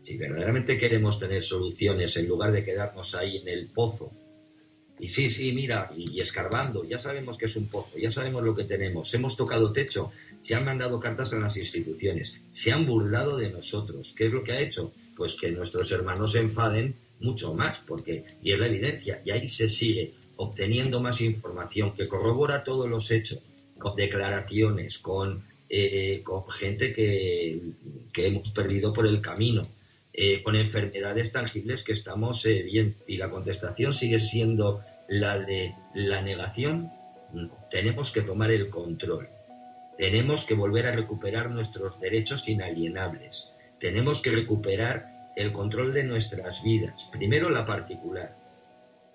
[0.03, 4.13] si verdaderamente queremos tener soluciones en lugar de quedarnos ahí en el pozo,
[4.99, 8.55] y sí, sí, mira, y, escarbando, ya sabemos que es un pozo, ya sabemos lo
[8.55, 13.37] que tenemos, hemos tocado techo, se han mandado cartas a las instituciones, se han burlado
[13.37, 14.15] de nosotros.
[14.17, 14.93] ¿Qué es lo que ha hecho?
[15.17, 19.49] Pues que nuestros hermanos se enfaden mucho más, porque, y es la evidencia, y ahí
[19.49, 23.43] se sigue obteniendo más información que corrobora todos los hechos,
[23.79, 27.61] con declaraciones, con, eh, con gente que,
[28.13, 29.63] que hemos perdido por el camino,
[30.17, 32.97] eh, con enfermedades tangibles que estamos eh, bien.
[33.09, 36.93] Y la contestación sigue siendo la de la negación.
[37.69, 39.29] Tenemos que tomar el control.
[39.99, 43.51] Tenemos que volver a recuperar nuestros derechos inalienables.
[43.81, 47.09] Tenemos que recuperar el control de nuestras vidas.
[47.11, 48.37] Primero la particular.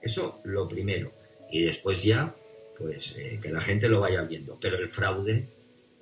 [0.01, 1.13] Eso lo primero.
[1.49, 2.35] Y después ya,
[2.77, 4.59] pues eh, que la gente lo vaya viendo.
[4.59, 5.47] Pero el fraude,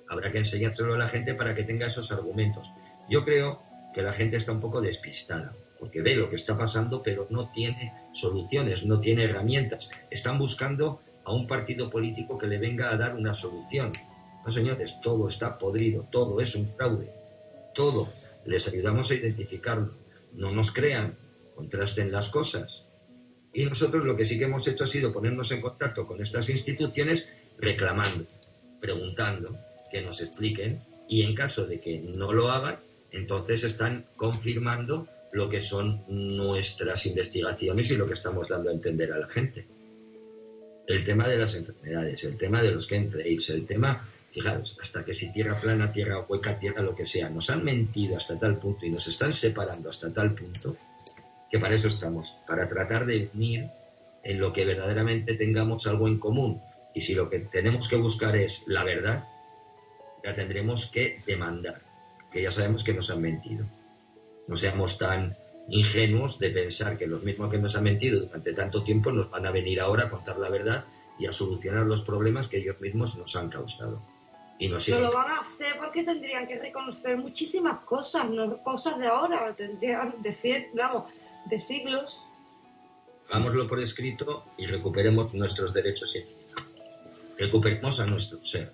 [0.08, 2.72] habrá que enseñárselo a la gente para que tenga esos argumentos.
[3.08, 3.67] Yo creo
[3.98, 7.50] que la gente está un poco despistada, porque ve lo que está pasando, pero no
[7.50, 9.90] tiene soluciones, no tiene herramientas.
[10.08, 13.90] Están buscando a un partido político que le venga a dar una solución.
[14.46, 17.12] No, señores, todo está podrido, todo es un fraude,
[17.74, 18.08] todo.
[18.44, 19.94] Les ayudamos a identificarlo.
[20.32, 21.18] No nos crean,
[21.56, 22.84] contrasten las cosas.
[23.52, 26.48] Y nosotros lo que sí que hemos hecho ha sido ponernos en contacto con estas
[26.50, 28.26] instituciones reclamando,
[28.80, 29.58] preguntando,
[29.90, 32.78] que nos expliquen y en caso de que no lo hagan,
[33.12, 39.12] entonces están confirmando lo que son nuestras investigaciones y lo que estamos dando a entender
[39.12, 39.66] a la gente.
[40.86, 45.14] El tema de las enfermedades, el tema de los chemtrails, el tema, fijaros, hasta que
[45.14, 48.86] si tierra plana, tierra hueca, tierra lo que sea, nos han mentido hasta tal punto
[48.86, 50.76] y nos están separando hasta tal punto
[51.50, 53.70] que para eso estamos, para tratar de unir
[54.22, 56.60] en lo que verdaderamente tengamos algo en común.
[56.94, 59.24] Y si lo que tenemos que buscar es la verdad,
[60.22, 61.82] la tendremos que demandar,
[62.32, 63.66] que ya sabemos que nos han mentido.
[64.46, 65.36] No seamos tan
[65.68, 69.46] ingenuos de pensar que los mismos que nos han mentido durante tanto tiempo nos van
[69.46, 70.84] a venir ahora a contar la verdad
[71.18, 74.02] y a solucionar los problemas que ellos mismos nos han causado.
[74.60, 79.06] Y no lo van a hacer porque tendrían que reconocer muchísimas cosas, no cosas de
[79.06, 81.04] ahora, tendrían de, vamos,
[81.48, 82.20] de siglos.
[83.30, 86.24] Hagámoslo por escrito y recuperemos nuestros derechos y
[87.40, 88.72] recuperemos a nuestro ser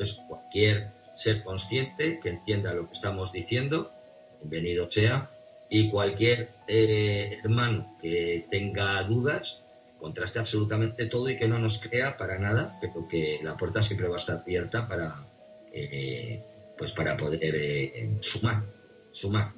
[0.00, 3.92] es cualquier ser consciente que entienda lo que estamos diciendo,
[4.40, 5.30] bienvenido sea,
[5.68, 9.62] y cualquier eh, hermano que tenga dudas,
[9.98, 14.08] contraste absolutamente todo y que no nos crea para nada, pero que la puerta siempre
[14.08, 15.26] va a estar abierta para,
[15.74, 16.42] eh,
[16.78, 18.64] pues para poder eh, sumar,
[19.12, 19.52] sumar.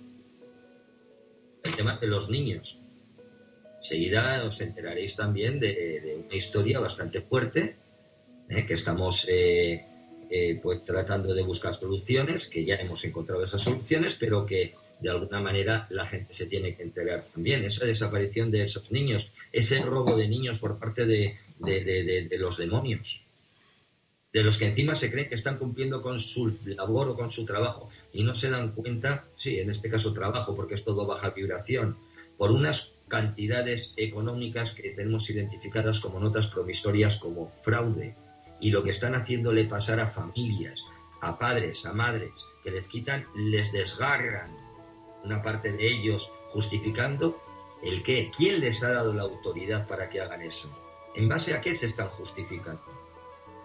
[1.63, 2.81] El tema de los niños.
[3.77, 7.77] Enseguida os enteraréis también de, una historia bastante fuerte
[8.49, 9.27] que estamos
[10.63, 15.41] pues tratando de buscar soluciones, que ya hemos encontrado esas soluciones, pero que de alguna
[15.41, 17.65] manera la gente se tiene que enterar también.
[17.65, 23.21] Esa desaparición de esos niños, ese robo de niños por parte de, de, los demonios,
[24.33, 27.45] de los que encima se creen que están cumpliendo con su labor o con su
[27.45, 31.31] trabajo y no se dan cuenta, sí, en este caso trabajo, porque es todo baja
[31.31, 31.99] vibración,
[32.39, 38.15] por unas cantidades económicas que tenemos identificadas como notas provisorias como fraude,
[38.63, 40.87] y lo que están haciéndole pasar a familias,
[41.21, 44.57] a padres, a madres, que les quitan, les desgarran
[45.25, 47.43] una parte de ellos justificando
[47.83, 50.73] el qué, quién les ha dado la autoridad para que hagan eso,
[51.17, 52.85] en base a qué se están justificando.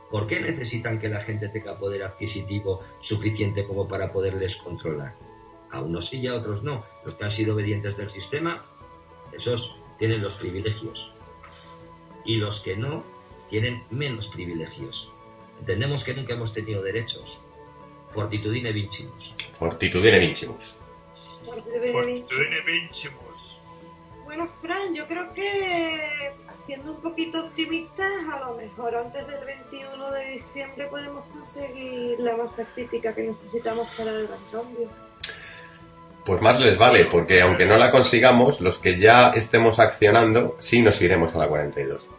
[0.10, 5.15] ¿Por qué necesitan que la gente tenga poder adquisitivo suficiente como para poderles controlar?
[5.69, 6.84] A unos sí y a otros no.
[7.06, 8.65] Los que han sido obedientes del sistema,
[9.32, 11.14] esos tienen los privilegios.
[12.26, 13.03] Y los que no,
[13.49, 15.11] tienen menos privilegios.
[15.60, 17.41] Entendemos que nunca hemos tenido derechos.
[18.10, 19.36] Fortitudine vincimus.
[19.57, 20.78] Fortitudine vincimus.
[21.45, 23.61] Fortitudine vincimus.
[24.24, 26.34] Bueno, Fran, yo creo que
[26.65, 32.36] siendo un poquito optimistas, a lo mejor antes del 21 de diciembre podemos conseguir la
[32.36, 34.90] masa crítica que necesitamos para el gran cambio.
[36.26, 40.82] Pues más les vale, porque aunque no la consigamos, los que ya estemos accionando, sí
[40.82, 42.16] nos iremos a la 42.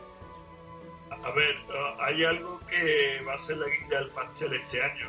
[1.39, 5.09] Ver, eh, hay algo que va a ser la guinda del pastel este año.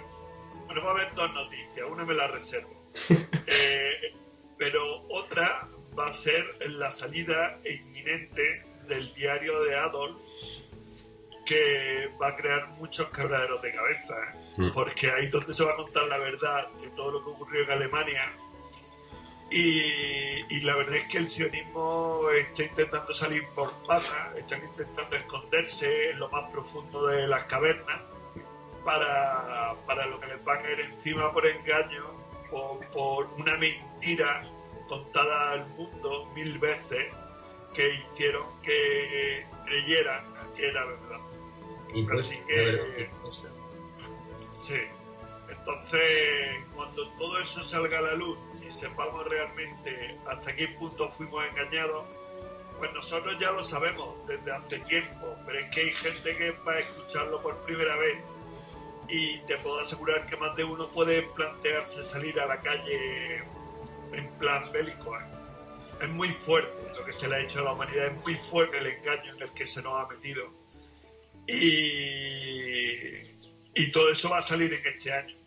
[0.68, 2.70] Bueno, va a haber dos noticias, una me la reservo.
[3.52, 4.14] Eh,
[4.60, 8.54] pero otra va a ser la salida inminente
[8.88, 10.20] del diario de Adolf,
[11.48, 14.62] que va a crear muchos quebraderos de cabeza, ¿eh?
[14.62, 14.74] mm.
[14.74, 17.64] porque ahí es donde se va a contar la verdad de todo lo que ocurrió
[17.64, 18.32] en Alemania
[19.52, 26.12] y, la verdad es que el sionismo está intentando salir por patas, están intentando esconderse
[26.12, 28.02] en lo más profundo de las cavernas
[28.84, 32.06] para, lo que les van a ir encima por engaño
[32.52, 34.48] o por una mentira
[34.88, 37.14] contada al mundo mil veces
[37.74, 41.20] que hicieron que creyeran que era verdad.
[42.14, 43.10] Así que...
[44.38, 44.80] Sí.
[45.50, 48.38] Entonces, cuando todo eso salga a la luz
[48.72, 52.06] sepamos realmente hasta qué punto fuimos engañados,
[52.78, 56.74] pues nosotros ya lo sabemos desde hace tiempo, pero es que hay gente que va
[56.74, 58.18] a escucharlo por primera vez
[59.10, 63.44] y te puedo asegurar que más de uno puede plantearse salir a la calle
[64.14, 65.18] en plan bélico.
[65.18, 65.26] ¿eh?
[66.02, 68.78] Es muy fuerte lo que se le ha hecho a la humanidad, es muy fuerte
[68.78, 70.50] el engaño en el que se nos ha metido.
[71.48, 73.18] Y,
[73.74, 75.39] y todo eso va a salir en este año.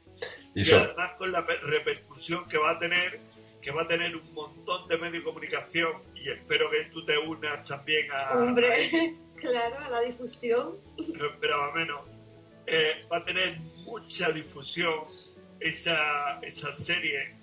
[0.55, 3.21] Y, además con la repercusión que va a tener,
[3.63, 7.17] que va a tener un montón de medios de comunicación y espero que tú te
[7.17, 8.39] unas también a...
[8.39, 10.77] Hombre, claro, a la difusión.
[11.15, 12.03] No esperaba menos.
[12.67, 15.05] eh, va a tener mucha difusión
[15.61, 17.35] esa, esa serie,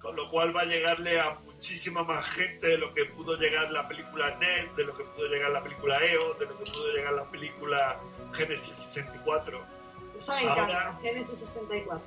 [0.00, 3.70] con lo cual va a llegarle a muchísima más gente de lo que pudo llegar
[3.70, 6.92] la película NET, de lo que pudo llegar la película EO, de lo que pudo
[6.92, 8.00] llegar la película
[8.32, 9.73] Genesis 64.
[10.18, 12.02] Eso me encanta, Genesis 64.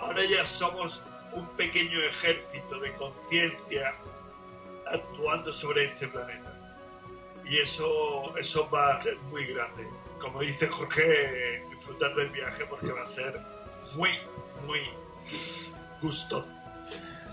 [0.00, 1.02] Ahora ya somos
[1.32, 3.94] un pequeño ejército de conciencia
[4.86, 6.58] actuando sobre este planeta.
[7.44, 9.88] Y eso, eso va a ser muy grande.
[10.20, 13.40] Como dice Jorge, disfrutar del viaje porque va a ser
[13.94, 14.10] muy,
[14.66, 14.80] muy
[16.00, 16.46] gustoso.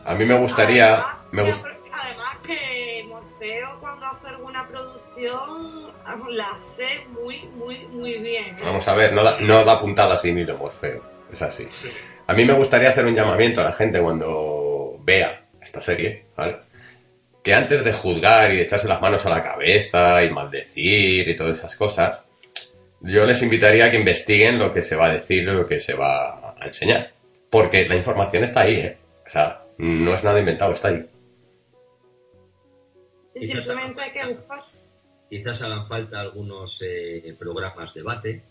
[0.06, 1.00] A mí me gustaría...
[1.32, 1.64] Además,
[2.02, 5.94] además que Morfeo cuando hace alguna producción
[6.30, 8.58] la hace muy, muy, muy bien.
[8.58, 8.62] ¿eh?
[8.64, 11.04] Vamos a ver, no da, no da puntadas sin hilo Morfeo.
[11.32, 11.66] Es así.
[12.28, 16.58] A mí me gustaría hacer un llamamiento a la gente cuando vea esta serie, ¿vale?
[17.44, 21.36] Que antes de juzgar y de echarse las manos a la cabeza y maldecir y
[21.36, 22.20] todas esas cosas,
[23.02, 25.80] yo les invitaría a que investiguen lo que se va a decir y lo que
[25.80, 27.12] se va a enseñar.
[27.50, 28.98] Porque la información está ahí, ¿eh?
[29.26, 31.06] O sea, no es nada inventado, está ahí.
[33.40, 34.64] Simplemente hay que buscar.
[35.30, 38.44] Quizás hagan falta algunos eh, programas de debate,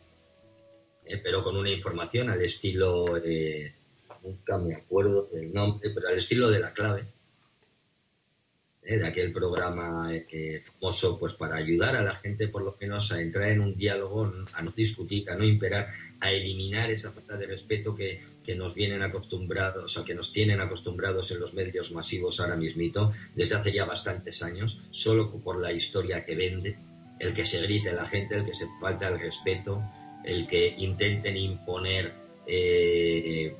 [1.04, 3.74] eh, pero con una información al estilo, eh,
[4.22, 7.06] nunca me acuerdo del nombre, pero al estilo de la clave,
[8.80, 10.08] de aquel programa
[10.62, 14.32] famoso, pues para ayudar a la gente por lo menos a entrar en un diálogo,
[14.54, 15.88] a no discutir, a no imperar,
[16.20, 20.58] a eliminar esa falta de respeto que, que nos vienen acostumbrados, o que nos tienen
[20.62, 25.70] acostumbrados en los medios masivos ahora mismito, desde hace ya bastantes años, solo por la
[25.70, 26.78] historia que vende,
[27.18, 29.82] el que se grite a la gente, el que se falta el respeto,
[30.24, 32.14] el que intenten imponer
[32.46, 33.54] eh,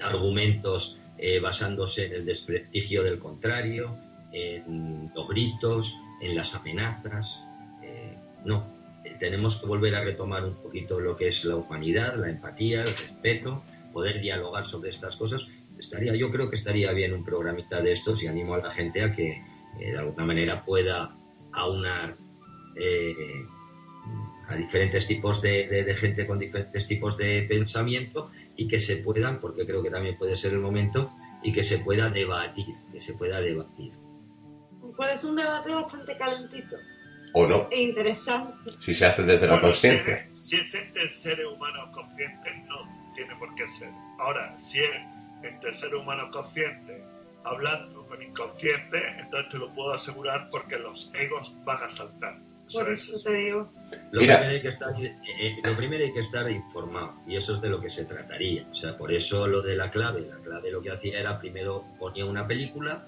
[0.00, 3.98] argumentos eh, basándose en el desprestigio del contrario,
[4.32, 7.38] en los gritos, en las amenazas.
[7.82, 8.75] Eh, no,
[9.18, 12.86] tenemos que volver a retomar un poquito lo que es la humanidad, la empatía, el
[12.86, 13.62] respeto,
[13.92, 15.46] poder dialogar sobre estas cosas.
[15.78, 19.02] Estaría, yo creo que estaría bien un programita de estos y animo a la gente
[19.02, 19.42] a que
[19.78, 21.16] de alguna manera pueda
[21.52, 22.16] aunar
[24.48, 29.66] a diferentes tipos de, gente con diferentes tipos de pensamiento y que se puedan, porque
[29.66, 31.12] creo que también puede ser el momento,
[31.42, 33.92] y que se pueda debatir, que se pueda debatir.
[34.96, 36.76] Pues un debate bastante calentito.
[37.38, 37.68] ¿O no?
[37.70, 38.70] Interesante.
[38.80, 40.26] Si se hace desde la conciencia.
[40.32, 43.90] Si, es entre seres humanos conscientes, no tiene por qué ser.
[44.18, 44.90] Ahora, si es
[45.42, 47.02] entre seres humanos conscientes
[47.44, 52.38] hablando con inconsciente, entonces te lo puedo asegurar porque los egos van a saltar.
[52.72, 53.70] Por eso te digo.
[54.12, 57.54] Lo primero, hay que estar, eh, eh, lo primero hay que estar informado y eso
[57.54, 58.66] es de lo que se trataría.
[58.72, 61.84] O sea, por eso lo de la clave, la clave lo que hacía era primero
[61.98, 63.06] ponía una película,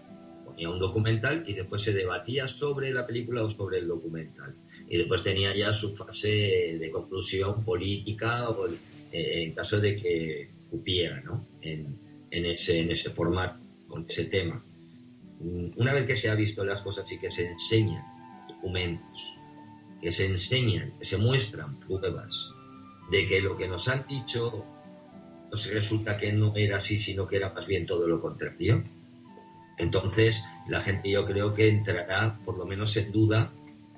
[0.59, 4.56] ponía un documental y después se debatía sobre la película o sobre el documental.
[4.89, 8.74] Y después tenía ya su fase de conclusión política o eh,
[9.12, 11.47] en caso de que cupiera ¿no?
[11.62, 11.97] en,
[12.32, 14.64] en, ese, en ese formato, con ese tema.
[15.76, 18.02] Una vez que se ha visto las cosas y que se enseñan
[18.48, 19.36] documentos,
[20.02, 22.51] que se enseñan, que se muestran pruebas
[23.12, 24.64] de que lo que nos han dicho
[25.51, 28.98] pues resulta que no era así, sino que era más bien todo lo contrario.
[29.78, 33.52] Entonces, la gente yo creo que entrará por lo menos en duda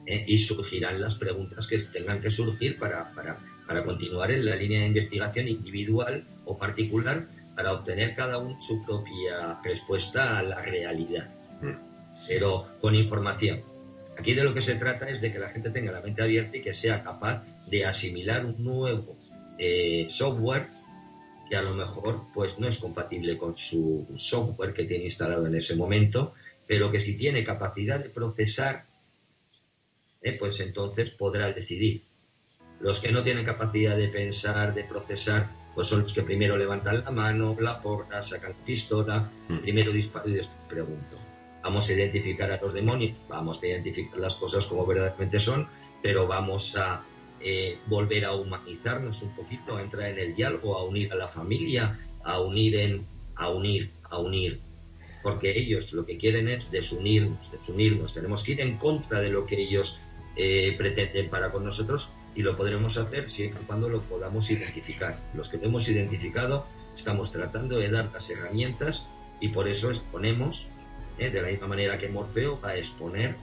[0.07, 0.25] ¿eh?
[0.27, 4.81] y surgirán las preguntas que tengan que surgir para, para, para, continuar en la línea
[4.81, 11.31] de investigación individual o particular para obtener cada uno su propia respuesta a la realidad,
[11.63, 12.27] mm.
[12.29, 13.63] pero con información.
[14.19, 16.57] Aquí de lo que se trata es de que la gente tenga la mente abierta
[16.59, 19.17] y que sea capaz de asimilar un nuevo
[19.59, 20.69] eh, software
[21.51, 25.57] que a lo mejor pues no es compatible con su software que tiene instalado en
[25.57, 26.33] ese momento,
[26.67, 28.87] pero que si tiene capacidad de procesar,
[30.23, 32.05] eh, pues entonces podrá decidir.
[32.79, 37.05] Los que no tienen capacidad de pensar, de procesar, pues son los que primero levantan
[37.05, 39.59] la mano, la porta, sacan la pistola, mm.
[39.59, 41.19] primero disparo y después pregunto
[41.63, 45.69] vamos a identificar a los demonios, vamos a identificar las cosas como verdaderamente son,
[46.03, 47.05] pero vamos a
[47.41, 51.29] eh, volver a humanizarnos un poquito, a entrar en el diálogo, a unir a la
[51.29, 54.61] familia, a unir en, a unir, a unir,
[55.23, 59.47] porque ellos lo que quieren es desunirnos, desunirnos, tenemos que ir en contra de lo
[59.47, 60.01] que ellos
[60.37, 65.19] eh, pretenden para con nosotros y lo podremos hacer siempre y cuando lo podamos identificar.
[65.35, 69.07] Los que lo hemos identificado estamos tratando de dar las herramientas
[69.41, 70.69] y por eso exponemos
[71.19, 71.31] ¿eh?
[71.31, 73.37] de la misma manera que Morfeo a exponer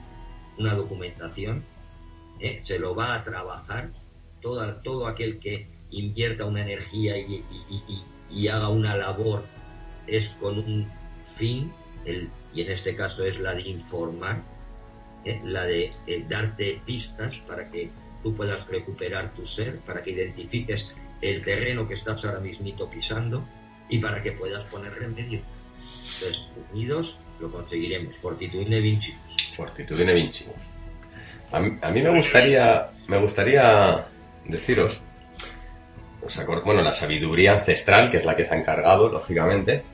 [0.58, 1.64] una documentación,
[2.40, 2.60] ¿eh?
[2.62, 3.90] se lo va a trabajar
[4.40, 9.44] todo, todo aquel que invierta una energía y, haga una labor
[10.06, 10.90] es con un
[11.24, 11.72] fin,
[12.06, 14.42] y en este caso es la de informar,
[15.24, 15.40] ¿eh?
[15.44, 15.90] la de
[16.28, 17.90] darte pistas para que
[18.22, 23.44] tú puedas recuperar tu ser, para que identifiques el terreno que estás ahora mismito pisando
[23.88, 25.40] y para que puedas poner remedio.
[26.02, 28.16] Entonces, unidos lo conseguiremos.
[28.16, 29.36] Fortitudine vincimus.
[29.56, 30.77] Fortitudine vincimus.
[31.52, 34.04] A mí, a mí me gustaría, me gustaría
[34.44, 35.00] deciros,
[36.22, 39.84] os acor- bueno, la sabiduría ancestral, que es la que se ha encargado, lógicamente.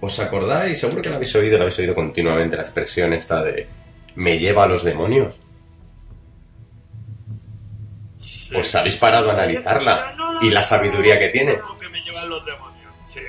[0.00, 0.80] ¿Os acordáis?
[0.80, 3.68] Seguro que la habéis oído, la habéis oído continuamente, la expresión esta de
[4.16, 5.34] me lleva a los demonios.
[8.16, 8.54] Sí.
[8.56, 10.14] ¿Os habéis parado a analizarla?
[10.42, 11.58] Y la sabiduría que tiene.
[11.58, 12.92] Como que me llevan los demonios.
[13.04, 13.20] Sí.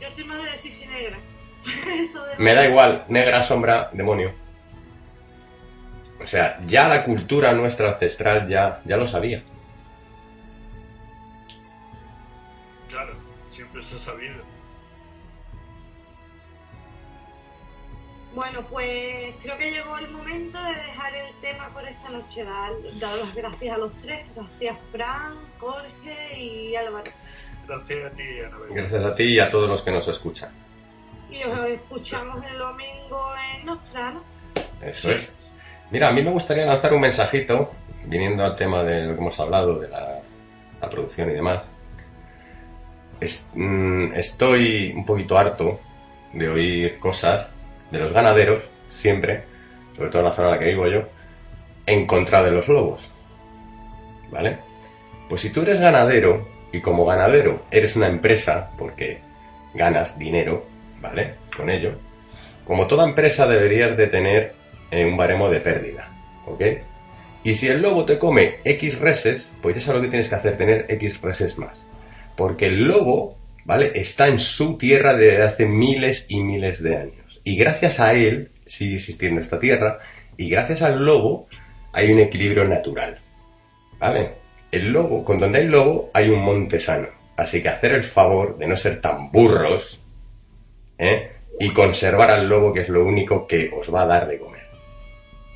[0.00, 1.18] Yo soy de negra.
[1.64, 4.32] De- Me da igual, negra, sombra, demonio.
[6.24, 9.42] O sea, ya la cultura nuestra ancestral ya, ya lo sabía.
[12.88, 13.14] Claro,
[13.48, 14.42] siempre se ha sabido.
[18.34, 22.42] Bueno, pues creo que llegó el momento de dejar el tema por esta noche.
[22.42, 24.26] Dar, dar las gracias a los tres.
[24.34, 27.10] Gracias Fran, Jorge y Álvaro.
[27.68, 28.68] Gracias a ti, Anabel.
[28.70, 30.50] Gracias a ti y a todos los que nos escuchan.
[31.30, 34.24] Y os escuchamos el domingo en Nostrano.
[34.80, 35.30] Eso es.
[35.90, 37.72] Mira, a mí me gustaría lanzar un mensajito,
[38.06, 40.20] viniendo al tema de lo que hemos hablado, de la,
[40.90, 41.64] producción y demás.
[43.54, 45.80] Mm, estoy un poquito harto
[46.34, 47.50] de oír cosas
[47.90, 49.44] de los ganaderos, siempre,
[49.96, 51.04] sobre todo en la zona en la que vivo yo,
[51.86, 53.12] en contra de los lobos.
[54.30, 54.58] ¿Vale?
[55.28, 59.20] Pues si tú eres ganadero y como ganadero eres una empresa, porque
[59.72, 60.62] ganas dinero,
[61.00, 61.36] ¿vale?
[61.56, 61.94] Con ello,
[62.66, 64.54] como toda empresa deberías de tener
[64.94, 66.08] eh, un baremo de pérdida,
[66.46, 66.62] ¿ok?
[67.42, 70.36] Y si el lobo te come X reses, pues ya sabes lo que tienes que
[70.36, 71.84] hacer, tener X reses más.
[72.36, 73.90] Porque el lobo, ¿vale?
[73.94, 77.40] Está en su tierra desde hace miles y miles de años.
[77.42, 79.98] Y gracias a él sigue existiendo esta tierra.
[80.36, 81.48] Y gracias al lobo
[81.92, 83.18] hay un equilibrio natural.
[83.98, 84.32] ¿Vale?
[84.70, 87.08] El lobo, con donde hay lobo, hay un monte sano.
[87.36, 90.00] Así que hacer el favor de no ser tan burros,
[90.98, 91.32] ¿eh?
[91.58, 94.53] Y conservar al lobo, que es lo único que os va a dar de comer.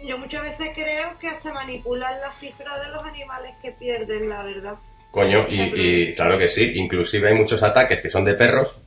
[0.09, 4.43] Yo muchas veces creo que hasta manipulan las cifras de los animales que pierden, la
[4.43, 4.77] verdad.
[5.11, 8.81] Coño, y, y claro que sí, inclusive hay muchos ataques que son de perros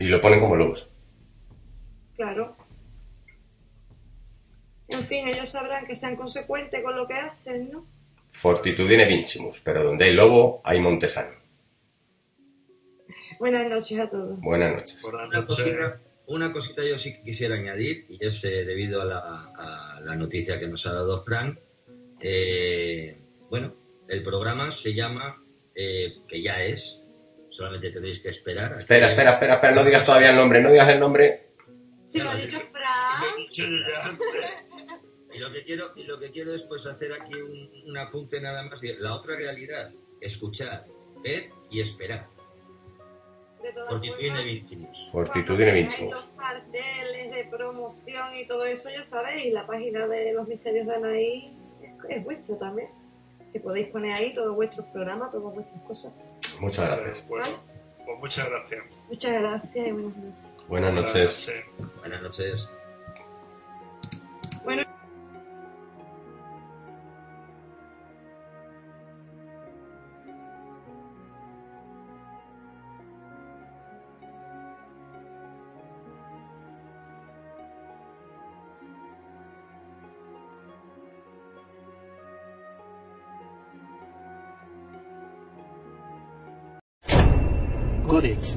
[0.00, 0.90] y lo ponen como lobos.
[2.16, 2.56] Claro.
[4.88, 7.86] En fin, ellos sabrán que sean consecuentes con lo que hacen, ¿no?
[8.32, 11.36] Fortitudine vincimus, pero donde hay lobo hay monte sano.
[13.38, 14.40] Buenas noches a todos.
[14.40, 15.00] Buenas noches.
[15.02, 15.76] Buenas noches.
[16.26, 20.16] Una cosita yo sí que quisiera añadir, y es eh, debido a la, a la
[20.16, 21.58] noticia que nos ha dado Fran.
[22.20, 23.16] Eh,
[23.50, 23.74] bueno,
[24.08, 25.42] el programa se llama,
[25.74, 27.00] eh, que ya es,
[27.50, 28.74] solamente tendréis que esperar.
[28.74, 31.48] a Espera, que- espera, espera, espera, no digas todavía el nombre, no digas el nombre.
[32.04, 34.18] Si lo ha dicho Fran, Sí, ya.
[35.34, 38.40] Y lo que quiero, y lo que quiero es pues hacer aquí un, un apunte
[38.40, 38.82] nada más.
[38.84, 39.90] y La otra realidad,
[40.20, 40.84] escuchar,
[41.24, 42.28] ver y esperar.
[43.62, 45.08] De todas Fortitudine formas, vincimus.
[45.12, 46.10] Fortitudine cuando vincimus.
[46.10, 50.86] veáis los carteles de promoción y todo eso, ya sabéis, la página de los misterios
[50.86, 52.88] de Anaí es, es vuestra también.
[53.52, 56.12] Que podéis poner ahí todos vuestros programas, todas vuestras cosas.
[56.60, 57.28] Muchas gracias.
[57.28, 57.44] Bueno,
[58.06, 58.84] pues muchas gracias.
[59.08, 60.68] Muchas gracias y buenas noches.
[60.68, 61.48] Buenas noches.
[61.48, 61.64] noches.
[62.00, 62.68] Buenas noches.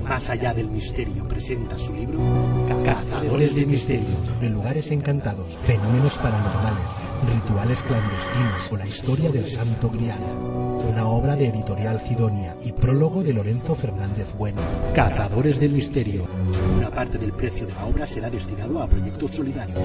[0.03, 2.19] Más allá del misterio presenta su libro
[2.83, 6.85] Cazadores de Misterios, de lugares encantados, fenómenos paranormales,
[7.33, 10.19] rituales clandestinos o la historia del Santo Grial.
[10.87, 14.61] Una obra de editorial Sidonia y prólogo de Lorenzo Fernández Bueno.
[14.93, 16.27] Cazadores del Misterio.
[16.77, 19.79] Una parte del precio de la obra será destinado a proyectos solidarios.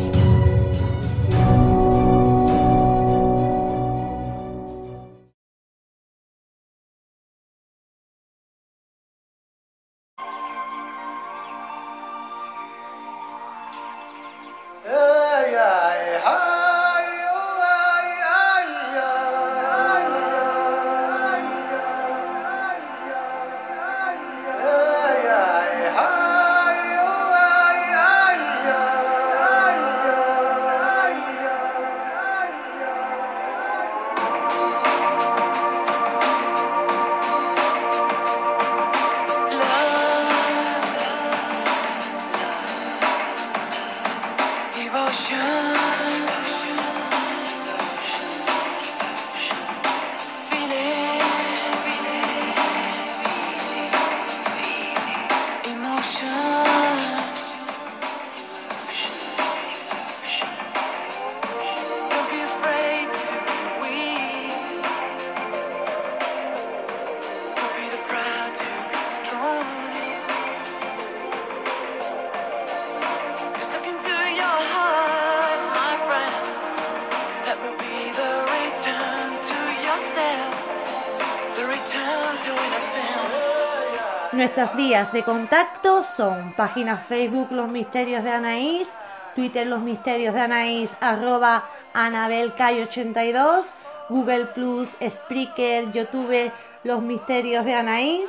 [84.61, 88.89] Nuestras vías de contacto son página Facebook Los Misterios de Anaís,
[89.35, 91.65] Twitter Los Misterios de Anaís, arroba
[91.95, 93.69] AnabelCay82,
[94.11, 96.53] Google Plus, Spreaker, YouTube
[96.85, 98.29] Los Misterios de Anaís.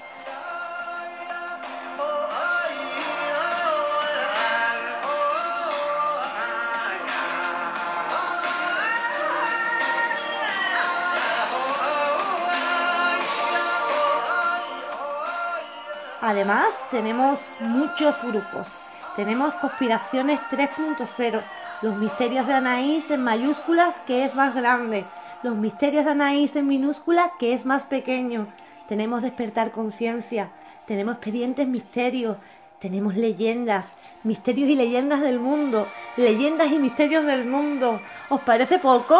[16.41, 18.81] Además, tenemos muchos grupos.
[19.15, 21.39] Tenemos Conspiraciones 3.0,
[21.83, 25.05] Los Misterios de Anaís en mayúsculas, que es más grande.
[25.43, 28.47] Los Misterios de Anaís en minúscula, que es más pequeño.
[28.89, 30.49] Tenemos Despertar Conciencia.
[30.87, 32.37] Tenemos Expedientes Misterios.
[32.79, 33.93] Tenemos leyendas,
[34.23, 35.85] misterios y leyendas del mundo.
[36.17, 38.01] Leyendas y misterios del mundo.
[38.29, 39.15] ¿Os parece poco?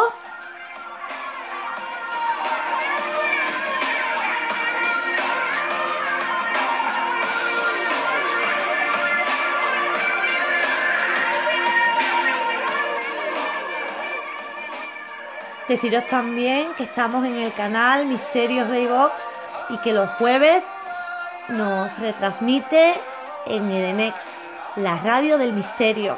[15.72, 19.14] Deciros también que estamos en el canal Misterios de iVox
[19.70, 20.70] y que los jueves
[21.48, 22.94] nos retransmite
[23.48, 24.18] en Edenex,
[24.76, 26.18] la radio del misterio.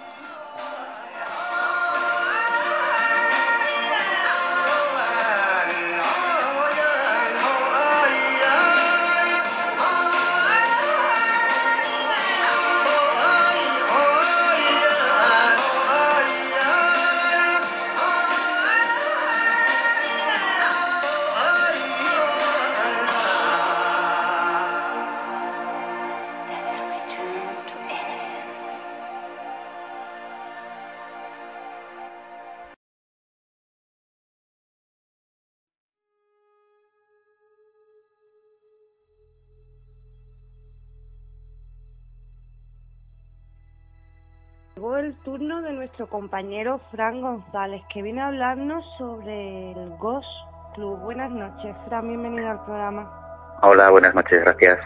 [45.01, 50.27] El turno de nuestro compañero Fran González, que viene a hablarnos sobre el Ghost
[50.75, 50.99] Club.
[50.99, 53.59] Buenas noches, Fran, bienvenido al programa.
[53.63, 54.79] Hola, buenas noches, gracias.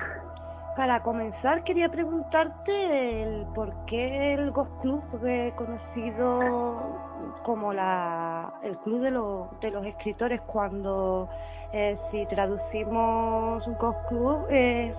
[0.78, 6.98] Para comenzar, quería preguntarte el por qué el Ghost Club fue conocido
[7.44, 11.30] como la, el club de, los de los escritores, cuando
[11.74, 14.96] eh, si traducimos Ghost Club es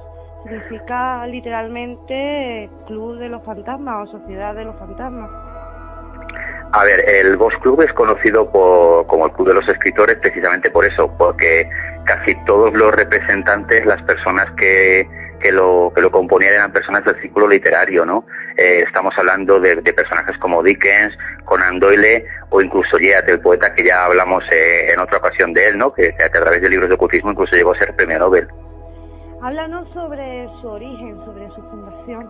[0.49, 5.31] significa literalmente Club de los Fantasmas o Sociedad de los Fantasmas.
[6.73, 10.85] A ver, el Ghost Club es conocido como el Club de los Escritores precisamente por
[10.85, 11.69] eso, porque
[12.05, 15.09] casi todos los representantes, las personas que,
[15.41, 18.27] que, lo, que lo componían eran personas del círculo literario, ¿no?
[18.57, 23.85] Eh, estamos hablando de, personajes como Dickens, Conan Doyle o incluso Yeat, el poeta que
[23.85, 25.93] ya hablamos eh, en otra ocasión de él, ¿no?
[25.93, 28.49] Que, que a través de libros de ocultismo incluso llegó a ser premio Nobel.
[29.47, 32.29] Háblanos sobre su origen, sobre su fundación.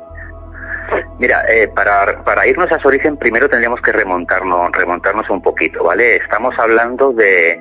[1.18, 5.82] Mira, eh, para, para irnos a su origen primero tendríamos que remontarnos, remontarnos un poquito,
[5.82, 6.16] ¿vale?
[6.16, 7.59] Estamos hablando de,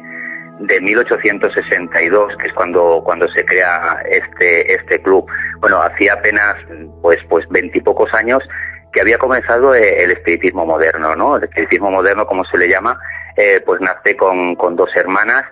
[0.59, 5.25] de 1862, que es cuando, cuando se crea este, este club.
[5.61, 6.55] Bueno, hacía apenas
[7.01, 8.43] pues, pues veintipocos años
[8.91, 11.37] que había comenzado eh, el espiritismo moderno, ¿no?
[11.37, 12.99] El espiritismo moderno, como se le llama,
[13.37, 15.45] eh, pues nace con, con dos hermanas,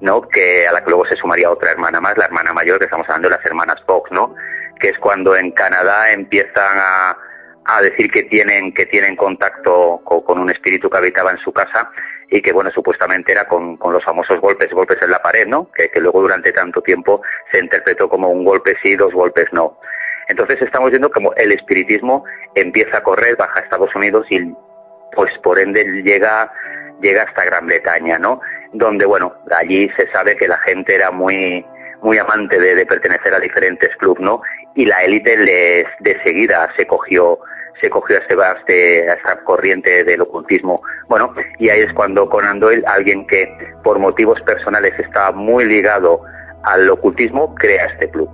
[0.00, 0.22] ¿no?
[0.22, 3.08] Que a la que luego se sumaría otra hermana más, la hermana mayor, que estamos
[3.08, 4.34] hablando de las hermanas Fox, ¿no?
[4.80, 7.16] Que es cuando en Canadá empiezan a,
[7.82, 11.90] decir que tienen, que tienen contacto con, un espíritu que habitaba en su casa
[12.30, 15.70] y que, bueno, supuestamente era con, los famosos golpes, golpes en la pared, ¿no?
[15.72, 17.20] Que, que, luego durante tanto tiempo
[17.52, 19.78] se interpretó como un golpe sí, dos golpes no.
[20.28, 24.40] Entonces estamos viendo como el espiritismo empieza a correr, baja a Estados Unidos y,
[25.12, 26.52] pues, por ende llega,
[27.00, 28.40] llega hasta Gran Bretaña, ¿no?
[28.72, 31.64] Donde, bueno, allí se sabe que la gente era muy,
[32.02, 34.40] muy amante de, pertenecer a diferentes clubes, ¿no?
[34.74, 37.38] Y la élite les, de seguida se cogió
[37.80, 40.82] se cogió a, este, a esta corriente del ocultismo.
[41.08, 43.46] Bueno, y ahí es cuando Conan Doyle, alguien que
[43.84, 46.22] por motivos personales estaba muy ligado
[46.64, 48.28] al ocultismo, crea este club.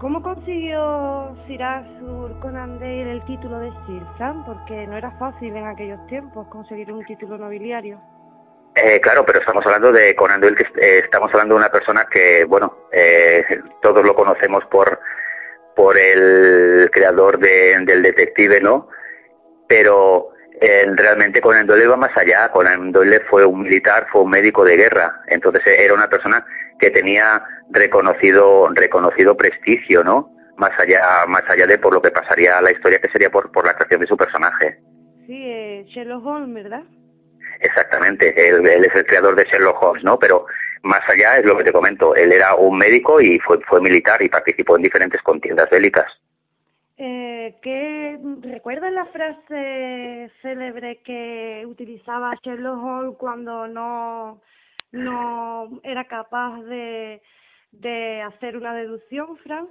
[0.00, 4.44] ¿Cómo consiguió Sir Arthur Conan Doyle el título de Sir Sam?
[4.44, 8.00] Porque no era fácil en aquellos tiempos conseguir un título nobiliario.
[8.76, 12.06] Eh, claro, pero estamos hablando de Conan Doyle, que eh, estamos hablando de una persona
[12.10, 13.44] que, bueno, eh,
[13.82, 14.98] todos lo conocemos por
[15.74, 18.88] por el creador del detective, ¿no?
[19.66, 20.30] Pero
[20.60, 22.50] eh, realmente Conan Doyle va más allá.
[22.50, 25.22] Conan Doyle fue un militar, fue un médico de guerra.
[25.26, 26.44] Entonces eh, era una persona
[26.78, 30.30] que tenía reconocido, reconocido prestigio, ¿no?
[30.56, 33.64] Más allá, más allá de por lo que pasaría la historia, que sería por, por
[33.64, 34.78] la actuación de su personaje.
[35.26, 36.82] Sí, Sherlock Holmes, ¿verdad?
[37.60, 40.18] Exactamente, él, es el creador de Sherlock Holmes, ¿no?
[40.18, 40.46] Pero
[40.82, 44.22] más allá es lo que te comento, él era un médico y fue, fue militar
[44.22, 46.06] y participó en diferentes contiendas bélicas.
[46.96, 54.40] Eh, ¿qué, ¿Recuerdas la frase célebre que utilizaba Sherlock Holmes cuando no,
[54.92, 57.20] no era capaz de,
[57.72, 59.68] de hacer una deducción, Frank?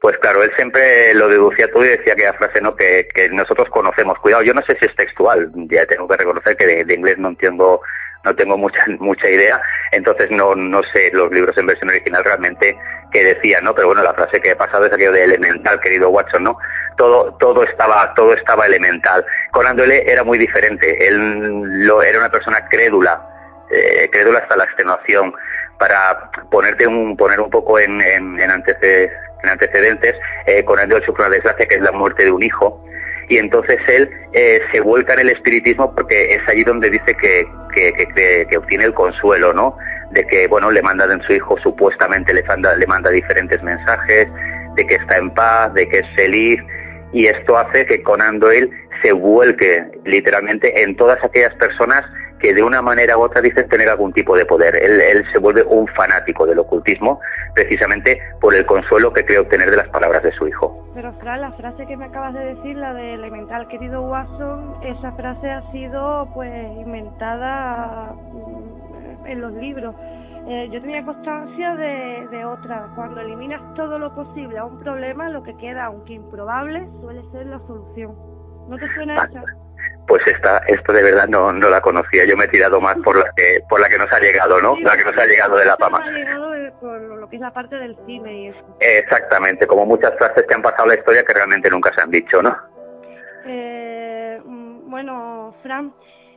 [0.00, 3.68] Pues claro, él siempre lo deducía todo y decía aquella frase no que, que nosotros
[3.70, 4.18] conocemos.
[4.20, 7.28] Cuidado, yo no sé si es textual, ya tengo que reconocer que de inglés no
[7.28, 7.80] entiendo
[8.24, 9.60] no tengo mucha mucha idea,
[9.92, 12.76] entonces no, no sé los libros en versión original realmente
[13.10, 13.74] qué decían, ¿no?
[13.74, 16.58] Pero bueno, la frase que he pasado es aquello de elemental, querido Watson, ¿no?
[16.96, 19.24] Todo, todo estaba, todo estaba elemental.
[19.52, 23.22] Conan Doyle era muy diferente, él lo, era una persona crédula,
[23.70, 25.32] eh, crédula hasta la extenuación,
[25.78, 28.50] para ponerte un, poner un poco en, en, en
[29.42, 30.14] en antecedentes
[30.46, 32.82] eh, Conan Doyle sufre una desgracia que es la muerte de un hijo,
[33.28, 37.46] y entonces él eh, se vuelca en el espiritismo porque es allí donde dice que,
[37.74, 39.76] que, que, obtiene el consuelo, ¿no?
[40.12, 44.28] De que, bueno, le manda a su hijo, supuestamente le manda, le manda diferentes mensajes,
[44.76, 46.58] de que está en paz, de que es feliz,
[47.12, 48.70] y esto hace que Conan Doyle
[49.02, 52.04] se vuelque literalmente en todas aquellas personas
[52.38, 54.76] que de una manera u otra dicen tener algún tipo de poder.
[54.76, 57.20] Él, él, se vuelve un fanático del ocultismo
[57.54, 60.86] precisamente por el consuelo que cree obtener de las palabras de su hijo.
[60.94, 65.12] Pero Fran, la frase que me acabas de decir, la de elemental querido Watson, esa
[65.12, 69.94] frase ha sido pues inventada mm, en los libros.
[70.46, 72.88] Eh, yo tenía constancia de, de otra.
[72.94, 77.46] Cuando eliminas todo lo posible a un problema, lo que queda, aunque improbable, suele ser
[77.46, 78.14] la solución.
[78.68, 79.42] ¿No te suena esa?
[80.08, 82.24] Pues esta, esto de verdad no, no la conocía.
[82.24, 84.74] Yo me he tirado más por la que, por la que nos ha llegado, ¿no?
[84.80, 86.48] la que nos ha llegado de la llegado
[86.80, 88.76] por lo que es la parte del cine y eso.
[88.80, 92.42] Exactamente, como muchas frases que han pasado la historia que realmente nunca se han dicho,
[92.42, 92.56] ¿no?
[93.46, 95.92] Eh, mm, bueno, Fran,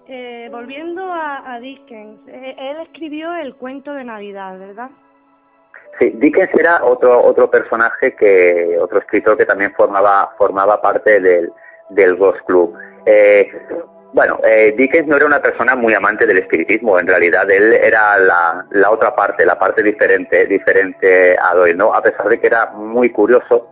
[0.07, 4.89] eh, volviendo a, a Dickens, eh, él escribió el cuento de Navidad, ¿verdad?
[5.99, 11.51] Sí, Dickens era otro otro personaje que otro escritor que también formaba formaba parte del
[11.89, 12.75] del Ghost Club.
[13.05, 13.49] Eh,
[14.13, 18.19] bueno, eh, Dickens no era una persona muy amante del espiritismo, en realidad él era
[18.19, 21.93] la, la otra parte, la parte diferente, diferente a Doyle, ¿no?
[21.93, 23.69] A pesar de que era muy curioso,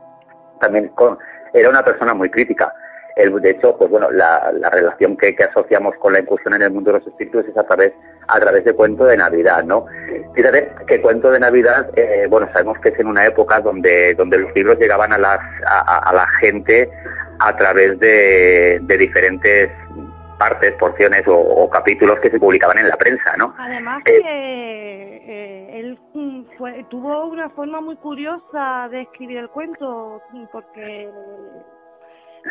[0.61, 1.18] también con,
[1.53, 2.73] era una persona muy crítica.
[3.18, 6.72] De hecho, pues bueno, la, la relación que, que, asociamos con la incursión en el
[6.72, 7.91] mundo de los espíritus es a través,
[8.30, 9.88] a través de Cuento de Navidad, ¿no?
[10.34, 14.38] Fíjate que Cuento de Navidad, eh, bueno, sabemos que es en una época donde, donde
[14.38, 16.89] los libros llegaban a, las, a, a la gente
[17.40, 19.72] a través de, de diferentes
[20.40, 23.53] partes, porciones o, capítulos que se publicaban en la prensa, ¿no?
[23.60, 24.18] Además eh, que
[25.28, 30.22] eh, él mm, fue, tuvo una forma muy curiosa de escribir el cuento,
[30.52, 31.10] porque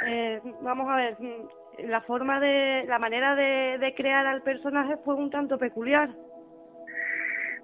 [0.06, 4.97] eh, vamos a ver, mm, la forma de, la manera de, de crear al personaje
[5.05, 6.10] fue un tanto peculiar.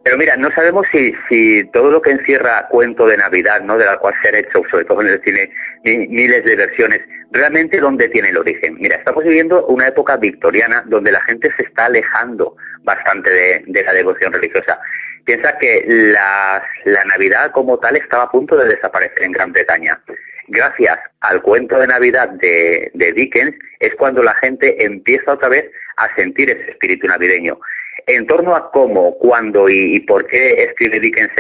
[0.05, 3.79] Pero mira, no sabemos si, si todo lo que encierra cuento de Navidad, ¿no?
[3.79, 5.51] de la cual se han hecho, sobre todo en el cine,
[5.83, 7.01] miles de versiones,
[7.31, 8.77] realmente dónde tiene el origen.
[8.79, 13.31] Mira, estamos viviendo una época victoriana donde la gente se está alejando bastante
[13.67, 14.79] de, la devoción religiosa.
[15.25, 16.63] Piensa que la,
[17.07, 20.01] Navidad como tal estaba a punto de desaparecer en Gran Bretaña.
[20.49, 25.65] Gracias al cuento de Navidad de, Dickens es cuando la gente empieza otra vez
[25.97, 27.59] a sentir ese espíritu navideño.
[28.07, 31.33] En torno a cómo, cuándo y, por qué escribe Dickens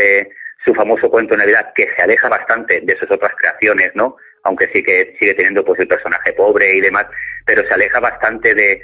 [0.64, 4.16] su famoso cuento de Navidad, que se aleja bastante de sus otras creaciones, ¿no?
[4.44, 7.06] Aunque sí que sigue teniendo pues el personaje pobre y demás,
[7.44, 8.80] pero se aleja bastante de,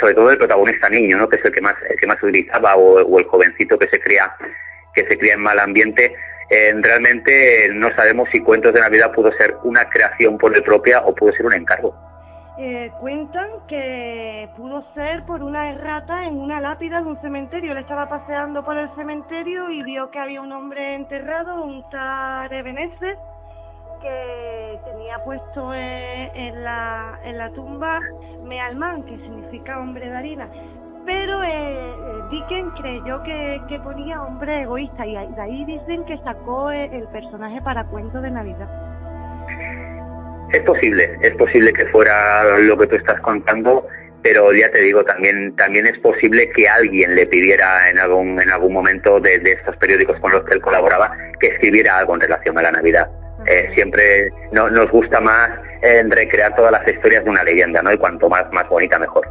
[0.00, 1.28] sobre todo del protagonista niño, ¿no?
[1.28, 4.32] que es el que más, el que más utilizaba, o, el jovencito que se cría,
[4.94, 6.14] que se cría en mal ambiente.
[6.50, 11.00] Eh, realmente no sabemos si Cuentos de Navidad pudo ser una creación por él propia
[11.00, 11.94] o pudo ser un encargo.
[12.58, 17.72] Eh, cuentan que pudo ser por una errata en una lápida de un cementerio.
[17.72, 22.48] Él estaba paseando por el cementerio y vio que había un hombre enterrado, un tal
[24.00, 28.00] que tenía puesto en, la, en la tumba
[28.42, 30.48] Mealman, que significa hombre de harina.
[31.04, 31.94] Pero eh, eh,
[32.30, 37.06] Dickens creyó que, que, ponía hombre egoísta y de ahí dicen que sacó eh, el
[37.08, 38.95] personaje para cuento de Navidad.
[40.52, 43.86] Es posible, es posible que fuera lo que tú estás contando,
[44.22, 48.50] pero ya te digo, también, también es posible que alguien le pidiera en algún, en
[48.50, 52.20] algún momento de, de estos periódicos con los que él colaboraba que escribiera algo en
[52.20, 53.08] relación a la Navidad.
[53.46, 55.50] Eh, siempre no, nos gusta más
[55.82, 57.92] eh, recrear todas las historias de una leyenda, ¿no?
[57.92, 59.28] Y cuanto más, más bonita, mejor.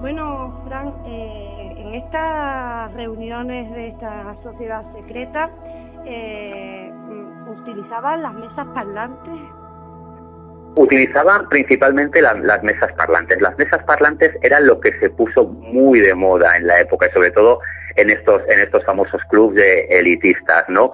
[0.00, 5.50] Bueno, Fran, eh, en estas reuniones de esta sociedad secreta,
[7.46, 9.40] ¿utilizaban las mesas parlantes?
[10.76, 13.40] Utilizaban principalmente las mesas parlantes.
[13.40, 17.12] Las mesas parlantes eran lo que se puso muy de moda en la época, y
[17.12, 17.60] sobre todo
[17.96, 20.92] en estos, en estos famosos clubes de elitistas, ¿no?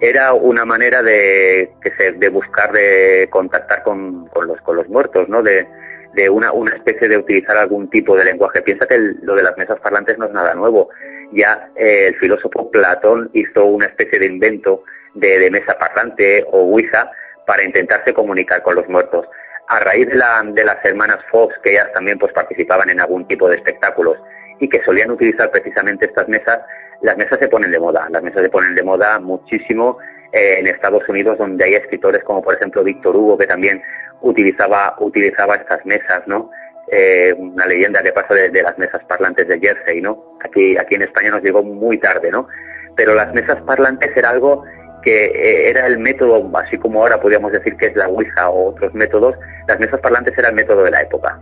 [0.00, 4.88] era una manera de, que se, de buscar de contactar con, con, los, con los
[4.88, 5.42] muertos, ¿no?
[5.42, 5.66] De,
[6.14, 8.62] de una, una especie de utilizar algún tipo de lenguaje.
[8.62, 10.88] Piensa que lo de las mesas parlantes no es nada nuevo.
[11.32, 14.84] Ya eh, el filósofo Platón hizo una especie de invento
[15.14, 17.10] de, de mesa parlante o Ouija
[17.48, 19.26] para intentarse comunicar con los muertos.
[19.68, 23.26] A raíz de, la, de las hermanas Fox, que ellas también pues participaban en algún
[23.26, 24.18] tipo de espectáculos
[24.60, 26.60] y que solían utilizar precisamente estas mesas,
[27.00, 29.96] las mesas se ponen de moda, las mesas se ponen de moda muchísimo
[30.32, 33.82] eh, en Estados Unidos, donde hay escritores como por ejemplo Víctor Hugo, que también
[34.20, 36.50] utilizaba, utilizaba estas mesas, ¿no?
[36.90, 40.36] Eh, una leyenda que pasa de, las mesas parlantes de Jersey, ¿no?
[40.44, 42.46] Aquí, aquí en España nos llegó muy tarde, ¿no?
[42.94, 44.64] Pero las mesas parlantes era algo
[45.02, 48.70] que eh, era el método, así como ahora podríamos decir que es la Ouija o
[48.70, 51.40] otros métodos, las mesas parlantes era el método de la época.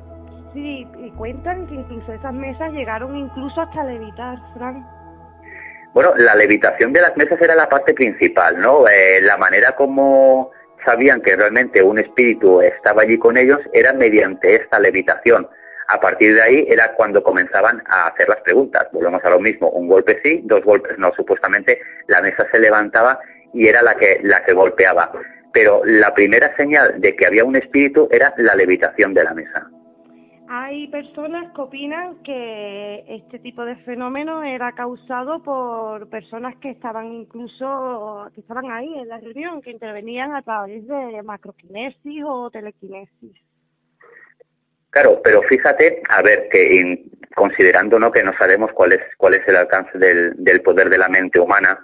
[0.53, 4.85] Sí, y cuentan que incluso esas mesas llegaron incluso hasta levitar, Frank.
[5.93, 8.87] Bueno, la levitación de las mesas era la parte principal, ¿no?
[8.87, 10.51] Eh, la manera como
[10.85, 15.49] sabían que realmente un espíritu estaba allí con ellos era mediante esta levitación.
[15.89, 18.87] A partir de ahí era cuando comenzaban a hacer las preguntas.
[18.93, 21.13] Volvemos a lo mismo, un golpe sí, dos golpes no.
[21.15, 23.19] Supuestamente la mesa se levantaba
[23.57, 25.11] y era la que, la que golpeaba.
[25.53, 29.71] Pero la primera señal de que había un espíritu era la levitación de la mesa.
[30.49, 37.07] Hay personas que opinan que este tipo de fenómeno era causado por personas que estaban
[37.07, 43.33] incluso, que estaban ahí en la reunión, que intervenían a través de macroquinesis o telequinesis.
[44.91, 48.13] Claro, pero fíjate, a ver, que considerando ¿no?
[48.13, 51.41] que no sabemos cuál es, cuál es el alcance del, del poder de la mente
[51.41, 51.79] humana,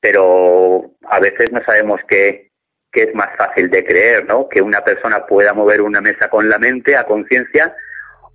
[0.00, 2.50] pero a veces no sabemos qué,
[2.92, 4.48] qué es más fácil de creer, ¿no?
[4.48, 7.74] Que una persona pueda mover una mesa con la mente a conciencia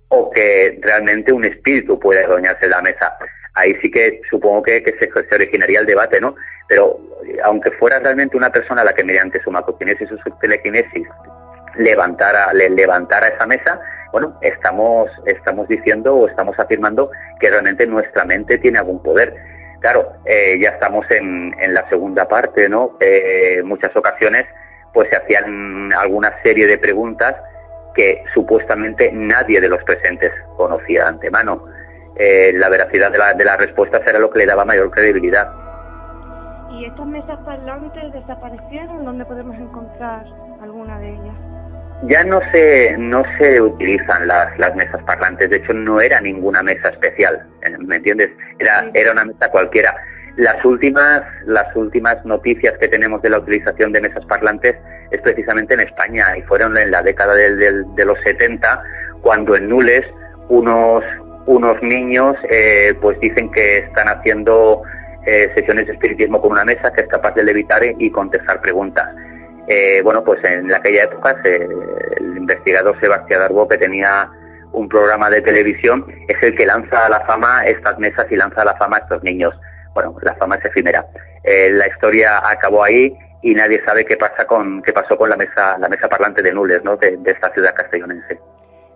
[0.08, 3.16] o que realmente un espíritu puede adueñarse de la mesa.
[3.54, 6.34] Ahí sí que supongo que, se, originaría el debate, ¿no?
[6.68, 6.98] Pero
[7.44, 11.06] aunque fuera realmente una persona la que mediante su macroquinesis o su telequinesis
[11.76, 13.80] levantara, le, levantara esa mesa,
[14.12, 17.10] bueno, estamos, estamos diciendo o estamos afirmando
[17.40, 19.34] que realmente nuestra mente tiene algún poder.
[19.84, 22.96] Claro, eh, ya estamos en, en, la segunda parte, ¿no?
[23.00, 24.46] Eh, muchas ocasiones
[24.94, 27.36] pues se hacían alguna serie de preguntas
[27.94, 31.66] que supuestamente nadie de los presentes conocía antemano.
[32.16, 35.52] Eh, la veracidad de, la, de las respuestas era lo que le daba mayor credibilidad.
[36.70, 39.04] ¿Y estas mesas parlantes desaparecieron?
[39.04, 40.24] ¿Dónde podemos encontrar
[40.62, 41.53] alguna de ellas?
[42.06, 46.62] Ya no se, no se utilizan las, las mesas parlantes, de hecho no era ninguna
[46.62, 47.46] mesa especial,
[47.78, 48.30] ¿me entiendes?
[48.58, 49.94] Era, era una mesa cualquiera.
[50.36, 54.74] Las últimas, las últimas noticias que tenemos de la utilización de mesas parlantes
[55.12, 58.82] es precisamente en España y fueron en la década de los 70
[59.22, 60.02] cuando en Nules
[60.48, 61.04] unos,
[61.46, 64.82] unos niños eh, pues dicen que están haciendo
[65.26, 69.08] eh, sesiones de espiritismo con una mesa que es capaz de levitar y contestar preguntas.
[69.68, 74.30] Eh, bueno, pues en aquella época el investigador Sebastián Darbo, que tenía
[74.72, 78.62] un programa de televisión, es el que lanza a la fama estas mesas y lanza
[78.62, 79.54] a la fama a estos niños.
[79.94, 81.06] Bueno, la fama es efímera.
[81.44, 85.36] Eh, la historia acabó ahí y nadie sabe qué pasa con qué pasó con la
[85.36, 86.96] mesa la mesa parlante de Nules, ¿no?
[86.96, 88.40] de, esta ciudad castellonense.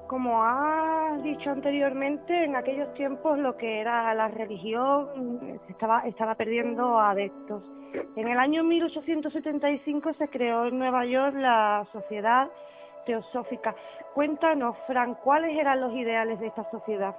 [0.08, 6.98] Como has dicho anteriormente, en aquellos tiempos lo que era la religión estaba estaba perdiendo
[6.98, 7.62] adeptos.
[8.16, 12.48] En el año 1875 se creó en Nueva York la Sociedad
[13.06, 13.74] Teosófica.
[14.14, 17.14] Cuéntanos, Fran, ¿cuáles eran los ideales de esta sociedad?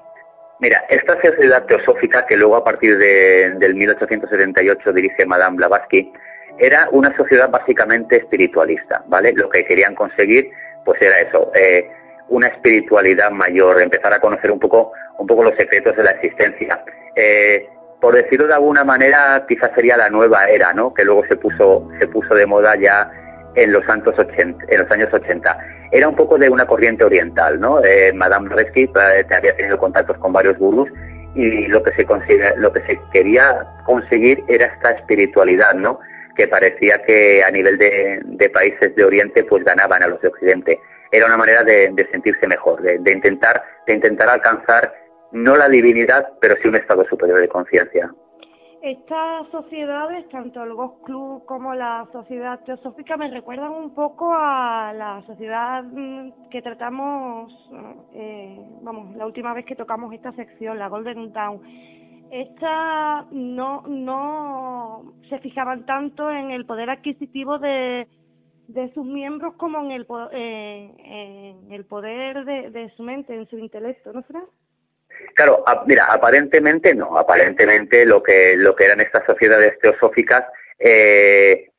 [0.59, 6.11] Mira, esta sociedad teosófica que luego a partir de, del 1878 dirige Madame Blavatsky,
[6.57, 9.31] era una sociedad básicamente espiritualista, ¿vale?
[9.33, 10.51] Lo que querían conseguir,
[10.83, 11.89] pues era eso, eh,
[12.27, 16.83] una espiritualidad mayor, empezar a conocer un poco, un poco los secretos de la existencia.
[17.15, 20.93] Eh, por decirlo de alguna manera, quizás sería la nueva era, ¿no?
[20.93, 23.11] Que luego se puso, se puso de moda ya
[23.55, 25.57] en los, años 80, en los años 80.
[25.91, 27.83] Era un poco de una corriente oriental, ¿no?
[27.83, 30.89] Eh, Madame Blavatsky eh, había tenido contactos con varios gurús
[31.35, 32.05] y lo que se
[32.57, 35.99] lo que se quería conseguir era esta espiritualidad, ¿no?
[36.37, 40.79] Que parecía que a nivel de, países de Oriente pues ganaban a los de Occidente.
[41.11, 44.93] Era una manera de, sentirse mejor, de, de, intentar, de intentar alcanzar
[45.31, 48.13] no la divinidad, pero sí un estado superior de conciencia.
[48.81, 54.93] Estas sociedades, tanto el Ghost Club como la Sociedad Teosófica, me recuerdan un poco a
[54.93, 57.51] la sociedad mm, que tratamos,
[58.13, 61.61] eh, vamos, la última vez que tocamos esta sección, la Golden Dawn.
[62.31, 68.07] Estas no, no se fijaban tanto en el poder adquisitivo de,
[68.69, 73.57] de sus miembros como en el, en el poder de, de su mente, en su
[73.57, 74.43] intelecto, ¿no, Fran?
[75.35, 80.43] Claro, mira, aparentemente no, aparentemente lo que, lo que eran estas sociedades teosóficas
[80.77, 81.69] eh,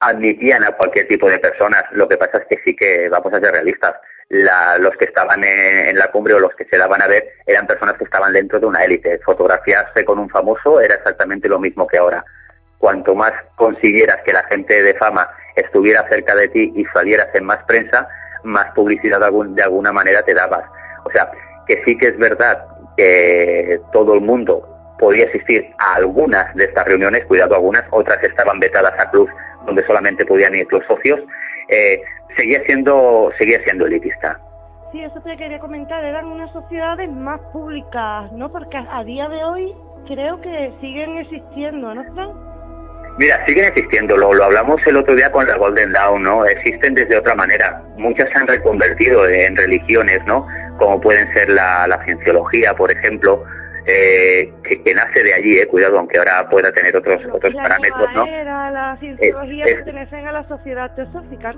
[0.00, 1.84] admitían a cualquier tipo de personas.
[1.92, 3.94] Lo que pasa es que sí que, vamos a ser realistas,
[4.28, 7.96] los que estaban en, la cumbre o los que se daban a ver eran personas
[7.96, 9.18] que estaban dentro de una élite.
[9.20, 12.24] Fotografiarse con un famoso era exactamente lo mismo que ahora.
[12.78, 17.44] Cuanto más consiguieras que la gente de fama estuviera cerca de ti y salieras en
[17.44, 18.08] más prensa,
[18.42, 20.64] más publicidad de alguna manera te dabas.
[21.04, 21.30] O sea,
[21.66, 22.64] que sí que es verdad
[22.96, 24.66] que todo el mundo
[24.98, 29.30] podía asistir a algunas de estas reuniones, cuidado algunas, otras estaban vetadas a Cruz,
[29.66, 31.20] donde solamente podían ir los socios,
[31.68, 32.00] eh,
[32.36, 34.40] seguía siendo seguía siendo elitista.
[34.92, 38.50] Sí, eso te quería comentar, eran unas sociedades más públicas, ¿no?
[38.50, 39.74] Porque a día de hoy
[40.06, 42.34] creo que siguen existiendo, ¿no, Frank?
[43.18, 46.44] Mira, siguen existiendo, lo, lo hablamos el otro día con la Golden Dawn, ¿no?
[46.44, 47.82] Existen desde otra manera.
[47.96, 50.46] Muchas se han reconvertido en religiones, ¿no?
[50.78, 53.44] Como pueden ser la, cienciología, por ejemplo,
[53.86, 58.26] eh, que, nace de allí, eh, cuidado, aunque ahora pueda tener otros otros parámetros, ¿no?
[58.26, 61.54] la cienciología pertenecen a la sociedad teosófica,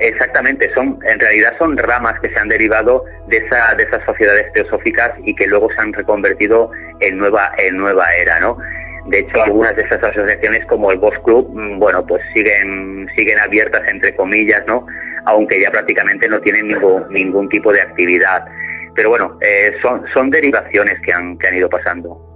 [0.00, 4.50] Exactamente, son en realidad son ramas que se han derivado de esa de esas sociedades
[4.54, 6.70] teosóficas y que luego se han reconvertido
[7.00, 8.56] en nueva en nueva era, ¿no?
[9.08, 13.38] De hecho, algunas de esas asociaciones como el Boss Club, mm, bueno, pues siguen siguen
[13.40, 14.86] abiertas entre comillas, ¿no?
[15.26, 18.44] Aunque ya prácticamente no tienen ningún, ningún tipo de actividad.
[18.94, 22.26] Pero bueno, eh, son, son derivaciones que han, que han ido pasando.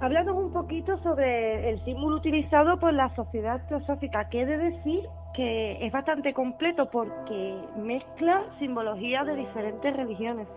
[0.00, 4.28] Háblanos un poquito sobre el símbolo utilizado por la sociedad teosófica.
[4.30, 5.00] ¿Qué de decir
[5.34, 10.48] que es bastante completo porque mezcla simbología de diferentes religiones,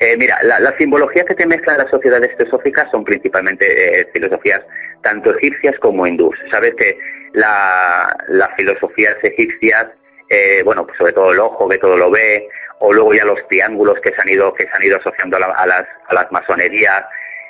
[0.00, 4.60] eh, mira, la, la, simbología que te mezclan las sociedades teosóficas son principalmente eh, filosofías
[5.02, 6.34] tanto egipcias como hindús.
[6.50, 6.98] Sabes que
[7.34, 9.86] la, las filosofías egipcias
[10.30, 12.48] eh, bueno, pues sobre todo el ojo que todo lo ve,
[12.78, 15.66] o luego ya los triángulos que se han ido, que se han ido asociando a,
[15.66, 17.02] las, a las masonerías,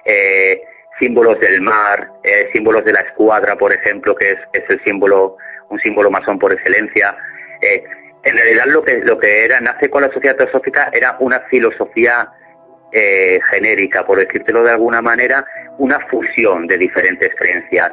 [0.06, 0.62] eh,
[0.98, 5.36] símbolos del mar, eh, símbolos de la escuadra, por ejemplo, que es, es el símbolo,
[5.68, 7.14] un símbolo masón por excelencia.
[7.60, 12.32] en realidad lo que, lo que era, nace con la sociedad teosófica era una filosofía
[13.50, 15.44] genérica, por decírtelo de alguna manera,
[15.78, 17.92] una fusión de diferentes creencias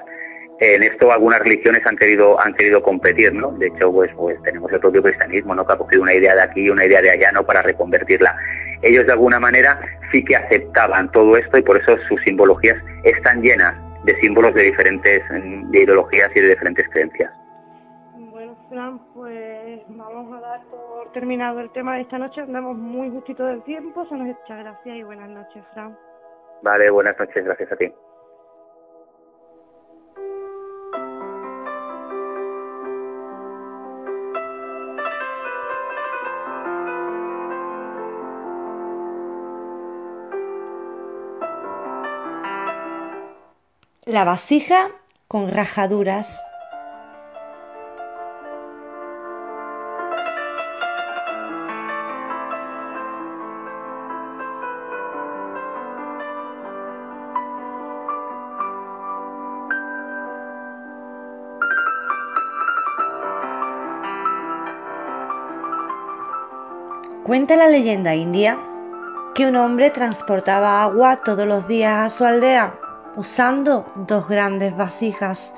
[0.59, 4.71] en esto algunas religiones han querido han querido competir no de hecho pues pues tenemos
[4.71, 7.11] el propio cristianismo no que ha cogido una idea de aquí y una idea de
[7.11, 8.35] allá no para reconvertirla.
[8.81, 9.79] Ellos de alguna manera
[10.11, 13.75] sí que aceptaban todo esto y por eso sus simbologías están llenas
[14.05, 17.31] de símbolos de diferentes de ideologías y de diferentes creencias.
[18.15, 22.41] Bueno Fran pues vamos a dar por terminado el tema de esta noche.
[22.41, 24.05] Andamos muy justito del tiempo.
[24.09, 25.95] Son muchas gracias y buenas noches Fran.
[26.63, 27.45] Vale buenas noches.
[27.45, 27.93] Gracias a ti
[44.17, 44.89] la vasija
[45.27, 46.43] con rajaduras.
[67.23, 68.57] Cuenta la leyenda india
[69.35, 72.79] que un hombre transportaba agua todos los días a su aldea
[73.17, 75.53] usando dos grandes vasijas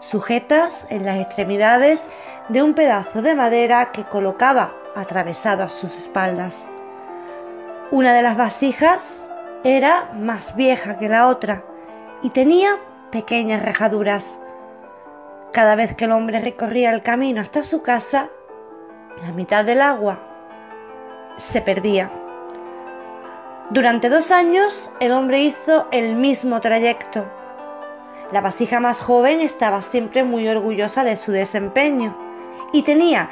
[0.00, 2.08] sujetas en las extremidades
[2.48, 6.68] de un pedazo de madera que colocaba atravesado a sus espaldas.
[7.90, 9.28] Una de las vasijas
[9.62, 11.62] era más vieja que la otra
[12.22, 12.78] y tenía
[13.10, 14.40] pequeñas rejaduras.
[15.52, 18.30] Cada vez que el hombre recorría el camino hasta su casa,
[19.22, 20.18] la mitad del agua
[21.36, 22.21] se perdía.
[23.72, 27.24] Durante dos años el hombre hizo el mismo trayecto.
[28.30, 32.14] La vasija más joven estaba siempre muy orgullosa de su desempeño
[32.74, 33.30] y tenía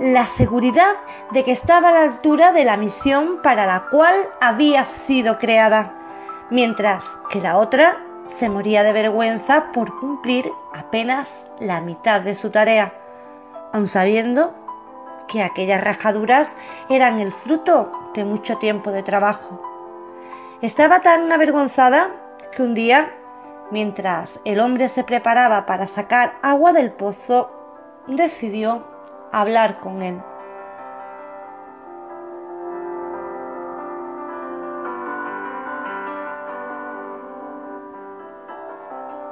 [0.00, 0.94] la seguridad
[1.32, 5.92] de que estaba a la altura de la misión para la cual había sido creada,
[6.48, 7.98] mientras que la otra
[8.28, 12.94] se moría de vergüenza por cumplir apenas la mitad de su tarea,
[13.74, 14.54] aun sabiendo
[15.28, 16.56] que aquellas rajaduras
[16.88, 19.73] eran el fruto de mucho tiempo de trabajo.
[20.64, 22.08] Estaba tan avergonzada
[22.50, 23.12] que un día,
[23.70, 27.50] mientras el hombre se preparaba para sacar agua del pozo,
[28.06, 28.82] decidió
[29.30, 30.22] hablar con él.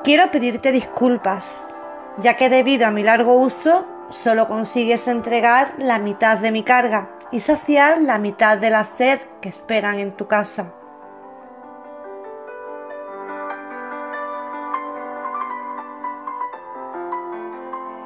[0.05, 1.75] Quiero pedirte disculpas,
[2.19, 7.09] ya que debido a mi largo uso solo consigues entregar la mitad de mi carga
[7.31, 10.75] y saciar la mitad de la sed que esperan en tu casa.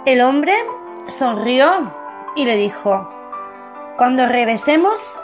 [0.07, 0.55] El hombre
[1.09, 1.93] sonrió
[2.37, 3.11] y le dijo,
[3.97, 5.21] Cuando regresemos,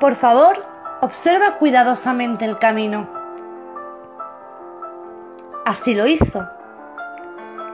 [0.00, 0.66] por favor,
[1.00, 3.08] observa cuidadosamente el camino.
[5.64, 6.46] Así lo hizo.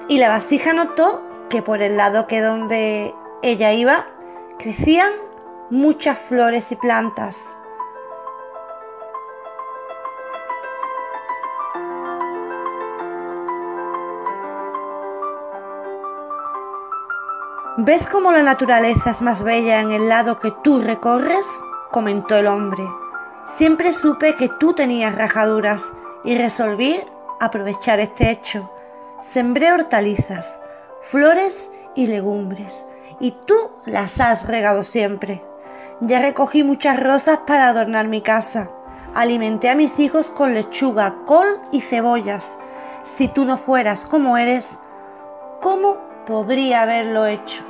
[0.07, 4.07] Y la vasija notó que por el lado que donde ella iba
[4.61, 5.11] crecían
[5.71, 7.59] muchas flores y plantas.
[17.81, 21.47] ¿Ves cómo la naturaleza es más bella en el lado que tú recorres?
[21.93, 22.83] comentó el hombre.
[23.55, 25.93] Siempre supe que tú tenías rajaduras
[26.25, 27.01] y resolví
[27.39, 28.69] aprovechar este hecho.
[29.21, 30.61] Sembré hortalizas,
[31.03, 32.85] flores y legumbres,
[33.21, 33.55] y tú
[33.87, 35.45] las has regado siempre.
[36.01, 38.71] Ya recogí muchas rosas para adornar mi casa.
[39.15, 42.59] Alimenté a mis hijos con lechuga, col y cebollas.
[43.05, 44.81] Si tú no fueras como eres,
[45.61, 45.97] ¿cómo
[46.27, 47.68] podría haberlo hecho?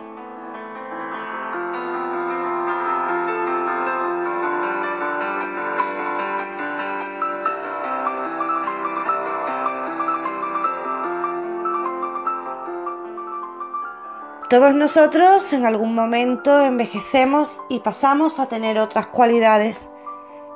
[14.48, 19.90] Todos nosotros en algún momento envejecemos y pasamos a tener otras cualidades.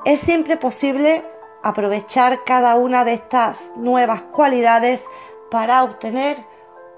[0.07, 1.23] Es siempre posible
[1.63, 5.07] aprovechar cada una de estas nuevas cualidades
[5.51, 6.43] para obtener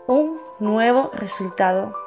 [0.06, 2.03] un nuevo resultado.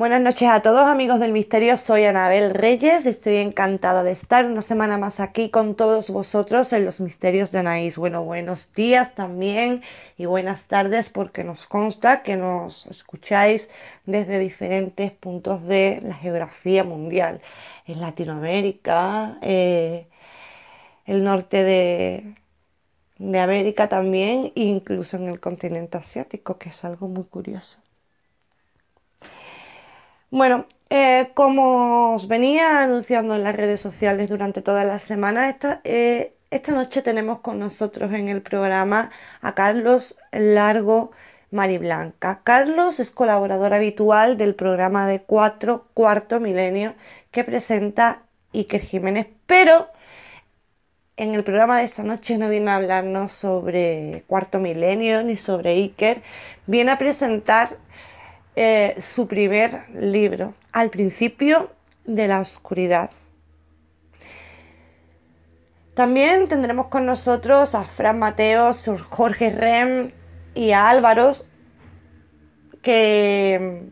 [0.00, 4.62] Buenas noches a todos amigos del misterio, soy Anabel Reyes, estoy encantada de estar una
[4.62, 7.98] semana más aquí con todos vosotros en los misterios de Anaís.
[7.98, 9.82] Bueno, buenos días también
[10.16, 13.68] y buenas tardes porque nos consta que nos escucháis
[14.06, 17.42] desde diferentes puntos de la geografía mundial,
[17.84, 20.06] en Latinoamérica, eh,
[21.04, 22.36] el norte de,
[23.18, 27.82] de América también, e incluso en el continente asiático, que es algo muy curioso.
[30.30, 35.80] Bueno, eh, como os venía anunciando en las redes sociales durante toda la semana, esta,
[35.84, 41.10] eh, esta noche tenemos con nosotros en el programa a Carlos Largo
[41.50, 42.42] Mariblanca.
[42.44, 46.94] Carlos es colaborador habitual del programa de Cuatro Cuarto Milenio
[47.32, 48.22] que presenta
[48.54, 49.88] Iker Jiménez, pero
[51.16, 55.70] en el programa de esta noche no viene a hablarnos sobre Cuarto Milenio ni sobre
[55.72, 56.22] Iker,
[56.66, 57.76] viene a presentar
[58.56, 61.70] eh, su primer libro, Al principio
[62.04, 63.10] de la oscuridad.
[65.94, 68.72] También tendremos con nosotros a Fran Mateo,
[69.10, 70.12] Jorge Rem
[70.54, 71.32] y a Álvaro,
[72.82, 73.90] que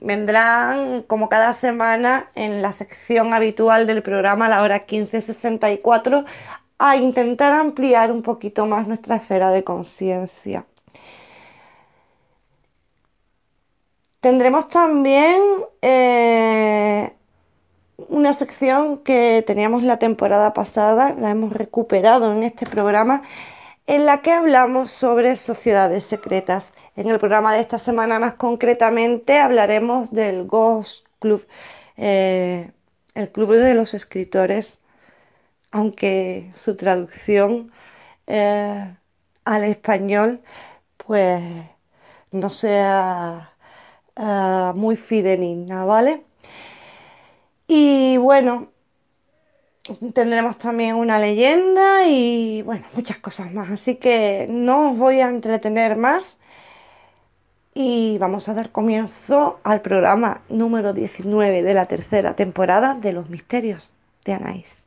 [0.00, 6.24] vendrán como cada semana en la sección habitual del programa, a la hora 1564,
[6.78, 10.66] a intentar ampliar un poquito más nuestra esfera de conciencia.
[14.26, 15.40] Tendremos también
[15.82, 17.12] eh,
[18.08, 23.22] una sección que teníamos la temporada pasada, la hemos recuperado en este programa,
[23.86, 26.74] en la que hablamos sobre sociedades secretas.
[26.96, 31.46] En el programa de esta semana más concretamente hablaremos del Ghost Club,
[31.96, 32.72] eh,
[33.14, 34.80] el club de los escritores,
[35.70, 37.70] aunque su traducción
[38.26, 38.92] eh,
[39.44, 40.40] al español
[40.96, 41.44] pues
[42.32, 43.52] no sea
[44.16, 46.24] eh, muy fidelina, ¿vale?
[47.68, 48.68] Y bueno,
[50.14, 53.70] tendremos también una leyenda y bueno, muchas cosas más.
[53.70, 56.38] Así que no os voy a entretener más
[57.74, 63.28] y vamos a dar comienzo al programa número 19 de la tercera temporada de Los
[63.28, 63.92] Misterios
[64.24, 64.85] de Anais.